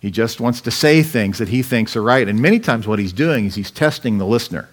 He 0.00 0.10
just 0.10 0.40
wants 0.40 0.60
to 0.62 0.72
say 0.72 1.02
things 1.04 1.38
that 1.38 1.48
he 1.48 1.62
thinks 1.62 1.94
are 1.94 2.02
right. 2.02 2.26
And 2.26 2.40
many 2.40 2.58
times, 2.58 2.88
what 2.88 2.98
he's 2.98 3.12
doing 3.12 3.46
is 3.46 3.54
he's 3.54 3.70
testing 3.70 4.18
the 4.18 4.26
listener 4.26 4.68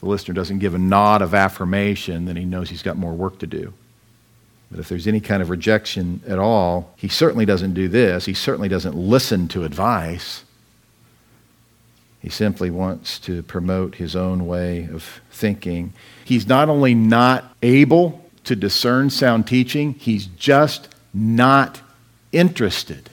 the 0.00 0.06
listener 0.06 0.34
doesn't 0.34 0.58
give 0.58 0.74
a 0.74 0.78
nod 0.78 1.22
of 1.22 1.34
affirmation, 1.34 2.24
then 2.24 2.36
he 2.36 2.44
knows 2.44 2.70
he's 2.70 2.82
got 2.82 2.96
more 2.96 3.12
work 3.12 3.38
to 3.40 3.46
do. 3.46 3.72
But 4.70 4.80
if 4.80 4.88
there's 4.88 5.06
any 5.06 5.20
kind 5.20 5.42
of 5.42 5.50
rejection 5.50 6.22
at 6.26 6.38
all, 6.38 6.94
he 6.96 7.08
certainly 7.08 7.44
doesn't 7.44 7.74
do 7.74 7.88
this. 7.88 8.24
He 8.24 8.34
certainly 8.34 8.68
doesn't 8.68 8.94
listen 8.94 9.48
to 9.48 9.64
advice. 9.64 10.44
He 12.22 12.28
simply 12.28 12.70
wants 12.70 13.18
to 13.20 13.42
promote 13.42 13.96
his 13.96 14.14
own 14.14 14.46
way 14.46 14.88
of 14.92 15.20
thinking. 15.30 15.92
He's 16.24 16.46
not 16.46 16.68
only 16.68 16.94
not 16.94 17.56
able 17.62 18.24
to 18.44 18.54
discern 18.54 19.10
sound 19.10 19.46
teaching, 19.46 19.94
he's 19.94 20.26
just 20.26 20.88
not 21.12 21.80
interested. 22.32 23.10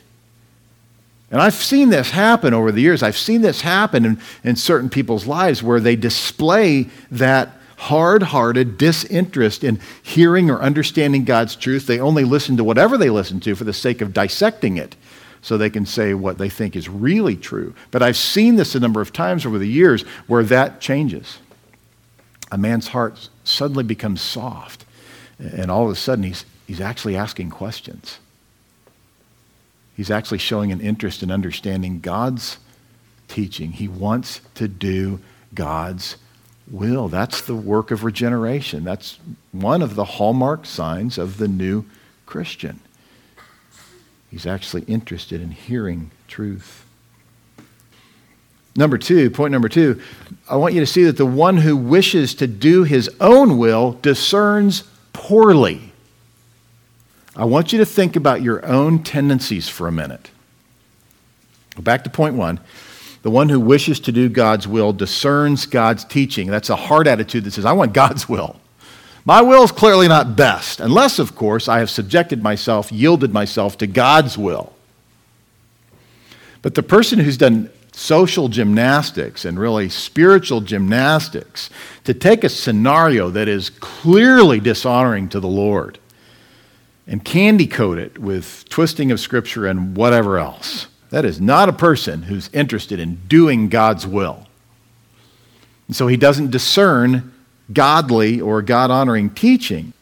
And 1.30 1.42
I've 1.42 1.54
seen 1.54 1.90
this 1.90 2.12
happen 2.12 2.54
over 2.54 2.72
the 2.72 2.82
years. 2.82 3.04
I've 3.04 3.18
seen 3.18 3.42
this 3.42 3.62
happen 3.62 4.06
in, 4.06 4.20
in 4.44 4.56
certain 4.56 4.90
people's 4.90 5.28
lives 5.28 5.62
where 5.62 5.80
they 5.80 5.96
display 5.96 6.90
that 7.12 7.52
hard 7.78 8.24
hearted 8.24 8.78
disinterest 8.78 9.64
in 9.64 9.80
hearing 10.02 10.50
or 10.50 10.62
understanding 10.62 11.26
God's 11.26 11.56
truth. 11.56 11.86
They 11.86 12.00
only 12.00 12.24
listen 12.24 12.58
to 12.58 12.64
whatever 12.64 12.98
they 12.98 13.10
listen 13.10 13.40
to 13.42 13.56
for 13.56 13.66
the 13.66 13.74
sake 13.74 14.02
of 14.02 14.14
dissecting 14.14 14.78
it 14.78 14.96
so 15.42 15.58
they 15.58 15.70
can 15.70 15.86
say 15.86 16.14
what 16.14 16.38
they 16.38 16.50
think 16.50 16.76
is 16.76 16.90
really 16.90 17.36
true. 17.36 17.76
But 17.92 18.02
I've 18.02 18.18
seen 18.18 18.56
this 18.56 18.74
a 18.74 18.80
number 18.80 19.02
of 19.02 19.14
times 19.14 19.46
over 19.46 19.60
the 19.60 19.68
years 19.68 20.02
where 20.28 20.44
that 20.44 20.82
changes. 20.82 21.40
A 22.52 22.58
man's 22.58 22.88
heart 22.88 23.30
suddenly 23.44 23.84
becomes 23.84 24.22
soft, 24.22 24.86
and 25.38 25.70
all 25.70 25.86
of 25.86 25.92
a 25.92 25.96
sudden 25.96 26.24
he's, 26.24 26.46
he's 26.66 26.82
actually 26.82 27.16
asking 27.16 27.50
questions. 27.52 28.20
He's 29.98 30.12
actually 30.12 30.38
showing 30.38 30.72
an 30.72 30.80
interest 30.80 31.24
in 31.24 31.32
understanding 31.32 32.00
God's 32.00 32.60
teaching. 33.28 33.72
He 33.72 33.88
wants 33.88 34.42
to 34.54 34.68
do 34.68 35.20
God's 35.56 36.18
will. 36.70 37.08
That's 37.08 37.42
the 37.42 37.56
work 37.56 37.90
of 37.90 38.04
regeneration. 38.04 38.84
That's 38.84 39.18
one 39.52 39.82
of 39.82 39.96
the 39.96 40.06
hallmark 40.06 40.68
signs 40.68 41.18
of 41.18 41.40
the 41.40 41.48
new 41.48 41.84
Christian. 42.28 42.80
He's 44.30 44.46
actually 44.46 44.84
interested 44.84 45.42
in 45.42 45.50
hearing 45.50 46.12
truth. 46.28 46.86
Number 48.76 49.00
two, 49.00 49.32
point 49.32 49.52
number 49.52 49.70
two, 49.70 50.00
I 50.48 50.58
want 50.58 50.76
you 50.76 50.80
to 50.82 50.86
see 50.86 51.06
that 51.06 51.18
the 51.18 51.26
one 51.26 51.58
who 51.58 51.76
wishes 51.76 52.36
to 52.36 52.46
do 52.46 52.84
his 52.84 53.10
own 53.20 53.58
will 53.58 53.94
discerns 53.94 54.84
poorly. 55.12 55.87
I 57.38 57.46
want 57.46 57.72
you 57.72 57.78
to 57.78 57.86
think 57.86 58.16
about 58.16 58.42
your 58.42 58.66
own 58.66 59.04
tendencies 59.04 59.70
for 59.70 59.88
a 59.88 59.92
minute. 59.92 60.32
Back 61.78 62.04
to 62.06 62.10
point 62.10 62.34
one. 62.34 62.60
The 63.22 63.30
one 63.30 63.50
who 63.50 63.60
wishes 63.60 64.00
to 64.02 64.12
do 64.12 64.28
God's 64.28 64.68
will 64.68 64.92
discerns 64.92 65.68
God's 65.68 66.04
teaching. 66.04 66.48
That's 66.48 66.72
a 66.72 66.76
hard 66.76 67.08
attitude 67.08 67.44
that 67.44 67.52
says, 67.52 67.66
I 67.66 67.74
want 67.74 67.94
God's 67.94 68.28
will. 68.28 68.60
My 69.24 69.42
will 69.42 69.64
is 69.64 69.72
clearly 69.72 70.08
not 70.08 70.36
best, 70.36 70.80
unless, 70.80 71.20
of 71.20 71.36
course, 71.36 71.68
I 71.68 71.80
have 71.80 71.90
subjected 71.90 72.42
myself, 72.42 72.92
yielded 72.92 73.34
myself 73.34 73.78
to 73.80 73.88
God's 73.88 74.38
will. 74.38 74.74
But 76.62 76.74
the 76.74 76.84
person 76.84 77.20
who's 77.20 77.38
done 77.38 77.70
social 77.92 78.48
gymnastics 78.48 79.46
and 79.46 79.60
really 79.60 79.90
spiritual 79.90 80.62
gymnastics 80.62 81.70
to 82.06 82.14
take 82.14 82.44
a 82.44 82.50
scenario 82.50 83.30
that 83.30 83.48
is 83.48 83.70
clearly 83.70 84.60
dishonoring 84.60 85.30
to 85.30 85.40
the 85.40 85.48
Lord 85.48 86.00
and 87.08 87.24
candy 87.24 87.68
coat 87.68 87.98
it 87.98 88.20
with 88.20 88.66
twisting 88.70 89.12
of 89.12 89.20
Scripture 89.20 89.66
and 89.66 89.96
whatever 89.96 90.38
else. 90.38 90.88
That 91.10 91.24
is 91.24 91.40
not 91.40 91.70
a 91.70 91.74
person 91.74 92.24
who's 92.24 92.50
interested 92.52 93.00
in 93.00 93.22
doing 93.28 93.70
God's 93.70 94.06
will. 94.06 94.46
And 95.88 95.96
so 95.96 96.08
he 96.08 96.18
doesn't 96.18 96.52
discern 96.52 97.34
godly 97.72 98.42
or 98.42 98.62
God 98.62 98.92
honoring 98.92 99.30
teaching. 99.30 99.94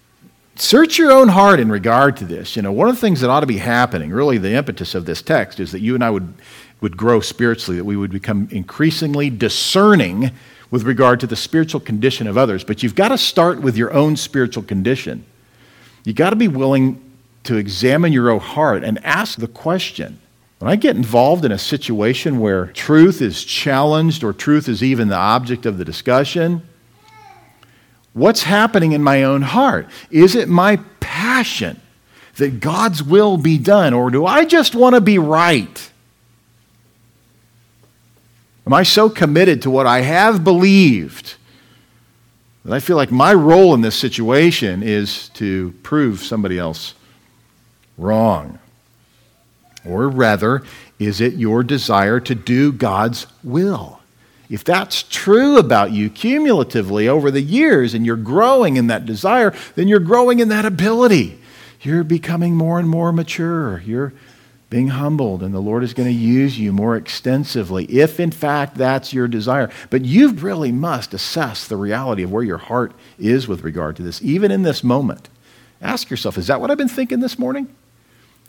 Search 0.56 0.98
your 0.98 1.12
own 1.12 1.28
heart 1.28 1.60
in 1.60 1.70
regard 1.70 2.18
to 2.18 2.26
this. 2.26 2.56
You 2.56 2.62
know, 2.64 2.72
one 2.72 2.90
of 2.90 2.96
the 2.96 3.02
things 3.02 3.22
that 3.22 3.30
ought 3.30 3.42
to 3.42 3.46
be 3.46 3.58
happening, 3.58 4.10
really 4.10 4.38
the 4.38 4.54
impetus 4.54 4.96
of 4.96 5.06
this 5.06 5.22
text, 5.22 5.60
is 5.60 5.72
that 5.74 5.82
you 5.82 5.94
and 5.94 6.04
I 6.04 6.10
would, 6.10 6.34
would 6.82 6.98
grow 6.98 7.20
spiritually, 7.20 7.78
that 7.78 7.84
we 7.84 7.98
would 7.98 8.12
become 8.12 8.48
increasingly 8.52 9.30
discerning 9.30 10.32
with 10.72 10.84
regard 10.84 11.20
to 11.20 11.28
the 11.28 11.36
spiritual 11.36 11.82
condition 11.82 12.26
of 12.26 12.38
others. 12.38 12.64
But 12.64 12.82
you've 12.82 12.96
got 12.96 13.10
to 13.10 13.18
start 13.18 13.62
with 13.62 13.78
your 13.78 13.94
own 13.94 14.16
spiritual 14.16 14.64
condition. 14.64 15.26
You 16.06 16.14
got 16.14 16.30
to 16.30 16.36
be 16.36 16.48
willing 16.48 17.02
to 17.44 17.58
examine 17.58 18.14
your 18.14 18.30
own 18.30 18.40
heart 18.40 18.84
and 18.84 19.04
ask 19.04 19.38
the 19.38 19.48
question 19.48 20.20
when 20.60 20.72
I 20.72 20.78
get 20.78 20.96
involved 20.96 21.44
in 21.44 21.52
a 21.52 21.58
situation 21.58 22.40
where 22.40 22.68
truth 22.68 23.22
is 23.22 23.44
challenged 23.44 24.24
or 24.24 24.32
truth 24.32 24.70
is 24.70 24.82
even 24.82 25.10
the 25.10 25.18
object 25.18 25.66
of 25.66 25.78
the 25.78 25.84
discussion, 25.84 26.68
what's 28.14 28.44
happening 28.44 28.94
in 28.94 29.04
my 29.04 29.24
own 29.24 29.42
heart? 29.42 29.90
Is 30.10 30.34
it 30.34 30.48
my 30.48 30.78
passion 31.02 31.82
that 32.38 32.60
God's 32.62 33.04
will 33.04 33.38
be 33.38 33.58
done, 33.58 33.94
or 33.94 34.10
do 34.10 34.26
I 34.26 34.46
just 34.46 34.76
want 34.76 34.96
to 34.96 35.02
be 35.02 35.18
right? 35.18 35.92
Am 38.66 38.74
I 38.74 38.84
so 38.84 39.10
committed 39.10 39.62
to 39.64 39.70
what 39.70 39.86
I 39.86 40.02
have 40.02 40.44
believed 40.44 41.36
that 42.66 42.74
I 42.74 42.80
feel 42.80 42.98
like 42.98 43.12
my 43.12 43.34
role 43.34 43.74
in 43.74 43.82
this 43.82 43.96
situation 43.96 44.84
is 44.84 45.30
to 45.30 45.74
prove 45.84 46.22
somebody 46.22 46.60
else 46.60 46.96
wrong? 47.98 48.60
Or 49.86 50.10
rather, 50.10 50.64
is 51.00 51.22
it 51.22 51.36
your 51.36 51.64
desire 51.64 52.20
to 52.20 52.36
do 52.36 52.74
God's 52.74 53.28
will? 53.44 54.02
if 54.50 54.64
that's 54.64 55.04
true 55.04 55.58
about 55.58 55.92
you 55.92 56.10
cumulatively 56.10 57.08
over 57.08 57.32
the 57.32 57.42
years 57.42 57.94
and 57.94 58.06
you're 58.06 58.16
growing 58.16 58.78
in 58.78 58.88
that 58.88 59.06
desire, 59.06 59.54
then 59.76 59.88
you're 59.88 60.00
growing 60.00 60.40
in 60.40 60.50
that 60.50 60.66
ability. 60.66 61.40
You're 61.82 62.04
becoming 62.04 62.56
more 62.56 62.80
and 62.80 62.88
more 62.88 63.12
mature. 63.12 63.82
You're 63.82 64.14
being 64.76 64.90
humbled, 64.90 65.42
and 65.42 65.54
the 65.54 65.62
Lord 65.62 65.86
is 65.86 65.94
going 65.94 66.10
to 66.10 66.14
use 66.14 66.60
you 66.60 66.74
more 66.74 66.98
extensively 66.98 67.86
if, 67.86 68.20
in 68.20 68.30
fact, 68.30 68.76
that's 68.76 69.14
your 69.14 69.26
desire. 69.26 69.70
But 69.90 70.04
you 70.04 70.34
really 70.34 70.74
must 70.74 71.14
assess 71.14 71.66
the 71.66 71.78
reality 71.78 72.24
of 72.24 72.32
where 72.34 72.44
your 72.44 72.58
heart 72.58 72.92
is 73.18 73.48
with 73.48 73.64
regard 73.64 73.96
to 73.96 74.04
this, 74.04 74.22
even 74.22 74.52
in 74.52 74.64
this 74.64 74.84
moment. 74.84 75.30
Ask 75.82 76.10
yourself, 76.10 76.38
is 76.38 76.48
that 76.48 76.60
what 76.60 76.72
I've 76.72 76.78
been 76.78 76.90
thinking 76.90 77.22
this 77.22 77.40
morning? 77.40 77.74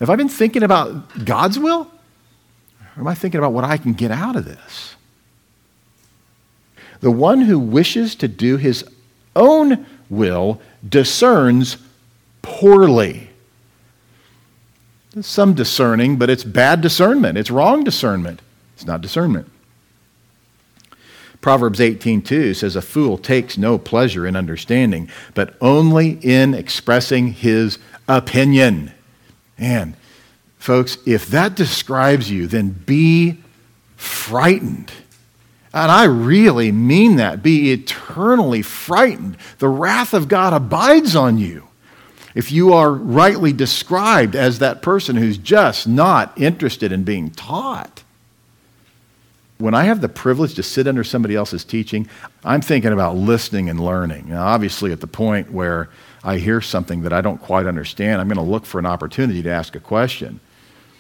Have 0.01 0.11
I 0.11 0.17
been 0.17 0.29
thinking 0.29 0.65
about 0.65 1.25
God's 1.25 1.61
will? 1.61 1.83
Or 2.97 3.03
am 3.03 3.07
I 3.07 3.15
thinking 3.15 3.39
about 3.39 3.53
what 3.53 3.63
I 3.63 3.77
can 3.77 3.93
get 3.93 4.11
out 4.11 4.35
of 4.35 4.45
this? 4.45 4.97
The 7.03 7.13
one 7.13 7.43
who 7.43 7.57
wishes 7.57 8.17
to 8.17 8.27
do 8.27 8.57
his 8.57 8.85
own 9.37 9.87
will 10.11 10.61
discerns 10.89 11.77
poorly. 12.43 13.26
There's 15.17 15.27
some 15.27 15.55
discerning, 15.55 16.17
but 16.17 16.29
it's 16.29 16.45
bad 16.45 16.83
discernment. 16.83 17.39
It's 17.39 17.51
wrong 17.51 17.85
discernment. 17.85 18.43
It's 18.75 18.85
not 18.85 19.01
discernment. 19.01 19.51
Proverbs 21.41 21.81
18:2 21.81 22.53
says 22.53 22.77
a 22.77 22.83
fool 22.83 23.17
takes 23.17 23.57
no 23.57 23.79
pleasure 23.79 24.27
in 24.27 24.37
understanding, 24.37 25.09
but 25.33 25.55
only 25.63 26.19
in 26.21 26.53
expressing 26.53 27.33
his 27.33 27.79
opinion. 28.07 28.93
And 29.57 29.95
folks, 30.59 30.99
if 31.07 31.29
that 31.29 31.55
describes 31.55 32.31
you, 32.31 32.47
then 32.47 32.83
be 32.85 33.39
frightened. 33.97 34.93
And 35.73 35.91
I 35.91 36.05
really 36.05 36.73
mean 36.73 37.17
that. 37.17 37.43
Be 37.43 37.73
eternally 37.73 38.61
frightened. 38.61 39.39
The 39.61 39.69
wrath 39.69 40.13
of 40.13 40.29
God 40.29 40.53
abides 40.53 41.17
on 41.17 41.39
you 41.39 41.66
if 42.37 42.53
you 42.53 42.75
are 42.75 42.93
rightly 42.93 43.51
described 43.51 44.37
as 44.37 44.59
that 44.59 44.83
person 44.83 45.17
who's 45.17 45.39
just 45.39 45.89
not 45.89 46.39
interested 46.39 46.93
in 46.93 47.03
being 47.03 47.31
taught. 47.31 48.05
When 49.57 49.73
I 49.73 49.85
have 49.85 50.03
the 50.03 50.11
privilege 50.11 50.53
to 50.57 50.63
sit 50.63 50.87
under 50.87 51.03
somebody 51.03 51.35
else's 51.35 51.65
teaching, 51.65 52.07
I'm 52.45 52.61
thinking 52.61 52.93
about 52.93 53.17
listening 53.17 53.71
and 53.71 53.81
learning. 53.81 54.29
Now, 54.29 54.49
obviously, 54.49 54.93
at 54.93 55.01
the 55.01 55.07
point 55.07 55.51
where 55.51 55.89
I 56.23 56.37
hear 56.37 56.61
something 56.61 57.01
that 57.03 57.13
I 57.15 57.23
don't 57.23 57.41
quite 57.41 57.65
understand, 57.65 58.21
I'm 58.21 58.29
going 58.29 58.37
to 58.37 58.43
look 58.43 58.67
for 58.67 58.79
an 58.79 58.87
opportunity 58.87 59.43
to 59.43 59.51
ask 59.51 59.75
a 59.75 59.81
question 59.81 60.39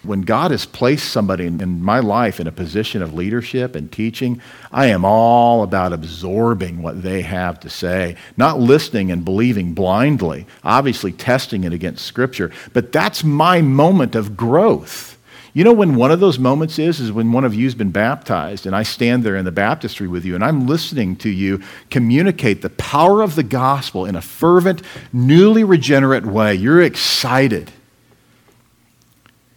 when 0.07 0.23
God 0.23 0.51
has 0.51 0.65
placed 0.65 1.11
somebody 1.11 1.47
in 1.47 1.83
my 1.83 2.01
life 2.01 2.41
in 2.41 2.47
a 2.47 2.53
position 2.53 3.03
of 3.03 3.15
leadership 3.15 3.75
and 3.75 3.91
teaching, 3.91 4.41
I 4.73 4.87
am 4.87 5.05
all 5.05 5.63
about 5.63 5.93
absorbing 5.93 6.83
what 6.83 7.03
they 7.03 7.23
have 7.23 7.61
to 7.61 7.71
say, 7.71 8.17
not 8.37 8.59
listening 8.59 9.11
and 9.11 9.25
believing 9.25 9.75
blindly, 9.75 10.47
obviously 10.65 11.13
testing 11.13 11.65
it 11.65 11.73
against 11.73 12.05
Scripture. 12.05 12.51
But 12.73 12.93
that's 12.93 13.25
my 13.25 13.61
moment 13.61 14.15
of 14.15 14.37
growth. 14.37 15.17
You 15.57 15.65
know 15.65 15.73
when 15.73 15.95
one 15.95 16.11
of 16.11 16.21
those 16.21 16.39
moments 16.39 16.79
is 16.79 17.01
is 17.01 17.11
when 17.11 17.33
one 17.33 17.45
of 17.45 17.55
you's 17.55 17.75
been 17.75 17.91
baptized 17.91 18.67
and 18.67 18.77
I 18.77 18.83
stand 18.83 19.25
there 19.25 19.37
in 19.37 19.47
the 19.47 19.51
baptistry 19.51 20.07
with 20.07 20.23
you 20.27 20.35
and 20.35 20.45
I'm 20.45 20.67
listening 20.67 21.17
to 21.17 21.31
you 21.31 21.63
communicate 21.89 22.61
the 22.61 22.69
power 22.69 23.23
of 23.23 23.37
the 23.37 23.43
gospel 23.43 24.05
in 24.05 24.17
a 24.17 24.21
fervent, 24.21 24.83
newly 25.15 25.65
regenerate 25.65 26.27
way. 26.27 26.55
You're 26.55 26.83
excited. 26.83 27.73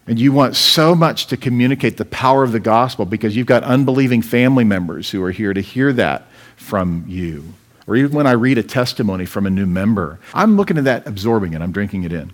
And 0.10 0.20
you 0.20 0.32
want 0.32 0.55
so 0.55 0.95
much 0.95 1.28
to 1.28 1.38
communicate 1.38 1.97
the 1.97 2.05
power 2.05 2.41
of 2.43 2.51
the 2.51 2.60
gospel 2.60 3.05
because 3.05 3.36
you've 3.36 3.45
got 3.45 3.64
unbelieving 3.64 4.24
family 4.24 4.64
members 4.64 5.12
who 5.12 5.24
are 5.24 5.30
here 5.30 5.53
to 5.53 5.62
hear 5.62 5.93
that 5.93 6.26
from 6.55 7.05
you. 7.07 7.53
Or 7.86 7.95
even 7.95 8.14
when 8.14 8.26
I 8.26 8.32
read 8.32 8.57
a 8.57 8.64
testimony 8.64 9.26
from 9.26 9.45
a 9.45 9.51
new 9.51 9.68
member, 9.68 10.20
I'm 10.34 10.57
looking 10.57 10.80
at 10.80 10.86
that, 10.86 11.05
absorbing 11.05 11.53
it, 11.53 11.62
I'm 11.62 11.72
drinking 11.72 12.05
it 12.05 12.12
in. 12.12 12.34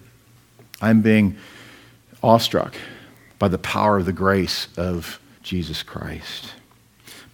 I'm 0.82 1.02
being 1.02 1.36
awestruck 2.24 2.76
by 3.40 3.50
the 3.50 3.58
power 3.58 3.98
of 3.98 4.06
the 4.06 4.14
grace 4.14 4.70
of 4.78 5.20
Jesus 5.44 5.84
Christ. 5.84 6.54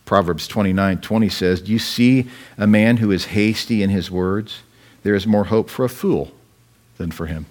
Proverbs 0.06 0.48
29 0.48 1.02
20 1.02 1.30
says, 1.30 1.62
Do 1.62 1.72
you 1.72 1.78
see 1.78 2.32
a 2.58 2.66
man 2.66 2.98
who 2.98 3.12
is 3.12 3.26
hasty 3.26 3.84
in 3.84 3.92
his 3.92 4.10
words? 4.10 4.64
There 5.04 5.14
is 5.14 5.28
more 5.28 5.44
hope 5.44 5.70
for 5.70 5.86
a 5.86 5.90
fool 5.90 6.32
than 6.98 7.12
for 7.12 7.28
him 7.28 7.46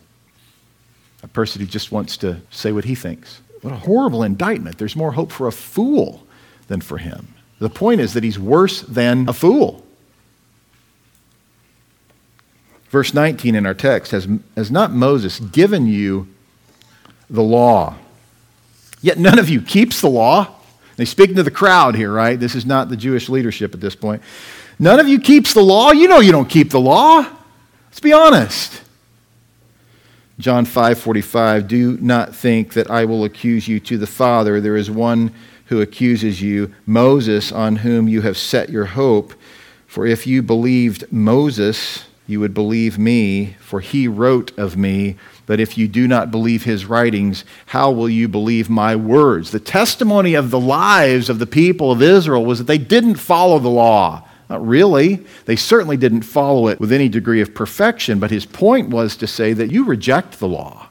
a 1.23 1.29
person 1.29 1.61
who 1.61 1.67
just 1.67 1.93
wants 1.93 2.17
to 2.19 2.41
say 2.51 2.73
what 2.73 2.85
he 2.85 2.95
thinks. 2.95 3.41
What 3.63 3.73
a 3.73 3.77
horrible 3.77 4.23
indictment. 4.23 4.79
There's 4.79 4.97
more 4.97 5.13
hope 5.13 5.31
for 5.33 5.47
a 5.47 5.53
fool 5.53 6.27
than 6.69 6.81
for 6.81 6.99
him. 6.99 7.35
The 7.59 7.69
point 7.69 8.01
is 8.01 8.15
that 8.15 8.25
he's 8.25 8.39
worse 8.39 8.81
than 8.83 9.29
a 9.29 9.33
fool. 9.33 9.85
Verse 12.89 13.15
19 13.15 13.55
in 13.55 13.67
our 13.67 13.75
text 13.75 14.13
has, 14.13 14.27
has 14.57 14.71
not 14.71 14.93
Moses 14.93 15.39
given 15.39 15.87
you 15.87 16.27
the 17.29 17.43
law? 17.43 17.97
Yet 19.03 19.19
none 19.19 19.39
of 19.39 19.49
you 19.49 19.61
keeps 19.61 20.01
the 20.01 20.09
law. 20.09 20.57
They 20.97 21.05
speaking 21.05 21.37
to 21.37 21.43
the 21.43 21.51
crowd 21.51 21.95
here, 21.95 22.13
right? 22.13 22.39
This 22.39 22.55
is 22.55 22.67
not 22.67 22.89
the 22.89 22.97
Jewish 22.97 23.29
leadership 23.29 23.75
at 23.75 23.81
this 23.81 23.95
point. 23.95 24.23
None 24.79 24.99
of 24.99 25.09
you 25.09 25.21
keeps 25.21 25.55
the 25.55 25.63
law. 25.63 25.93
You 25.93 26.09
know 26.09 26.21
you 26.21 26.33
don't 26.33 26.49
keep 26.49 26.71
the 26.71 26.81
law. 26.81 27.27
Let's 27.87 28.01
be 28.01 28.13
honest. 28.13 28.83
John 30.41 30.65
5:45 30.65 31.69
Do 31.69 31.99
not 32.01 32.35
think 32.35 32.73
that 32.73 32.91
I 32.91 33.05
will 33.05 33.25
accuse 33.25 33.69
you 33.69 33.79
to 33.81 33.99
the 33.99 34.07
Father. 34.07 34.59
There 34.59 34.77
is 34.77 34.91
one 34.91 35.33
who 35.67 35.83
accuses 35.83 36.41
you 36.41 36.73
Moses 36.87 37.53
on 37.53 37.77
whom 37.77 38.09
you 38.09 38.23
have 38.23 38.39
set 38.39 38.71
your 38.71 38.87
hope. 38.87 39.35
For 39.87 40.07
if 40.07 40.27
you 40.27 40.43
believed 40.43 41.05
Moses 41.13 42.05
you 42.27 42.41
would 42.41 42.55
believe 42.55 42.97
me 42.97 43.57
for 43.59 43.81
he 43.81 44.07
wrote 44.07 44.57
of 44.57 44.77
me. 44.77 45.17
But 45.47 45.59
if 45.59 45.77
you 45.77 45.89
do 45.89 46.07
not 46.09 46.31
believe 46.31 46.63
his 46.63 46.87
writings 46.87 47.45
how 47.67 47.91
will 47.91 48.09
you 48.09 48.27
believe 48.27 48.71
my 48.71 48.97
words? 48.97 49.51
The 49.51 49.61
testimony 49.61 50.35
of 50.35 50.51
the 50.51 50.61
lives 50.61 51.29
of 51.29 51.39
the 51.39 51.47
people 51.47 51.93
of 51.93 52.01
Israel 52.01 52.47
was 52.47 52.59
that 52.59 52.67
they 52.67 52.79
didn't 52.79 53.17
follow 53.17 53.59
the 53.59 53.69
law 53.69 54.27
not 54.51 54.67
really. 54.67 55.25
They 55.47 55.55
certainly 55.55 55.97
didn't 55.97 56.23
follow 56.23 56.67
it 56.67 56.81
with 56.81 56.91
any 56.91 57.09
degree 57.09 57.41
of 57.41 57.55
perfection, 57.55 58.19
but 58.19 58.33
his 58.33 58.45
point 58.45 58.89
was 58.89 59.17
to 59.17 59.29
say 59.29 59.53
that 59.53 59.71
you 59.71 59.85
reject 59.85 60.41
the 60.41 60.49
law. 60.49 60.89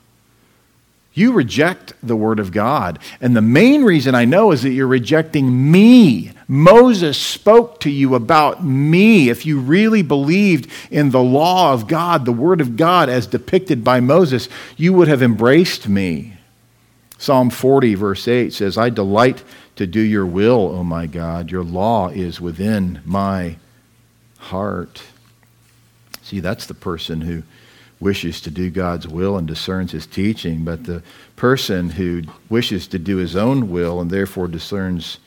You 1.13 1.33
reject 1.33 1.91
the 2.01 2.15
Word 2.15 2.39
of 2.39 2.53
God. 2.53 2.99
And 3.19 3.35
the 3.35 3.41
main 3.41 3.83
reason 3.83 4.15
I 4.15 4.23
know 4.23 4.53
is 4.53 4.63
that 4.63 4.69
you're 4.69 4.87
rejecting 4.87 5.69
me. 5.69 6.31
Moses 6.47 7.17
spoke 7.17 7.81
to 7.81 7.89
you 7.89 8.15
about 8.15 8.63
me. 8.63 9.27
If 9.27 9.45
you 9.45 9.59
really 9.59 10.03
believed 10.03 10.71
in 10.89 11.09
the 11.09 11.21
law 11.21 11.73
of 11.73 11.87
God, 11.87 12.23
the 12.23 12.31
Word 12.31 12.61
of 12.61 12.77
God 12.77 13.09
as 13.09 13.27
depicted 13.27 13.83
by 13.83 13.99
Moses, 13.99 14.47
you 14.77 14.93
would 14.93 15.09
have 15.09 15.21
embraced 15.21 15.89
me. 15.89 16.38
Psalm 17.19 17.49
40, 17.49 17.95
verse 17.95 18.29
8 18.29 18.53
says, 18.53 18.77
I 18.77 18.89
delight 18.89 19.43
to 19.75 19.85
do 19.85 19.99
your 19.99 20.25
will, 20.25 20.69
O 20.73 20.85
my 20.85 21.05
God. 21.05 21.51
Your 21.51 21.65
law 21.65 22.07
is 22.07 22.39
within 22.39 23.01
my 23.03 23.57
heart. 24.37 25.03
See, 26.23 26.39
that's 26.39 26.65
the 26.65 26.73
person 26.73 27.19
who 27.19 27.43
wishes 27.99 28.39
to 28.39 28.49
do 28.49 28.69
God's 28.69 29.05
will 29.05 29.37
and 29.37 29.45
discerns 29.45 29.91
his 29.91 30.07
teaching, 30.07 30.63
but 30.63 30.85
the 30.85 31.03
person 31.35 31.89
who 31.89 32.21
wishes 32.49 32.87
to 32.87 32.97
do 32.97 33.17
his 33.17 33.35
own 33.35 33.69
will 33.69 33.99
and 33.99 34.09
therefore 34.09 34.47
discerns 34.47 35.19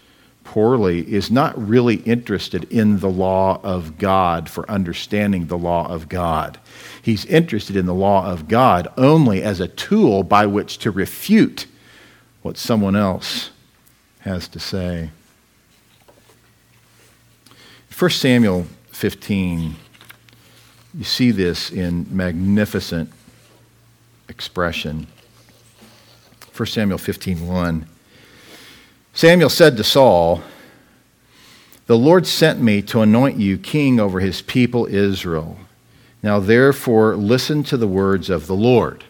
poorly 0.44 1.00
is 1.12 1.30
not 1.30 1.68
really 1.68 1.96
interested 1.96 2.64
in 2.72 3.00
the 3.00 3.10
law 3.10 3.60
of 3.62 3.98
God 3.98 4.48
for 4.48 4.68
understanding 4.70 5.46
the 5.46 5.58
law 5.58 5.86
of 5.88 6.08
God. 6.08 6.58
He's 7.02 7.26
interested 7.26 7.76
in 7.76 7.84
the 7.84 7.92
law 7.92 8.24
of 8.26 8.48
God 8.48 8.88
only 8.96 9.42
as 9.42 9.60
a 9.60 9.68
tool 9.68 10.22
by 10.22 10.46
which 10.46 10.78
to 10.78 10.90
refute 10.90 11.66
what 12.42 12.58
someone 12.58 12.96
else 12.96 13.50
has 14.20 14.48
to 14.48 14.58
say. 14.58 15.10
1 17.96 18.10
Samuel 18.10 18.66
15, 18.90 19.76
you 20.94 21.04
see 21.04 21.30
this 21.30 21.70
in 21.70 22.06
magnificent 22.10 23.10
expression. 24.28 25.06
1 26.54 26.66
Samuel 26.66 26.98
15:1. 26.98 27.86
Samuel 29.14 29.50
said 29.50 29.76
to 29.76 29.84
Saul, 29.84 30.42
"The 31.86 31.96
Lord 31.96 32.26
sent 32.26 32.60
me 32.60 32.82
to 32.82 33.00
anoint 33.00 33.38
you 33.38 33.58
king 33.58 34.00
over 34.00 34.20
his 34.20 34.42
people 34.42 34.86
Israel. 34.86 35.58
Now 36.22 36.40
therefore 36.40 37.16
listen 37.16 37.62
to 37.64 37.76
the 37.76 37.88
words 37.88 38.30
of 38.30 38.46
the 38.46 38.54
Lord." 38.54 39.04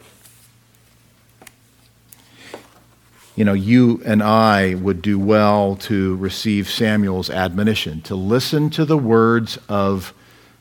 You 3.35 3.45
know, 3.45 3.55
you 3.55 4.03
and 4.05 4.23
I 4.23 4.75
would 4.75 5.01
do 5.01 5.19
well 5.19 5.77
to 5.77 6.17
receive 6.17 6.69
Samuel's 6.69 7.31
admonition, 7.31 8.03
to 8.03 8.15
listen 8.15 8.69
to 8.71 8.85
the 8.85 8.99
words 8.99 9.59
of 9.69 10.13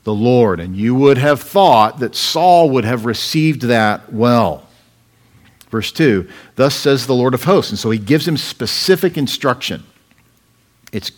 the 0.04 0.14
Lord. 0.14 0.60
And 0.60 0.76
you 0.76 0.96
would 0.96 1.18
have 1.18 1.42
thought 1.42 2.00
that 2.00 2.16
Saul 2.16 2.70
would 2.70 2.86
have 2.86 3.06
received 3.06 3.64
that 3.64 4.12
well. 4.14 4.68
Verse 5.70 5.92
2 5.92 6.30
Thus 6.56 6.76
says 6.76 7.08
the 7.08 7.16
Lord 7.16 7.34
of 7.34 7.44
hosts. 7.44 7.72
And 7.72 7.80
so 7.80 7.90
he 7.90 8.00
gives 8.00 8.28
him 8.28 8.38
specific 8.38 9.18
instruction. 9.18 9.84
It's, 10.92 11.12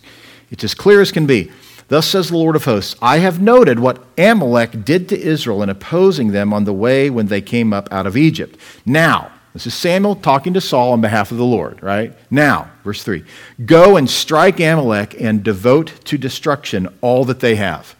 It's 0.50 0.64
as 0.64 0.74
clear 0.74 1.00
as 1.00 1.12
can 1.12 1.26
be. 1.26 1.50
Thus 1.88 2.06
says 2.06 2.30
the 2.30 2.36
Lord 2.36 2.56
of 2.56 2.64
hosts 2.64 2.96
I 3.02 3.18
have 3.18 3.40
noted 3.40 3.78
what 3.78 4.04
Amalek 4.18 4.84
did 4.84 5.08
to 5.10 5.20
Israel 5.20 5.62
in 5.62 5.68
opposing 5.68 6.32
them 6.32 6.52
on 6.52 6.64
the 6.64 6.72
way 6.72 7.10
when 7.10 7.26
they 7.26 7.40
came 7.40 7.72
up 7.72 7.92
out 7.92 8.06
of 8.06 8.16
Egypt. 8.16 8.58
Now, 8.86 9.30
this 9.54 9.68
is 9.68 9.74
Samuel 9.74 10.16
talking 10.16 10.52
to 10.54 10.60
Saul 10.60 10.92
on 10.92 11.00
behalf 11.00 11.30
of 11.30 11.38
the 11.38 11.44
Lord, 11.44 11.80
right? 11.80 12.12
Now, 12.28 12.72
verse 12.82 13.04
3 13.04 13.24
Go 13.64 13.96
and 13.96 14.10
strike 14.10 14.58
Amalek 14.58 15.18
and 15.20 15.44
devote 15.44 16.04
to 16.06 16.18
destruction 16.18 16.88
all 17.00 17.24
that 17.24 17.38
they 17.38 17.54
have. 17.54 17.94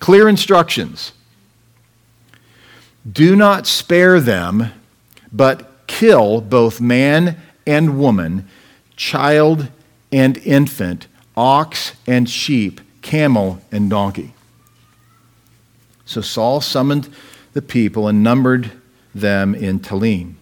Clear 0.00 0.28
instructions. 0.28 1.12
Do 3.10 3.36
not 3.36 3.68
spare 3.68 4.20
them, 4.20 4.72
but 5.32 5.86
kill 5.86 6.40
both 6.40 6.80
man 6.80 7.40
and 7.64 7.98
woman, 7.98 8.48
child 8.96 9.68
and 10.10 10.36
infant 10.38 11.06
ox 11.36 11.92
and 12.04 12.28
sheep, 12.28 12.80
camel 13.00 13.60
and 13.70 13.88
donkey. 13.88 14.34
So 16.04 16.20
Saul 16.20 16.60
summoned 16.60 17.08
the 17.52 17.62
people 17.62 18.08
and 18.08 18.24
numbered 18.24 18.72
them 19.14 19.54
in 19.54 19.78
Telaim 19.78 20.37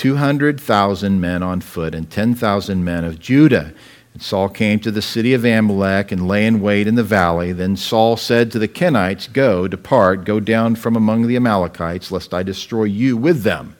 200,000 0.00 1.20
men 1.20 1.42
on 1.42 1.60
foot 1.60 1.94
and 1.94 2.08
10,000 2.08 2.82
men 2.82 3.04
of 3.04 3.18
Judah. 3.18 3.74
And 4.14 4.22
Saul 4.22 4.48
came 4.48 4.80
to 4.80 4.90
the 4.90 5.02
city 5.02 5.34
of 5.34 5.44
Amalek 5.44 6.10
and 6.10 6.26
lay 6.26 6.46
in 6.46 6.62
wait 6.62 6.86
in 6.86 6.94
the 6.94 7.04
valley. 7.04 7.52
Then 7.52 7.76
Saul 7.76 8.16
said 8.16 8.50
to 8.50 8.58
the 8.58 8.66
Kenites, 8.66 9.30
Go, 9.30 9.68
depart, 9.68 10.24
go 10.24 10.40
down 10.40 10.76
from 10.76 10.96
among 10.96 11.26
the 11.26 11.36
Amalekites, 11.36 12.10
lest 12.10 12.32
I 12.32 12.42
destroy 12.42 12.84
you 12.84 13.14
with 13.18 13.42
them. 13.42 13.76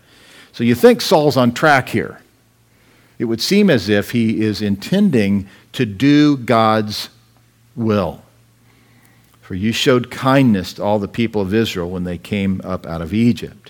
So 0.52 0.62
you 0.62 0.74
think 0.74 1.00
Saul's 1.00 1.38
on 1.38 1.52
track 1.52 1.88
here. 1.88 2.20
It 3.18 3.24
would 3.24 3.40
seem 3.40 3.70
as 3.70 3.88
if 3.88 4.10
he 4.10 4.42
is 4.42 4.60
intending 4.60 5.48
to 5.72 5.86
do 5.86 6.36
God's 6.36 7.08
will. 7.74 8.22
For 9.40 9.54
you 9.54 9.72
showed 9.72 10.10
kindness 10.10 10.74
to 10.74 10.84
all 10.84 10.98
the 10.98 11.08
people 11.08 11.40
of 11.40 11.54
Israel 11.54 11.88
when 11.88 12.04
they 12.04 12.18
came 12.18 12.60
up 12.62 12.84
out 12.84 13.00
of 13.00 13.14
Egypt. 13.14 13.69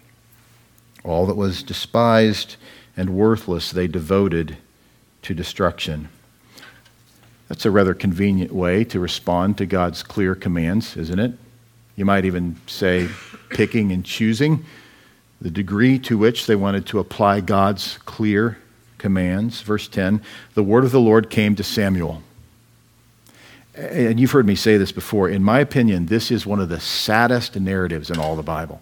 All 1.03 1.25
that 1.25 1.35
was 1.35 1.63
despised 1.63 2.55
and 2.95 3.11
worthless 3.11 3.71
they 3.71 3.87
devoted 3.87 4.57
to 5.23 5.33
destruction. 5.33 6.09
That's 7.47 7.65
a 7.65 7.71
rather 7.71 7.93
convenient 7.93 8.51
way 8.53 8.83
to 8.85 8.99
respond 8.99 9.57
to 9.57 9.65
God's 9.65 10.03
clear 10.03 10.35
commands, 10.35 10.95
isn't 10.95 11.19
it? 11.19 11.33
You 11.95 12.05
might 12.05 12.25
even 12.25 12.55
say 12.67 13.09
picking 13.49 13.91
and 13.91 14.05
choosing 14.05 14.65
the 15.41 15.49
degree 15.49 15.99
to 15.99 16.17
which 16.17 16.45
they 16.45 16.55
wanted 16.55 16.85
to 16.87 16.99
apply 16.99 17.41
God's 17.41 17.97
clear 18.05 18.57
commands. 18.97 19.61
Verse 19.61 19.87
10 19.87 20.21
The 20.53 20.63
word 20.63 20.83
of 20.83 20.91
the 20.91 20.99
Lord 20.99 21.29
came 21.29 21.55
to 21.55 21.63
Samuel. 21.63 22.21
And 23.75 24.19
you've 24.19 24.31
heard 24.31 24.45
me 24.45 24.55
say 24.55 24.77
this 24.77 24.91
before. 24.91 25.29
In 25.29 25.43
my 25.43 25.59
opinion, 25.59 26.05
this 26.05 26.29
is 26.29 26.45
one 26.45 26.59
of 26.59 26.69
the 26.69 26.79
saddest 26.79 27.59
narratives 27.59 28.09
in 28.09 28.19
all 28.19 28.35
the 28.35 28.43
Bible. 28.43 28.81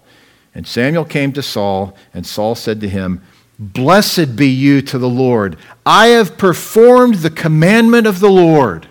And 0.53 0.67
Samuel 0.67 1.05
came 1.05 1.31
to 1.33 1.41
Saul, 1.41 1.95
and 2.13 2.25
Saul 2.25 2.55
said 2.55 2.81
to 2.81 2.89
him, 2.89 3.21
Blessed 3.57 4.35
be 4.35 4.47
you 4.47 4.81
to 4.81 4.97
the 4.97 5.09
Lord. 5.09 5.57
I 5.85 6.07
have 6.07 6.37
performed 6.37 7.15
the 7.15 7.29
commandment 7.29 8.07
of 8.07 8.19
the 8.19 8.29
Lord. 8.29 8.87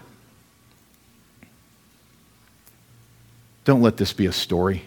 Don't 3.65 3.83
let 3.83 3.97
this 3.97 4.13
be 4.13 4.27
a 4.27 4.33
story. 4.33 4.85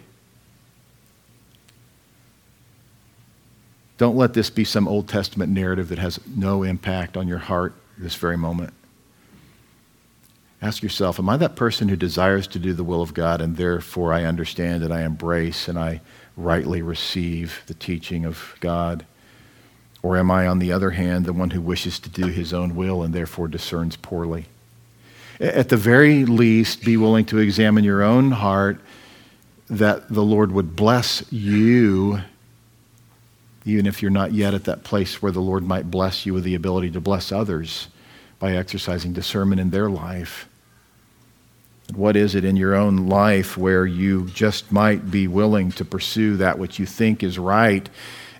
Don't 3.97 4.15
let 4.15 4.33
this 4.33 4.49
be 4.49 4.63
some 4.63 4.87
Old 4.87 5.07
Testament 5.07 5.51
narrative 5.51 5.89
that 5.89 5.99
has 5.99 6.19
no 6.27 6.63
impact 6.63 7.15
on 7.15 7.27
your 7.27 7.37
heart 7.37 7.73
this 7.97 8.15
very 8.15 8.37
moment. 8.37 8.73
Ask 10.61 10.81
yourself 10.81 11.19
Am 11.19 11.29
I 11.29 11.37
that 11.37 11.55
person 11.55 11.89
who 11.89 11.95
desires 11.95 12.47
to 12.47 12.59
do 12.59 12.73
the 12.73 12.83
will 12.83 13.01
of 13.01 13.13
God 13.13 13.41
and 13.41 13.57
therefore 13.57 14.13
I 14.13 14.23
understand 14.23 14.83
and 14.83 14.93
I 14.93 15.03
embrace 15.03 15.67
and 15.67 15.77
I 15.77 16.01
rightly 16.35 16.81
receive 16.81 17.63
the 17.67 17.73
teaching 17.73 18.25
of 18.25 18.55
God? 18.59 19.05
Or 20.01 20.17
am 20.17 20.31
I, 20.31 20.47
on 20.47 20.59
the 20.59 20.71
other 20.71 20.91
hand, 20.91 21.25
the 21.25 21.33
one 21.33 21.51
who 21.51 21.61
wishes 21.61 21.99
to 21.99 22.09
do 22.09 22.27
his 22.27 22.53
own 22.53 22.75
will 22.75 23.03
and 23.03 23.13
therefore 23.13 23.47
discerns 23.47 23.95
poorly? 23.95 24.45
At 25.39 25.69
the 25.69 25.77
very 25.77 26.25
least, 26.25 26.83
be 26.83 26.97
willing 26.97 27.25
to 27.25 27.39
examine 27.39 27.83
your 27.83 28.03
own 28.03 28.31
heart 28.31 28.79
that 29.69 30.09
the 30.09 30.23
Lord 30.23 30.51
would 30.51 30.75
bless 30.75 31.23
you 31.31 32.21
even 33.65 33.85
if 33.85 34.01
you're 34.01 34.11
not 34.11 34.33
yet 34.33 34.53
at 34.53 34.65
that 34.65 34.83
place 34.83 35.21
where 35.21 35.31
the 35.31 35.41
Lord 35.41 35.63
might 35.63 35.89
bless 35.89 36.25
you 36.25 36.33
with 36.33 36.43
the 36.43 36.55
ability 36.55 36.91
to 36.91 36.99
bless 36.99 37.31
others 37.31 37.87
by 38.39 38.53
exercising 38.53 39.13
discernment 39.13 39.61
in 39.61 39.69
their 39.69 39.89
life. 39.89 40.49
What 41.93 42.15
is 42.15 42.35
it 42.35 42.45
in 42.45 42.55
your 42.55 42.75
own 42.75 43.07
life 43.07 43.57
where 43.57 43.85
you 43.85 44.27
just 44.27 44.71
might 44.71 45.11
be 45.11 45.27
willing 45.27 45.71
to 45.73 45.85
pursue 45.85 46.37
that 46.37 46.57
which 46.57 46.79
you 46.79 46.85
think 46.85 47.23
is 47.23 47.37
right, 47.37 47.87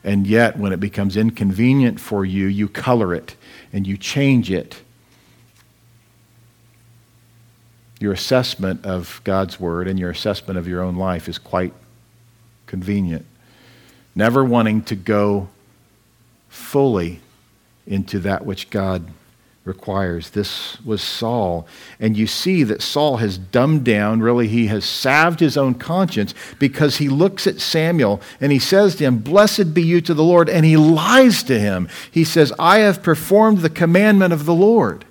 and 0.04 0.26
yet 0.26 0.58
when 0.58 0.74
it 0.74 0.80
becomes 0.80 1.18
inconvenient 1.18 2.00
for 2.00 2.26
you, 2.26 2.48
you 2.48 2.68
color 2.68 3.14
it 3.14 3.36
and 3.72 3.86
you 3.86 3.98
change 3.98 4.50
it? 4.50 4.82
Your 8.00 8.14
assessment 8.14 8.86
of 8.86 9.22
God's 9.24 9.60
Word 9.60 9.88
and 9.88 10.00
your 10.00 10.10
assessment 10.10 10.58
of 10.58 10.68
your 10.68 10.82
own 10.82 10.96
life 10.96 11.30
is 11.30 11.38
quite 11.38 11.74
convenient 12.66 13.26
never 14.16 14.44
wanting 14.44 14.82
to 14.84 14.96
go 14.96 15.50
fully 16.50 17.20
into 17.86 18.20
that 18.20 18.46
which 18.46 18.70
God 18.70 19.08
requires. 19.66 20.32
This 20.32 20.82
was 20.82 21.01
Saul. 21.01 21.68
And 21.99 22.18
you 22.18 22.28
see 22.28 22.64
that 22.64 22.82
Saul 22.82 23.18
has 23.18 23.38
dumbed 23.38 23.86
down, 23.86 24.22
really, 24.22 24.47
he 24.47 24.68
has 24.68 24.84
salved 24.84 25.39
his 25.39 25.55
own 25.55 25.76
conscience 25.76 26.34
because 26.59 26.97
he 26.97 27.07
looks 27.07 27.47
at 27.47 27.61
Samuel 27.61 28.22
and 28.41 28.51
he 28.51 28.59
says 28.59 28.95
to 28.95 29.05
him, 29.05 29.20
Blessed 29.20 29.74
be 29.74 29.82
you 29.82 30.01
to 30.01 30.14
the 30.14 30.24
Lord. 30.24 30.49
And 30.49 30.66
he 30.66 30.76
lies 30.76 31.43
to 31.43 31.59
him. 31.59 31.88
He 32.11 32.24
says, 32.24 32.51
I 32.59 32.80
have 32.80 33.03
performed 33.03 33.59
the 33.59 33.70
commandment 33.70 34.34
of 34.34 34.45
the 34.45 34.53
Lord. 34.53 35.05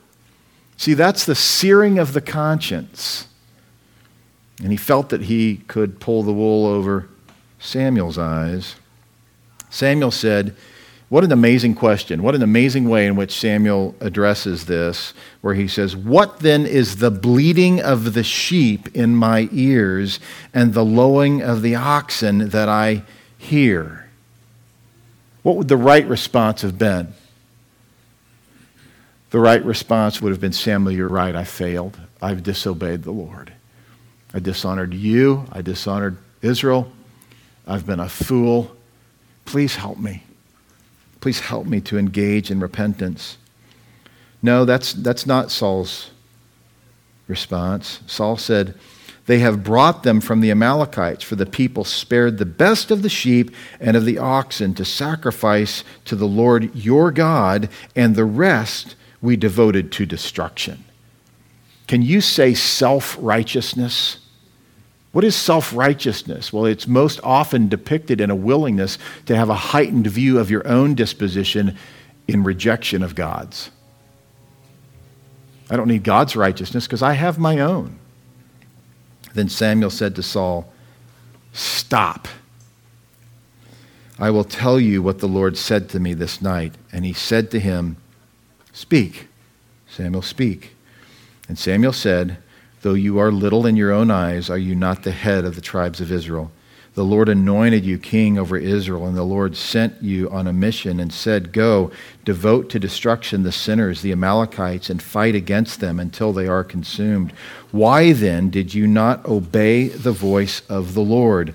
See, 0.76 0.94
that's 0.94 1.24
the 1.24 1.34
searing 1.34 1.98
of 1.98 2.12
the 2.12 2.20
conscience. 2.20 3.28
And 4.62 4.70
he 4.70 4.76
felt 4.76 5.08
that 5.08 5.22
he 5.22 5.58
could 5.66 5.98
pull 5.98 6.22
the 6.22 6.32
wool 6.32 6.66
over 6.66 7.08
Samuel's 7.58 8.18
eyes. 8.18 8.76
Samuel 9.70 10.10
said, 10.10 10.54
What 11.12 11.24
an 11.24 11.32
amazing 11.32 11.74
question. 11.74 12.22
What 12.22 12.34
an 12.34 12.42
amazing 12.42 12.88
way 12.88 13.06
in 13.06 13.16
which 13.16 13.38
Samuel 13.38 13.94
addresses 14.00 14.64
this, 14.64 15.12
where 15.42 15.52
he 15.52 15.68
says, 15.68 15.94
What 15.94 16.38
then 16.38 16.64
is 16.64 16.96
the 16.96 17.10
bleating 17.10 17.82
of 17.82 18.14
the 18.14 18.24
sheep 18.24 18.96
in 18.96 19.14
my 19.14 19.50
ears 19.52 20.20
and 20.54 20.72
the 20.72 20.86
lowing 20.86 21.42
of 21.42 21.60
the 21.60 21.74
oxen 21.74 22.48
that 22.48 22.70
I 22.70 23.02
hear? 23.36 24.08
What 25.42 25.56
would 25.56 25.68
the 25.68 25.76
right 25.76 26.08
response 26.08 26.62
have 26.62 26.78
been? 26.78 27.12
The 29.32 29.38
right 29.38 29.62
response 29.62 30.22
would 30.22 30.32
have 30.32 30.40
been 30.40 30.54
Samuel, 30.54 30.92
you're 30.92 31.08
right, 31.08 31.36
I 31.36 31.44
failed. 31.44 32.00
I've 32.22 32.42
disobeyed 32.42 33.02
the 33.02 33.12
Lord. 33.12 33.52
I 34.32 34.38
dishonored 34.38 34.94
you, 34.94 35.44
I 35.52 35.60
dishonored 35.60 36.16
Israel. 36.40 36.90
I've 37.66 37.84
been 37.84 38.00
a 38.00 38.08
fool. 38.08 38.74
Please 39.44 39.76
help 39.76 39.98
me. 39.98 40.22
Please 41.22 41.38
help 41.38 41.66
me 41.66 41.80
to 41.80 41.96
engage 41.96 42.50
in 42.50 42.58
repentance. 42.58 43.38
No, 44.42 44.64
that's, 44.64 44.92
that's 44.92 45.24
not 45.24 45.52
Saul's 45.52 46.10
response. 47.28 48.00
Saul 48.08 48.36
said, 48.36 48.74
They 49.26 49.38
have 49.38 49.62
brought 49.62 50.02
them 50.02 50.20
from 50.20 50.40
the 50.40 50.50
Amalekites, 50.50 51.22
for 51.22 51.36
the 51.36 51.46
people 51.46 51.84
spared 51.84 52.38
the 52.38 52.44
best 52.44 52.90
of 52.90 53.02
the 53.02 53.08
sheep 53.08 53.52
and 53.78 53.96
of 53.96 54.04
the 54.04 54.18
oxen 54.18 54.74
to 54.74 54.84
sacrifice 54.84 55.84
to 56.06 56.16
the 56.16 56.26
Lord 56.26 56.74
your 56.74 57.12
God, 57.12 57.68
and 57.94 58.16
the 58.16 58.24
rest 58.24 58.96
we 59.20 59.36
devoted 59.36 59.92
to 59.92 60.04
destruction. 60.04 60.84
Can 61.86 62.02
you 62.02 62.20
say 62.20 62.52
self 62.52 63.16
righteousness? 63.20 64.18
What 65.12 65.24
is 65.24 65.36
self 65.36 65.74
righteousness? 65.74 66.52
Well, 66.52 66.64
it's 66.64 66.88
most 66.88 67.20
often 67.22 67.68
depicted 67.68 68.20
in 68.20 68.30
a 68.30 68.36
willingness 68.36 68.98
to 69.26 69.36
have 69.36 69.50
a 69.50 69.54
heightened 69.54 70.06
view 70.06 70.38
of 70.38 70.50
your 70.50 70.66
own 70.66 70.94
disposition 70.94 71.76
in 72.26 72.42
rejection 72.42 73.02
of 73.02 73.14
God's. 73.14 73.70
I 75.70 75.76
don't 75.76 75.88
need 75.88 76.02
God's 76.02 76.34
righteousness 76.34 76.86
because 76.86 77.02
I 77.02 77.12
have 77.12 77.38
my 77.38 77.60
own. 77.60 77.98
Then 79.34 79.48
Samuel 79.48 79.90
said 79.90 80.14
to 80.16 80.22
Saul, 80.22 80.72
Stop. 81.52 82.28
I 84.18 84.30
will 84.30 84.44
tell 84.44 84.78
you 84.78 85.02
what 85.02 85.18
the 85.18 85.28
Lord 85.28 85.56
said 85.56 85.88
to 85.90 86.00
me 86.00 86.14
this 86.14 86.40
night. 86.40 86.74
And 86.92 87.04
he 87.04 87.12
said 87.12 87.50
to 87.50 87.60
him, 87.60 87.96
Speak. 88.72 89.28
Samuel, 89.88 90.22
speak. 90.22 90.74
And 91.48 91.58
Samuel 91.58 91.92
said, 91.92 92.38
Though 92.82 92.94
you 92.94 93.18
are 93.20 93.30
little 93.30 93.64
in 93.64 93.76
your 93.76 93.92
own 93.92 94.10
eyes, 94.10 94.50
are 94.50 94.58
you 94.58 94.74
not 94.74 95.04
the 95.04 95.12
head 95.12 95.44
of 95.44 95.54
the 95.54 95.60
tribes 95.60 96.00
of 96.00 96.10
Israel? 96.10 96.50
The 96.94 97.04
Lord 97.04 97.30
anointed 97.30 97.86
you 97.86 97.96
king 97.96 98.38
over 98.38 98.58
Israel, 98.58 99.06
and 99.06 99.16
the 99.16 99.22
Lord 99.22 99.56
sent 99.56 100.02
you 100.02 100.28
on 100.28 100.46
a 100.46 100.52
mission 100.52 101.00
and 101.00 101.10
said, 101.10 101.52
Go, 101.52 101.90
devote 102.24 102.68
to 102.70 102.78
destruction 102.78 103.44
the 103.44 103.52
sinners, 103.52 104.02
the 104.02 104.12
Amalekites, 104.12 104.90
and 104.90 105.00
fight 105.00 105.34
against 105.34 105.80
them 105.80 105.98
until 105.98 106.34
they 106.34 106.46
are 106.46 106.64
consumed. 106.64 107.32
Why 107.70 108.12
then 108.12 108.50
did 108.50 108.74
you 108.74 108.86
not 108.86 109.24
obey 109.24 109.88
the 109.88 110.12
voice 110.12 110.60
of 110.68 110.92
the 110.92 111.00
Lord? 111.00 111.54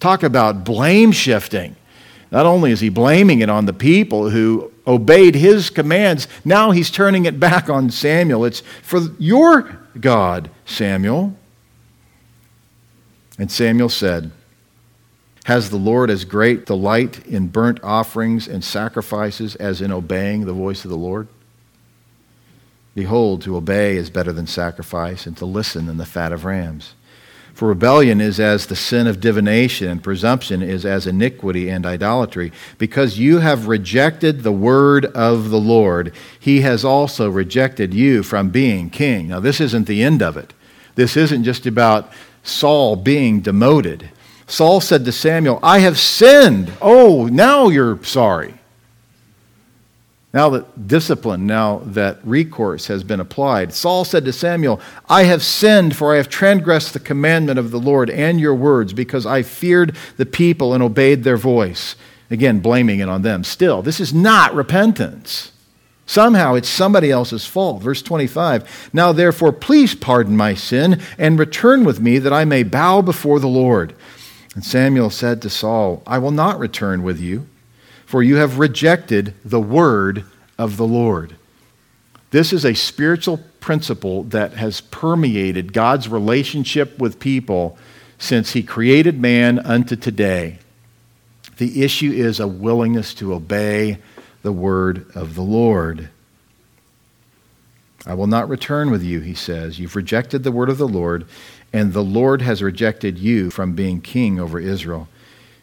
Talk 0.00 0.22
about 0.22 0.64
blame 0.64 1.12
shifting. 1.12 1.76
Not 2.30 2.46
only 2.46 2.72
is 2.72 2.80
he 2.80 2.88
blaming 2.88 3.40
it 3.40 3.48
on 3.48 3.66
the 3.66 3.72
people 3.72 4.30
who 4.30 4.70
obeyed 4.86 5.34
his 5.34 5.70
commands, 5.70 6.28
now 6.44 6.70
he's 6.70 6.90
turning 6.90 7.24
it 7.24 7.40
back 7.40 7.70
on 7.70 7.90
Samuel. 7.90 8.44
It's 8.44 8.62
for 8.82 9.00
your 9.18 9.78
God, 9.98 10.50
Samuel. 10.66 11.34
And 13.38 13.50
Samuel 13.50 13.88
said, 13.88 14.30
Has 15.44 15.70
the 15.70 15.76
Lord 15.76 16.10
as 16.10 16.24
great 16.24 16.66
delight 16.66 17.26
in 17.26 17.48
burnt 17.48 17.80
offerings 17.82 18.46
and 18.46 18.62
sacrifices 18.62 19.56
as 19.56 19.80
in 19.80 19.90
obeying 19.90 20.44
the 20.44 20.52
voice 20.52 20.84
of 20.84 20.90
the 20.90 20.96
Lord? 20.96 21.28
Behold, 22.94 23.42
to 23.42 23.56
obey 23.56 23.96
is 23.96 24.10
better 24.10 24.32
than 24.32 24.48
sacrifice, 24.48 25.24
and 25.24 25.36
to 25.36 25.46
listen 25.46 25.86
than 25.86 25.98
the 25.98 26.04
fat 26.04 26.32
of 26.32 26.44
rams. 26.44 26.94
For 27.58 27.66
rebellion 27.66 28.20
is 28.20 28.38
as 28.38 28.66
the 28.66 28.76
sin 28.76 29.08
of 29.08 29.18
divination, 29.18 29.88
and 29.88 30.00
presumption 30.00 30.62
is 30.62 30.86
as 30.86 31.08
iniquity 31.08 31.68
and 31.68 31.84
idolatry. 31.84 32.52
Because 32.78 33.18
you 33.18 33.40
have 33.40 33.66
rejected 33.66 34.44
the 34.44 34.52
word 34.52 35.06
of 35.06 35.50
the 35.50 35.58
Lord, 35.58 36.12
he 36.38 36.60
has 36.60 36.84
also 36.84 37.28
rejected 37.28 37.92
you 37.92 38.22
from 38.22 38.50
being 38.50 38.90
king. 38.90 39.26
Now, 39.26 39.40
this 39.40 39.60
isn't 39.60 39.88
the 39.88 40.04
end 40.04 40.22
of 40.22 40.36
it. 40.36 40.54
This 40.94 41.16
isn't 41.16 41.42
just 41.42 41.66
about 41.66 42.12
Saul 42.44 42.94
being 42.94 43.40
demoted. 43.40 44.08
Saul 44.46 44.80
said 44.80 45.04
to 45.06 45.10
Samuel, 45.10 45.58
I 45.60 45.80
have 45.80 45.98
sinned. 45.98 46.72
Oh, 46.80 47.26
now 47.26 47.70
you're 47.70 48.00
sorry. 48.04 48.54
Now 50.32 50.50
that 50.50 50.86
discipline, 50.86 51.46
now 51.46 51.78
that 51.86 52.18
recourse 52.22 52.86
has 52.88 53.02
been 53.02 53.20
applied, 53.20 53.72
Saul 53.72 54.04
said 54.04 54.26
to 54.26 54.32
Samuel, 54.32 54.78
I 55.08 55.22
have 55.22 55.42
sinned, 55.42 55.96
for 55.96 56.12
I 56.12 56.18
have 56.18 56.28
transgressed 56.28 56.92
the 56.92 57.00
commandment 57.00 57.58
of 57.58 57.70
the 57.70 57.80
Lord 57.80 58.10
and 58.10 58.38
your 58.38 58.54
words, 58.54 58.92
because 58.92 59.24
I 59.24 59.42
feared 59.42 59.96
the 60.18 60.26
people 60.26 60.74
and 60.74 60.82
obeyed 60.82 61.24
their 61.24 61.38
voice. 61.38 61.96
Again, 62.30 62.60
blaming 62.60 63.00
it 63.00 63.08
on 63.08 63.22
them. 63.22 63.42
Still, 63.42 63.80
this 63.80 64.00
is 64.00 64.12
not 64.12 64.54
repentance. 64.54 65.52
Somehow 66.04 66.54
it's 66.54 66.68
somebody 66.68 67.10
else's 67.10 67.46
fault. 67.46 67.82
Verse 67.82 68.02
25 68.02 68.90
Now 68.92 69.12
therefore, 69.12 69.52
please 69.52 69.94
pardon 69.94 70.36
my 70.36 70.52
sin 70.52 71.00
and 71.16 71.38
return 71.38 71.84
with 71.84 72.00
me 72.00 72.18
that 72.18 72.32
I 72.34 72.44
may 72.44 72.64
bow 72.64 73.00
before 73.00 73.40
the 73.40 73.48
Lord. 73.48 73.94
And 74.54 74.62
Samuel 74.62 75.08
said 75.08 75.40
to 75.42 75.50
Saul, 75.50 76.02
I 76.06 76.18
will 76.18 76.30
not 76.30 76.58
return 76.58 77.02
with 77.02 77.18
you 77.18 77.46
for 78.08 78.22
you 78.22 78.36
have 78.36 78.58
rejected 78.58 79.34
the 79.44 79.60
word 79.60 80.24
of 80.56 80.78
the 80.78 80.86
Lord. 80.86 81.36
This 82.30 82.54
is 82.54 82.64
a 82.64 82.72
spiritual 82.72 83.38
principle 83.60 84.22
that 84.22 84.54
has 84.54 84.80
permeated 84.80 85.74
God's 85.74 86.08
relationship 86.08 86.98
with 86.98 87.20
people 87.20 87.76
since 88.18 88.52
he 88.52 88.62
created 88.62 89.20
man 89.20 89.58
unto 89.58 89.94
today. 89.94 90.58
The 91.58 91.84
issue 91.84 92.10
is 92.10 92.40
a 92.40 92.48
willingness 92.48 93.12
to 93.12 93.34
obey 93.34 93.98
the 94.40 94.52
word 94.52 95.14
of 95.14 95.34
the 95.34 95.42
Lord. 95.42 96.08
I 98.06 98.14
will 98.14 98.26
not 98.26 98.48
return 98.48 98.90
with 98.90 99.02
you, 99.02 99.20
he 99.20 99.34
says. 99.34 99.78
You've 99.78 99.96
rejected 99.96 100.44
the 100.44 100.52
word 100.52 100.70
of 100.70 100.78
the 100.78 100.88
Lord, 100.88 101.26
and 101.74 101.92
the 101.92 102.02
Lord 102.02 102.40
has 102.40 102.62
rejected 102.62 103.18
you 103.18 103.50
from 103.50 103.74
being 103.74 104.00
king 104.00 104.40
over 104.40 104.58
Israel. 104.58 105.08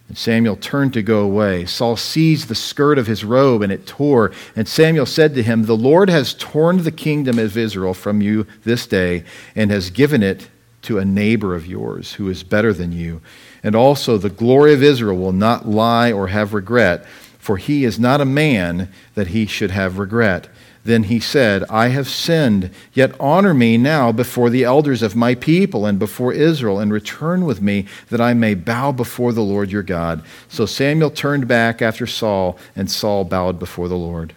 And 0.07 0.17
Samuel 0.17 0.55
turned 0.55 0.93
to 0.93 1.01
go 1.01 1.21
away. 1.21 1.65
Saul 1.65 1.95
seized 1.95 2.47
the 2.47 2.55
skirt 2.55 2.97
of 2.97 3.07
his 3.07 3.23
robe, 3.23 3.61
and 3.61 3.71
it 3.71 3.87
tore. 3.87 4.31
And 4.55 4.67
Samuel 4.67 5.05
said 5.05 5.33
to 5.35 5.43
him, 5.43 5.63
The 5.63 5.75
Lord 5.75 6.09
has 6.09 6.33
torn 6.33 6.83
the 6.83 6.91
kingdom 6.91 7.39
of 7.39 7.57
Israel 7.57 7.93
from 7.93 8.21
you 8.21 8.45
this 8.63 8.85
day, 8.85 9.23
and 9.55 9.71
has 9.71 9.89
given 9.89 10.21
it 10.21 10.49
to 10.83 10.99
a 10.99 11.05
neighbor 11.05 11.55
of 11.55 11.65
yours 11.65 12.13
who 12.13 12.29
is 12.29 12.43
better 12.43 12.71
than 12.71 12.91
you. 12.91 13.21
And 13.63 13.75
also, 13.75 14.17
the 14.17 14.29
glory 14.29 14.73
of 14.73 14.83
Israel 14.83 15.17
will 15.17 15.31
not 15.31 15.67
lie 15.67 16.11
or 16.11 16.27
have 16.27 16.53
regret, 16.53 17.05
for 17.39 17.57
he 17.57 17.83
is 17.83 17.97
not 17.99 18.21
a 18.21 18.25
man 18.25 18.89
that 19.15 19.27
he 19.27 19.47
should 19.47 19.71
have 19.71 19.97
regret. 19.97 20.47
Then 20.86 21.03
he 21.03 21.19
said, 21.19 21.63
I 21.67 21.88
have 21.88 22.07
sinned, 22.07 22.69
yet 22.93 23.19
honor 23.19 23.55
me 23.55 23.75
now 23.75 24.11
before 24.11 24.51
the 24.51 24.63
elders 24.63 25.01
of 25.01 25.15
my 25.15 25.33
people 25.33 25.88
and 25.88 25.97
before 25.97 26.31
Israel, 26.31 26.79
and 26.79 26.93
return 26.93 27.43
with 27.43 27.59
me 27.59 27.88
that 28.09 28.21
I 28.21 28.36
may 28.36 28.53
bow 28.53 28.91
before 28.91 29.33
the 29.33 29.41
Lord 29.41 29.71
your 29.71 29.81
God. 29.81 30.23
So 30.47 30.67
Samuel 30.67 31.09
turned 31.09 31.47
back 31.47 31.81
after 31.81 32.05
Saul, 32.05 32.59
and 32.75 32.89
Saul 32.89 33.23
bowed 33.23 33.57
before 33.57 33.88
the 33.88 33.97
Lord. 33.97 34.36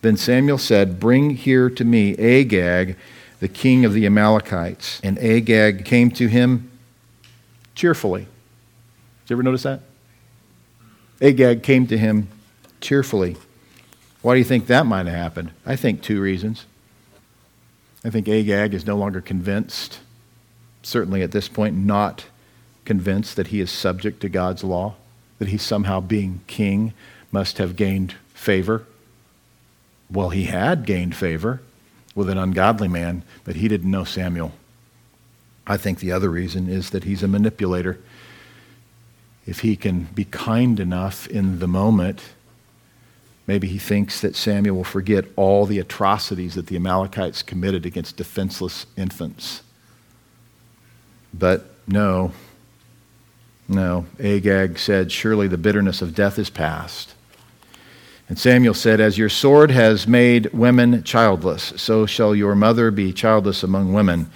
Then 0.00 0.16
Samuel 0.16 0.56
said, 0.56 0.98
Bring 0.98 1.30
here 1.30 1.68
to 1.68 1.84
me 1.84 2.16
Agag, 2.16 2.96
the 3.40 3.48
king 3.48 3.84
of 3.84 3.92
the 3.92 4.06
Amalekites. 4.06 4.98
And 5.04 5.18
Agag 5.18 5.84
came 5.84 6.10
to 6.12 6.26
him 6.26 6.70
cheerfully. 7.74 8.22
Did 8.22 9.30
you 9.30 9.36
ever 9.36 9.42
notice 9.42 9.64
that? 9.64 9.80
Agag 11.20 11.62
came 11.62 11.86
to 11.88 11.98
him 11.98 12.28
cheerfully. 12.80 13.36
Why 14.22 14.34
do 14.34 14.38
you 14.38 14.44
think 14.44 14.68
that 14.68 14.86
might 14.86 15.06
have 15.06 15.16
happened? 15.16 15.50
I 15.66 15.74
think 15.74 16.00
two 16.00 16.20
reasons. 16.20 16.64
I 18.04 18.10
think 18.10 18.28
Agag 18.28 18.72
is 18.72 18.86
no 18.86 18.96
longer 18.96 19.20
convinced, 19.20 19.98
certainly 20.82 21.22
at 21.22 21.32
this 21.32 21.48
point, 21.48 21.76
not 21.76 22.26
convinced 22.84 23.36
that 23.36 23.48
he 23.48 23.60
is 23.60 23.70
subject 23.70 24.20
to 24.20 24.28
God's 24.28 24.64
law, 24.64 24.94
that 25.38 25.48
he 25.48 25.58
somehow, 25.58 26.00
being 26.00 26.40
king, 26.46 26.94
must 27.32 27.58
have 27.58 27.74
gained 27.74 28.14
favor. 28.32 28.86
Well, 30.10 30.30
he 30.30 30.44
had 30.44 30.86
gained 30.86 31.16
favor 31.16 31.60
with 32.14 32.28
an 32.28 32.38
ungodly 32.38 32.88
man, 32.88 33.22
but 33.44 33.56
he 33.56 33.68
didn't 33.68 33.90
know 33.90 34.04
Samuel. 34.04 34.52
I 35.66 35.76
think 35.76 35.98
the 35.98 36.12
other 36.12 36.28
reason 36.28 36.68
is 36.68 36.90
that 36.90 37.04
he's 37.04 37.22
a 37.22 37.28
manipulator. 37.28 37.98
If 39.46 39.60
he 39.60 39.74
can 39.74 40.04
be 40.14 40.24
kind 40.24 40.78
enough 40.78 41.26
in 41.28 41.58
the 41.58 41.68
moment 41.68 42.20
Maybe 43.52 43.68
he 43.68 43.76
thinks 43.76 44.22
that 44.22 44.34
Samuel 44.34 44.76
will 44.76 44.82
forget 44.82 45.26
all 45.36 45.66
the 45.66 45.78
atrocities 45.78 46.54
that 46.54 46.68
the 46.68 46.76
Amalekites 46.76 47.42
committed 47.42 47.84
against 47.84 48.16
defenseless 48.16 48.86
infants. 48.96 49.62
But 51.34 51.66
no, 51.86 52.32
no. 53.68 54.06
Agag 54.18 54.78
said, 54.78 55.12
Surely 55.12 55.48
the 55.48 55.58
bitterness 55.58 56.00
of 56.00 56.14
death 56.14 56.38
is 56.38 56.48
past. 56.48 57.12
And 58.26 58.38
Samuel 58.38 58.72
said, 58.72 59.02
As 59.02 59.18
your 59.18 59.28
sword 59.28 59.70
has 59.70 60.06
made 60.08 60.50
women 60.54 61.02
childless, 61.02 61.74
so 61.76 62.06
shall 62.06 62.34
your 62.34 62.54
mother 62.54 62.90
be 62.90 63.12
childless 63.12 63.62
among 63.62 63.92
women. 63.92 64.30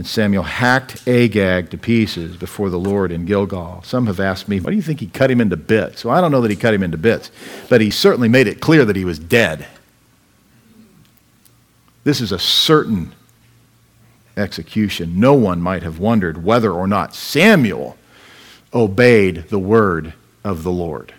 And 0.00 0.06
Samuel 0.06 0.44
hacked 0.44 1.06
Agag 1.06 1.68
to 1.72 1.76
pieces 1.76 2.34
before 2.34 2.70
the 2.70 2.78
Lord 2.78 3.12
in 3.12 3.26
Gilgal. 3.26 3.82
Some 3.84 4.06
have 4.06 4.18
asked 4.18 4.48
me, 4.48 4.58
why 4.58 4.70
do 4.70 4.76
you 4.76 4.80
think 4.80 5.00
he 5.00 5.08
cut 5.08 5.30
him 5.30 5.42
into 5.42 5.58
bits? 5.58 6.06
Well, 6.06 6.16
I 6.16 6.22
don't 6.22 6.32
know 6.32 6.40
that 6.40 6.50
he 6.50 6.56
cut 6.56 6.72
him 6.72 6.82
into 6.82 6.96
bits, 6.96 7.30
but 7.68 7.82
he 7.82 7.90
certainly 7.90 8.30
made 8.30 8.46
it 8.46 8.62
clear 8.62 8.86
that 8.86 8.96
he 8.96 9.04
was 9.04 9.18
dead. 9.18 9.66
This 12.02 12.22
is 12.22 12.32
a 12.32 12.38
certain 12.38 13.12
execution. 14.38 15.20
No 15.20 15.34
one 15.34 15.60
might 15.60 15.82
have 15.82 15.98
wondered 15.98 16.44
whether 16.44 16.72
or 16.72 16.86
not 16.86 17.14
Samuel 17.14 17.98
obeyed 18.72 19.50
the 19.50 19.58
word 19.58 20.14
of 20.42 20.62
the 20.62 20.72
Lord. 20.72 21.12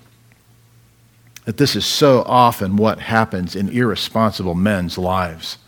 That 1.45 1.57
this 1.57 1.75
is 1.75 1.85
so 1.85 2.23
often 2.23 2.77
what 2.77 2.99
happens 2.99 3.55
in 3.55 3.69
irresponsible 3.69 4.55
men's 4.55 4.97
lives. 4.97 5.59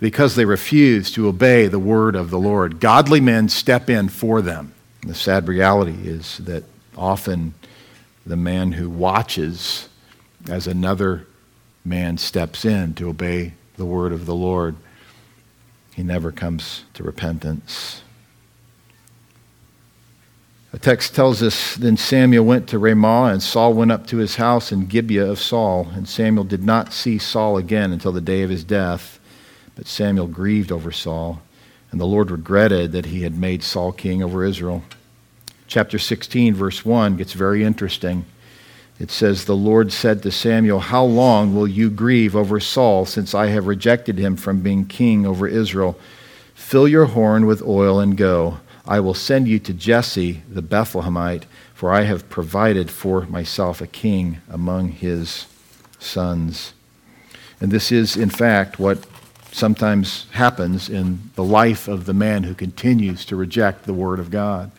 Because 0.00 0.34
they 0.34 0.44
refuse 0.44 1.10
to 1.12 1.28
obey 1.28 1.66
the 1.66 1.78
word 1.78 2.16
of 2.16 2.30
the 2.30 2.38
Lord, 2.38 2.80
godly 2.80 3.20
men 3.20 3.48
step 3.48 3.88
in 3.88 4.08
for 4.08 4.42
them. 4.42 4.74
And 5.02 5.10
the 5.10 5.14
sad 5.14 5.48
reality 5.48 6.08
is 6.08 6.38
that 6.38 6.64
often 6.96 7.54
the 8.26 8.36
man 8.36 8.72
who 8.72 8.90
watches 8.90 9.88
as 10.48 10.66
another 10.66 11.26
man 11.84 12.18
steps 12.18 12.64
in 12.64 12.94
to 12.94 13.08
obey 13.08 13.54
the 13.76 13.84
word 13.84 14.12
of 14.12 14.26
the 14.26 14.34
Lord, 14.34 14.76
he 15.94 16.02
never 16.02 16.32
comes 16.32 16.84
to 16.94 17.02
repentance. 17.02 18.02
The 20.72 20.80
text 20.80 21.14
tells 21.14 21.40
us 21.40 21.76
then 21.76 21.96
Samuel 21.96 22.44
went 22.44 22.68
to 22.70 22.80
Ramah, 22.80 23.30
and 23.32 23.40
Saul 23.40 23.74
went 23.74 23.92
up 23.92 24.08
to 24.08 24.16
his 24.16 24.34
house 24.36 24.72
in 24.72 24.86
Gibeah 24.86 25.30
of 25.30 25.38
Saul. 25.38 25.88
And 25.94 26.08
Samuel 26.08 26.42
did 26.42 26.64
not 26.64 26.92
see 26.92 27.16
Saul 27.16 27.56
again 27.56 27.92
until 27.92 28.10
the 28.10 28.20
day 28.20 28.42
of 28.42 28.50
his 28.50 28.64
death. 28.64 29.20
But 29.76 29.86
Samuel 29.86 30.28
grieved 30.28 30.70
over 30.70 30.92
Saul, 30.92 31.42
and 31.90 32.00
the 32.00 32.06
Lord 32.06 32.30
regretted 32.30 32.92
that 32.92 33.06
he 33.06 33.22
had 33.22 33.38
made 33.38 33.62
Saul 33.62 33.92
king 33.92 34.22
over 34.22 34.44
Israel. 34.44 34.82
Chapter 35.66 35.98
16, 35.98 36.54
verse 36.54 36.84
1 36.84 37.16
gets 37.16 37.32
very 37.32 37.64
interesting. 37.64 38.24
It 39.00 39.10
says, 39.10 39.44
The 39.44 39.56
Lord 39.56 39.92
said 39.92 40.22
to 40.22 40.30
Samuel, 40.30 40.78
How 40.78 41.04
long 41.04 41.54
will 41.54 41.66
you 41.66 41.90
grieve 41.90 42.36
over 42.36 42.60
Saul, 42.60 43.06
since 43.06 43.34
I 43.34 43.46
have 43.46 43.66
rejected 43.66 44.18
him 44.18 44.36
from 44.36 44.60
being 44.60 44.86
king 44.86 45.26
over 45.26 45.48
Israel? 45.48 45.98
Fill 46.54 46.86
your 46.86 47.06
horn 47.06 47.46
with 47.46 47.62
oil 47.62 47.98
and 47.98 48.16
go. 48.16 48.58
I 48.86 49.00
will 49.00 49.14
send 49.14 49.48
you 49.48 49.58
to 49.60 49.72
Jesse 49.72 50.42
the 50.48 50.62
Bethlehemite, 50.62 51.44
for 51.74 51.90
I 51.92 52.02
have 52.02 52.30
provided 52.30 52.90
for 52.90 53.22
myself 53.22 53.80
a 53.80 53.86
king 53.86 54.38
among 54.48 54.90
his 54.90 55.46
sons. 55.98 56.74
And 57.60 57.72
this 57.72 57.90
is, 57.90 58.16
in 58.16 58.30
fact, 58.30 58.78
what 58.78 59.04
sometimes 59.54 60.26
happens 60.32 60.88
in 60.88 61.30
the 61.36 61.44
life 61.44 61.86
of 61.86 62.06
the 62.06 62.12
man 62.12 62.42
who 62.42 62.54
continues 62.54 63.24
to 63.24 63.36
reject 63.36 63.84
the 63.84 63.94
Word 63.94 64.18
of 64.18 64.30
God. 64.30 64.70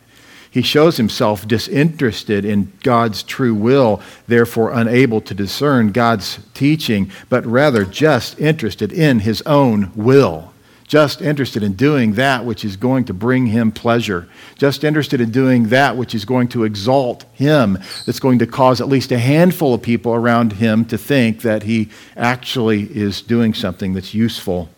He 0.50 0.62
shows 0.62 0.96
himself 0.96 1.48
disinterested 1.48 2.44
in 2.44 2.72
God's 2.82 3.22
true 3.22 3.54
will, 3.54 4.02
therefore 4.26 4.72
unable 4.72 5.20
to 5.22 5.34
discern 5.34 5.92
God's 5.92 6.38
teaching, 6.54 7.10
but 7.28 7.44
rather 7.46 7.84
just 7.84 8.38
interested 8.38 8.92
in 8.92 9.20
his 9.20 9.42
own 9.42 9.92
will 9.94 10.52
just 10.86 11.20
interested 11.20 11.62
in 11.62 11.72
doing 11.72 12.12
that 12.12 12.44
which 12.44 12.64
is 12.64 12.76
going 12.76 13.04
to 13.04 13.14
bring 13.14 13.46
him 13.46 13.72
pleasure, 13.72 14.28
just 14.56 14.84
interested 14.84 15.20
in 15.20 15.30
doing 15.30 15.68
that 15.68 15.96
which 15.96 16.14
is 16.14 16.24
going 16.24 16.48
to 16.48 16.64
exalt 16.64 17.24
him, 17.32 17.78
that's 18.04 18.20
going 18.20 18.38
to 18.38 18.46
cause 18.46 18.80
at 18.80 18.88
least 18.88 19.10
a 19.10 19.18
handful 19.18 19.74
of 19.74 19.82
people 19.82 20.14
around 20.14 20.54
him 20.54 20.84
to 20.84 20.96
think 20.96 21.42
that 21.42 21.64
he 21.64 21.88
actually 22.16 22.82
is 22.96 23.20
doing 23.20 23.52
something 23.52 23.94
that's 23.94 24.14
useful. 24.14 24.68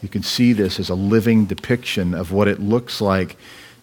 You 0.00 0.08
can 0.08 0.22
see 0.22 0.52
this 0.52 0.78
as 0.78 0.88
a 0.88 0.94
living 0.94 1.46
depiction 1.46 2.14
of 2.14 2.30
what 2.30 2.46
it 2.46 2.60
looks 2.60 3.00
like 3.00 3.36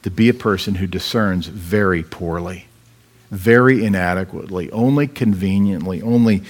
to 0.03 0.11
be 0.11 0.29
a 0.29 0.33
person 0.33 0.75
who 0.75 0.87
discerns 0.87 1.47
very 1.47 2.03
poorly, 2.03 2.67
very 3.31 3.83
inadequately, 3.83 4.71
only 4.71 5.07
conveniently, 5.07 6.01
only 6.01 6.43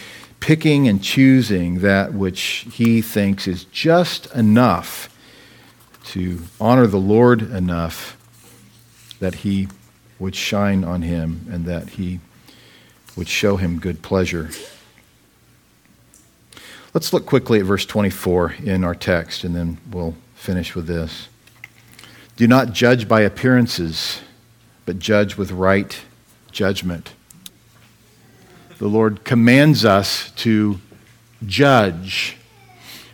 picking 0.44 0.90
and 0.90 1.02
choosing 1.02 1.80
that 1.80 2.14
which 2.14 2.68
he 2.74 3.02
thinks 3.02 3.48
is 3.48 3.64
just 3.64 4.26
enough 4.36 5.08
to 6.04 6.38
honor 6.60 6.86
the 6.86 7.00
Lord 7.00 7.42
enough 7.42 8.18
that 9.22 9.36
he 9.36 9.70
would 10.20 10.36
shine 10.36 10.84
on 10.84 11.02
him 11.02 11.48
and 11.50 11.64
that 11.64 11.92
he 11.92 12.20
would 13.16 13.30
show 13.30 13.56
him 13.56 13.80
good 13.80 14.02
pleasure. 14.02 14.50
Let's 16.94 17.14
look 17.14 17.26
quickly 17.26 17.60
at 17.60 17.66
verse 17.66 17.86
24 17.86 18.56
in 18.66 18.84
our 18.84 18.96
text 18.96 19.46
and 19.46 19.56
then 19.56 19.78
we'll 19.90 20.14
finish 20.36 20.76
with 20.76 20.88
this. 20.88 21.30
Do 22.36 22.48
not 22.48 22.74
judge 22.74 23.08
by 23.08 23.22
appearances, 23.22 24.20
but 24.86 25.00
judge 25.00 25.38
with 25.38 25.54
right 25.54 26.02
judgment 26.52 27.14
the 28.84 28.90
Lord 28.90 29.24
commands 29.24 29.86
us 29.86 30.32
to 30.32 30.78
judge. 31.46 32.36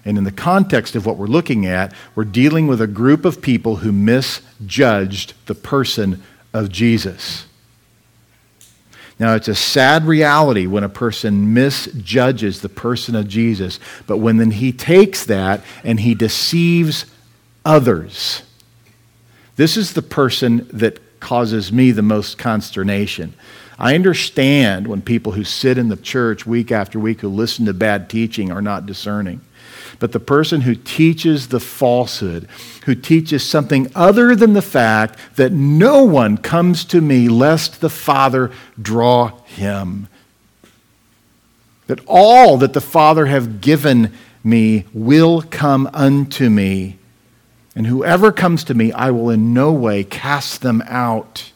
And 0.04 0.18
in 0.18 0.24
the 0.24 0.32
context 0.32 0.96
of 0.96 1.06
what 1.06 1.16
we're 1.16 1.28
looking 1.28 1.68
at, 1.68 1.94
we're 2.16 2.24
dealing 2.24 2.66
with 2.66 2.82
a 2.82 2.88
group 2.88 3.24
of 3.24 3.40
people 3.40 3.76
who 3.76 3.92
misjudged 3.92 5.36
the 5.46 5.54
person 5.54 6.24
of 6.56 6.72
Jesus. 6.72 7.46
Now, 9.20 9.36
it's 9.36 9.48
a 9.48 9.54
sad 9.54 10.06
reality 10.06 10.66
when 10.66 10.84
a 10.84 10.90
person 10.90 11.54
misjudges 11.54 12.62
the 12.62 12.70
person 12.70 13.14
of 13.14 13.28
Jesus, 13.28 13.80
but 14.08 14.18
when 14.18 14.38
then 14.38 14.50
he 14.50 14.72
takes 14.72 15.24
that 15.26 15.64
and 15.84 16.00
he 16.00 16.16
deceives 16.16 17.06
others, 17.64 18.42
this 19.56 19.78
is 19.78 19.94
the 19.94 20.02
person 20.02 20.68
that 20.74 21.20
causes 21.20 21.72
me 21.72 21.92
the 21.92 22.02
most 22.02 22.40
consternation. 22.40 23.36
I 23.80 23.96
understand 23.96 24.88
when 24.88 25.02
people 25.02 25.32
who 25.32 25.46
sit 25.46 25.78
in 25.78 25.88
the 25.88 25.96
church 25.96 26.46
week 26.46 26.70
after 26.70 27.00
week 27.00 27.22
who 27.22 27.30
listen 27.30 27.66
to 27.66 27.74
bad 27.74 28.10
teaching 28.10 28.52
are 28.52 28.62
not 28.62 28.86
discerning. 28.86 29.40
But 30.00 30.12
the 30.12 30.20
person 30.20 30.62
who 30.62 30.76
teaches 30.76 31.48
the 31.48 31.62
falsehood, 31.62 32.48
who 32.86 32.94
teaches 32.94 33.44
something 33.44 33.90
other 33.96 34.36
than 34.36 34.54
the 34.54 34.62
fact 34.62 35.18
that 35.38 35.54
no 35.54 36.04
one 36.04 36.38
comes 36.38 36.84
to 36.86 37.00
me 37.00 37.30
lest 37.30 37.80
the 37.80 37.90
Father 37.90 38.52
draw 38.82 39.38
him, 39.44 40.08
that 41.88 42.02
all 42.06 42.58
that 42.58 42.74
the 42.74 42.82
Father 42.82 43.28
have 43.28 43.62
given 43.62 44.14
me 44.44 44.86
will 44.94 45.42
come 45.42 45.90
unto 45.94 46.50
me, 46.50 46.98
and 47.76 47.88
whoever 47.88 48.32
comes 48.32 48.64
to 48.66 48.74
me, 48.74 48.92
I 48.92 49.12
will 49.12 49.30
in 49.30 49.54
no 49.54 49.72
way 49.72 50.04
cast 50.04 50.62
them 50.62 50.84
out. 50.88 51.52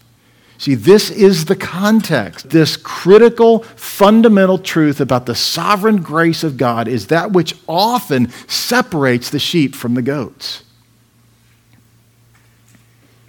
See, 0.64 0.76
this 0.76 1.10
is 1.12 1.44
the 1.44 1.58
context. 1.58 2.50
This 2.52 2.78
critical, 2.78 3.64
fundamental 3.64 4.58
truth 4.58 5.02
about 5.02 5.26
the 5.26 5.36
sovereign 5.36 6.02
grace 6.02 6.42
of 6.42 6.56
God 6.56 6.88
is 6.88 7.08
that 7.08 7.34
which 7.34 7.54
often 7.68 8.30
separates 8.48 9.30
the 9.30 9.40
sheep 9.40 9.76
from 9.76 9.96
the 9.96 10.02
goats. 10.02 10.64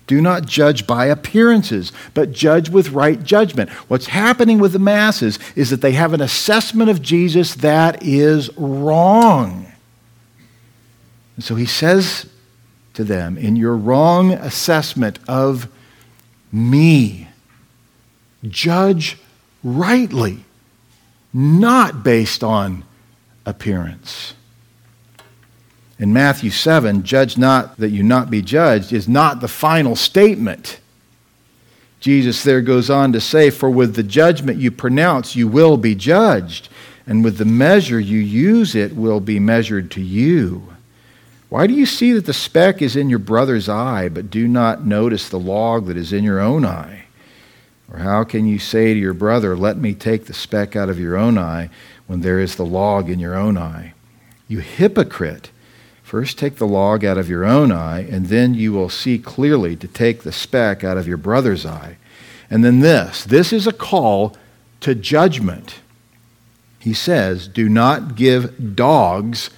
Do 0.07 0.23
not 0.23 0.47
judge 0.47 0.87
by 0.87 1.07
appearances, 1.07 1.91
but 2.15 2.31
judge 2.31 2.69
with 2.69 2.91
right 2.91 3.21
judgment. 3.21 3.69
What's 3.89 4.07
happening 4.07 4.61
with 4.61 4.73
the 4.73 4.79
masses 4.79 5.41
is 5.57 5.71
that 5.71 5.81
they 5.81 5.91
have 5.91 6.13
an 6.13 6.21
assessment 6.21 6.89
of 6.89 7.03
Jesus 7.03 7.57
that 7.57 8.01
is 8.05 8.57
wrong. 8.57 9.67
And 11.35 11.45
so 11.45 11.57
he 11.57 11.67
says 11.67 12.31
to 12.93 13.03
them, 13.03 13.37
In 13.37 13.57
your 13.57 13.77
wrong 13.77 14.31
assessment 14.35 15.19
of 15.27 15.67
me. 16.55 17.29
Judge 18.45 19.19
rightly, 19.63 20.45
not 21.33 22.05
based 22.05 22.45
on 22.45 22.85
appearance. 23.45 24.35
In 25.99 26.13
Matthew 26.13 26.51
7, 26.51 27.03
judge 27.03 27.37
not 27.39 27.77
that 27.79 27.91
you 27.91 28.03
not 28.03 28.31
be 28.31 28.43
judged 28.43 28.93
is 28.93 29.09
not 29.09 29.41
the 29.41 29.49
final 29.49 29.97
statement. 29.97 30.81
Jesus 32.01 32.43
there 32.43 32.61
goes 32.61 32.91
on 32.91 33.13
to 33.13 33.21
say, 33.21 33.51
For 33.51 33.71
with 33.71 33.95
the 33.95 34.03
judgment 34.03 34.59
you 34.59 34.71
pronounce, 34.71 35.35
you 35.35 35.49
will 35.49 35.77
be 35.77 35.95
judged, 35.95 36.69
and 37.07 37.25
with 37.25 37.39
the 37.39 37.45
measure 37.45 37.99
you 37.99 38.19
use, 38.19 38.75
it 38.75 38.95
will 38.95 39.21
be 39.21 39.39
measured 39.39 39.91
to 39.93 40.01
you. 40.01 40.74
Why 41.55 41.69
do 41.69 41.75
you 41.75 41.87
see 41.87 42.11
that 42.15 42.27
the 42.27 42.33
speck 42.33 42.83
is 42.83 42.97
in 42.97 43.09
your 43.09 43.21
brother's 43.21 43.69
eye, 43.69 44.09
but 44.09 44.29
do 44.29 44.49
not 44.49 44.85
notice 44.85 45.29
the 45.29 45.39
log 45.39 45.87
that 45.87 45.97
is 45.97 46.13
in 46.13 46.25
your 46.25 46.41
own 46.41 46.65
eye? 46.65 47.05
Or 47.89 48.01
how 48.01 48.25
can 48.25 48.45
you 48.45 48.59
say 48.59 48.93
to 48.93 48.99
your 48.99 49.15
brother, 49.15 49.55
Let 49.55 49.77
me 49.77 49.95
take 49.95 50.25
the 50.25 50.35
speck 50.35 50.75
out 50.75 50.89
of 50.89 50.99
your 50.99 51.17
own 51.17 51.39
eye, 51.39 51.71
when 52.09 52.23
there 52.23 52.41
is 52.41 52.57
the 52.57 52.67
log 52.67 53.09
in 53.09 53.21
your 53.21 53.37
own 53.37 53.57
eye? 53.57 53.95
You 54.49 54.59
hypocrite! 54.59 55.53
First 56.03 56.39
take 56.39 56.57
the 56.57 56.67
log 56.67 57.05
out 57.05 57.19
of 57.19 57.29
your 57.29 57.45
own 57.45 57.71
eye, 57.71 58.01
and 58.01 58.27
then 58.27 58.55
you 58.55 58.73
will 58.73 58.89
see 58.89 59.17
clearly 59.17 59.77
to 59.77 59.87
take 59.87 60.25
the 60.25 60.33
speck 60.33 60.83
out 60.83 60.99
of 60.99 61.07
your 61.07 61.19
brother's 61.19 61.65
eye. 61.65 61.99
And 62.51 62.65
then 62.65 62.81
this 62.81 63.23
this 63.23 63.53
is 63.53 63.69
a 63.69 63.73
call 63.73 64.37
to 64.81 64.97
judgment. 64.97 65.77
He 66.81 66.95
says, 66.95 67.47
Do 67.47 67.69
not 67.69 68.17
give 68.17 68.75
dogs 68.75 69.51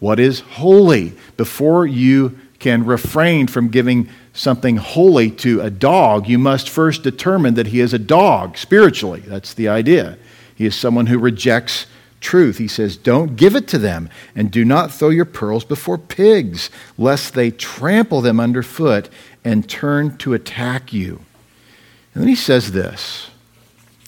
what 0.00 0.20
is 0.20 0.40
holy. 0.40 1.12
Before 1.36 1.86
you 1.86 2.38
can 2.58 2.84
refrain 2.84 3.46
from 3.46 3.68
giving 3.68 4.08
something 4.32 4.76
holy 4.76 5.30
to 5.30 5.60
a 5.60 5.70
dog, 5.70 6.28
you 6.28 6.38
must 6.38 6.68
first 6.68 7.02
determine 7.02 7.54
that 7.54 7.68
he 7.68 7.80
is 7.80 7.92
a 7.92 7.98
dog 7.98 8.56
spiritually. 8.56 9.20
That's 9.20 9.54
the 9.54 9.68
idea. 9.68 10.18
He 10.54 10.66
is 10.66 10.74
someone 10.74 11.06
who 11.06 11.18
rejects 11.18 11.86
truth. 12.20 12.58
He 12.58 12.68
says, 12.68 12.96
Don't 12.96 13.36
give 13.36 13.54
it 13.54 13.68
to 13.68 13.78
them, 13.78 14.10
and 14.34 14.50
do 14.50 14.64
not 14.64 14.92
throw 14.92 15.10
your 15.10 15.24
pearls 15.24 15.64
before 15.64 15.98
pigs, 15.98 16.70
lest 16.96 17.34
they 17.34 17.50
trample 17.50 18.20
them 18.20 18.40
underfoot 18.40 19.08
and 19.44 19.68
turn 19.68 20.16
to 20.18 20.34
attack 20.34 20.92
you. 20.92 21.20
And 22.14 22.22
then 22.22 22.28
he 22.28 22.34
says 22.34 22.72
this, 22.72 23.30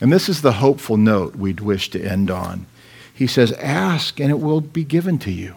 and 0.00 0.12
this 0.12 0.28
is 0.28 0.42
the 0.42 0.52
hopeful 0.52 0.96
note 0.96 1.36
we'd 1.36 1.60
wish 1.60 1.90
to 1.90 2.02
end 2.02 2.30
on. 2.30 2.66
He 3.12 3.26
says, 3.26 3.52
Ask, 3.52 4.18
and 4.18 4.30
it 4.30 4.40
will 4.40 4.60
be 4.60 4.84
given 4.84 5.18
to 5.20 5.30
you. 5.30 5.56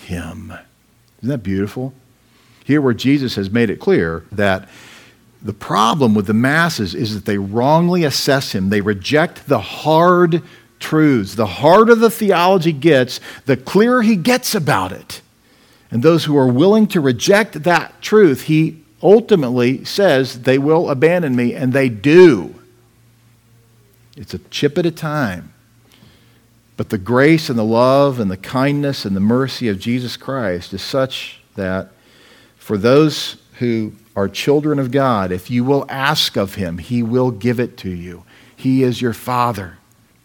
Him. 0.00 0.52
Isn't 1.18 1.28
that 1.28 1.38
beautiful? 1.38 1.92
Here, 2.64 2.80
where 2.80 2.94
Jesus 2.94 3.34
has 3.34 3.50
made 3.50 3.70
it 3.70 3.80
clear 3.80 4.24
that 4.32 4.68
the 5.42 5.52
problem 5.52 6.14
with 6.14 6.26
the 6.26 6.34
masses 6.34 6.94
is 6.94 7.14
that 7.14 7.24
they 7.24 7.38
wrongly 7.38 8.04
assess 8.04 8.52
him, 8.52 8.68
they 8.68 8.80
reject 8.80 9.48
the 9.48 9.60
hard 9.60 10.42
truths. 10.78 11.34
The 11.34 11.46
harder 11.46 11.94
the 11.94 12.10
theology 12.10 12.72
gets, 12.72 13.20
the 13.46 13.56
clearer 13.56 14.02
he 14.02 14.16
gets 14.16 14.54
about 14.54 14.92
it. 14.92 15.20
And 15.90 16.02
those 16.02 16.24
who 16.24 16.36
are 16.36 16.46
willing 16.46 16.86
to 16.88 17.00
reject 17.00 17.62
that 17.64 18.00
truth, 18.00 18.42
he 18.42 18.82
ultimately 19.02 19.84
says 19.84 20.42
they 20.42 20.58
will 20.58 20.90
abandon 20.90 21.34
me, 21.36 21.54
and 21.54 21.72
they 21.72 21.88
do. 21.88 22.54
It's 24.16 24.34
a 24.34 24.38
chip 24.38 24.78
at 24.78 24.86
a 24.86 24.90
time. 24.90 25.52
But 26.80 26.88
the 26.88 26.96
grace 26.96 27.50
and 27.50 27.58
the 27.58 27.62
love 27.62 28.20
and 28.20 28.30
the 28.30 28.38
kindness 28.38 29.04
and 29.04 29.14
the 29.14 29.20
mercy 29.20 29.68
of 29.68 29.78
Jesus 29.78 30.16
Christ 30.16 30.72
is 30.72 30.80
such 30.80 31.38
that 31.54 31.90
for 32.56 32.78
those 32.78 33.36
who 33.58 33.92
are 34.16 34.30
children 34.30 34.78
of 34.78 34.90
God, 34.90 35.30
if 35.30 35.50
you 35.50 35.62
will 35.62 35.84
ask 35.90 36.38
of 36.38 36.54
him, 36.54 36.78
he 36.78 37.02
will 37.02 37.32
give 37.32 37.60
it 37.60 37.76
to 37.76 37.90
you. 37.90 38.24
He 38.56 38.82
is 38.82 39.02
your 39.02 39.12
Father. 39.12 39.76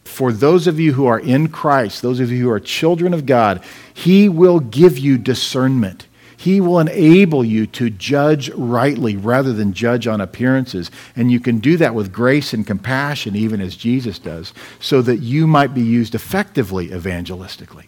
For 0.06 0.32
those 0.32 0.66
of 0.66 0.80
you 0.80 0.94
who 0.94 1.06
are 1.08 1.20
in 1.20 1.50
Christ, 1.50 2.02
those 2.02 2.22
of 2.22 2.32
you 2.32 2.46
who 2.46 2.50
are 2.50 2.62
children 2.62 3.14
of 3.14 3.26
God, 3.26 3.62
he 3.94 4.30
will 4.30 4.62
give 4.62 4.98
you 4.98 5.18
discernment. 5.18 6.08
He 6.46 6.62
will 6.62 6.80
enable 6.80 7.44
you 7.44 7.66
to 7.66 7.90
judge 7.90 8.52
rightly 8.52 9.18
rather 9.18 9.52
than 9.52 9.74
judge 9.74 10.06
on 10.06 10.22
appearances. 10.22 10.92
And 11.16 11.32
you 11.32 11.40
can 11.40 11.58
do 11.58 11.76
that 11.78 11.96
with 11.96 12.14
grace 12.14 12.54
and 12.54 12.68
compassion, 12.68 13.36
even 13.36 13.60
as 13.60 13.76
Jesus 13.76 14.20
does, 14.20 14.54
so 14.80 15.02
that 15.02 15.24
you 15.24 15.48
might 15.48 15.74
be 15.74 15.82
used 15.82 16.14
effectively 16.14 16.90
evangelistically. 16.90 17.86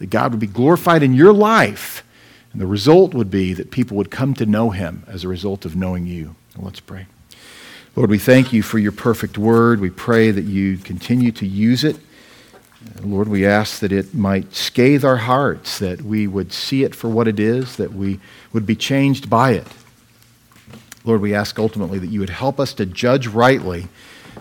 That 0.00 0.10
God 0.10 0.32
would 0.32 0.40
be 0.40 0.48
glorified 0.48 1.04
in 1.04 1.14
your 1.14 1.32
life. 1.32 2.02
And 2.52 2.60
the 2.60 2.66
result 2.66 3.14
would 3.14 3.30
be 3.30 3.52
that 3.52 3.70
people 3.70 3.96
would 3.98 4.10
come 4.10 4.34
to 4.34 4.46
know 4.46 4.70
him 4.70 5.04
as 5.06 5.22
a 5.22 5.28
result 5.28 5.64
of 5.64 5.76
knowing 5.76 6.04
you. 6.04 6.34
Let's 6.56 6.80
pray. 6.80 7.06
Lord, 7.94 8.10
we 8.10 8.18
thank 8.18 8.52
you 8.52 8.64
for 8.64 8.80
your 8.80 8.90
perfect 8.90 9.38
word. 9.38 9.78
We 9.78 9.90
pray 9.90 10.32
that 10.32 10.42
you 10.42 10.76
continue 10.76 11.30
to 11.30 11.46
use 11.46 11.84
it 11.84 11.98
Lord, 13.02 13.28
we 13.28 13.46
ask 13.46 13.80
that 13.80 13.92
it 13.92 14.14
might 14.14 14.54
scathe 14.54 15.04
our 15.04 15.16
hearts, 15.16 15.78
that 15.78 16.02
we 16.02 16.26
would 16.26 16.52
see 16.52 16.84
it 16.84 16.94
for 16.94 17.08
what 17.08 17.28
it 17.28 17.40
is, 17.40 17.76
that 17.76 17.92
we 17.92 18.20
would 18.52 18.66
be 18.66 18.76
changed 18.76 19.28
by 19.28 19.52
it. 19.52 19.66
Lord, 21.04 21.20
we 21.20 21.34
ask 21.34 21.58
ultimately 21.58 21.98
that 21.98 22.08
you 22.08 22.20
would 22.20 22.30
help 22.30 22.60
us 22.60 22.74
to 22.74 22.86
judge 22.86 23.26
rightly, 23.26 23.88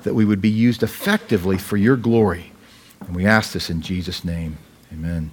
that 0.03 0.13
we 0.13 0.25
would 0.25 0.41
be 0.41 0.49
used 0.49 0.83
effectively 0.83 1.57
for 1.57 1.77
your 1.77 1.95
glory. 1.95 2.51
And 2.99 3.15
we 3.15 3.25
ask 3.25 3.53
this 3.53 3.69
in 3.69 3.81
Jesus' 3.81 4.23
name. 4.23 4.57
Amen. 4.91 5.29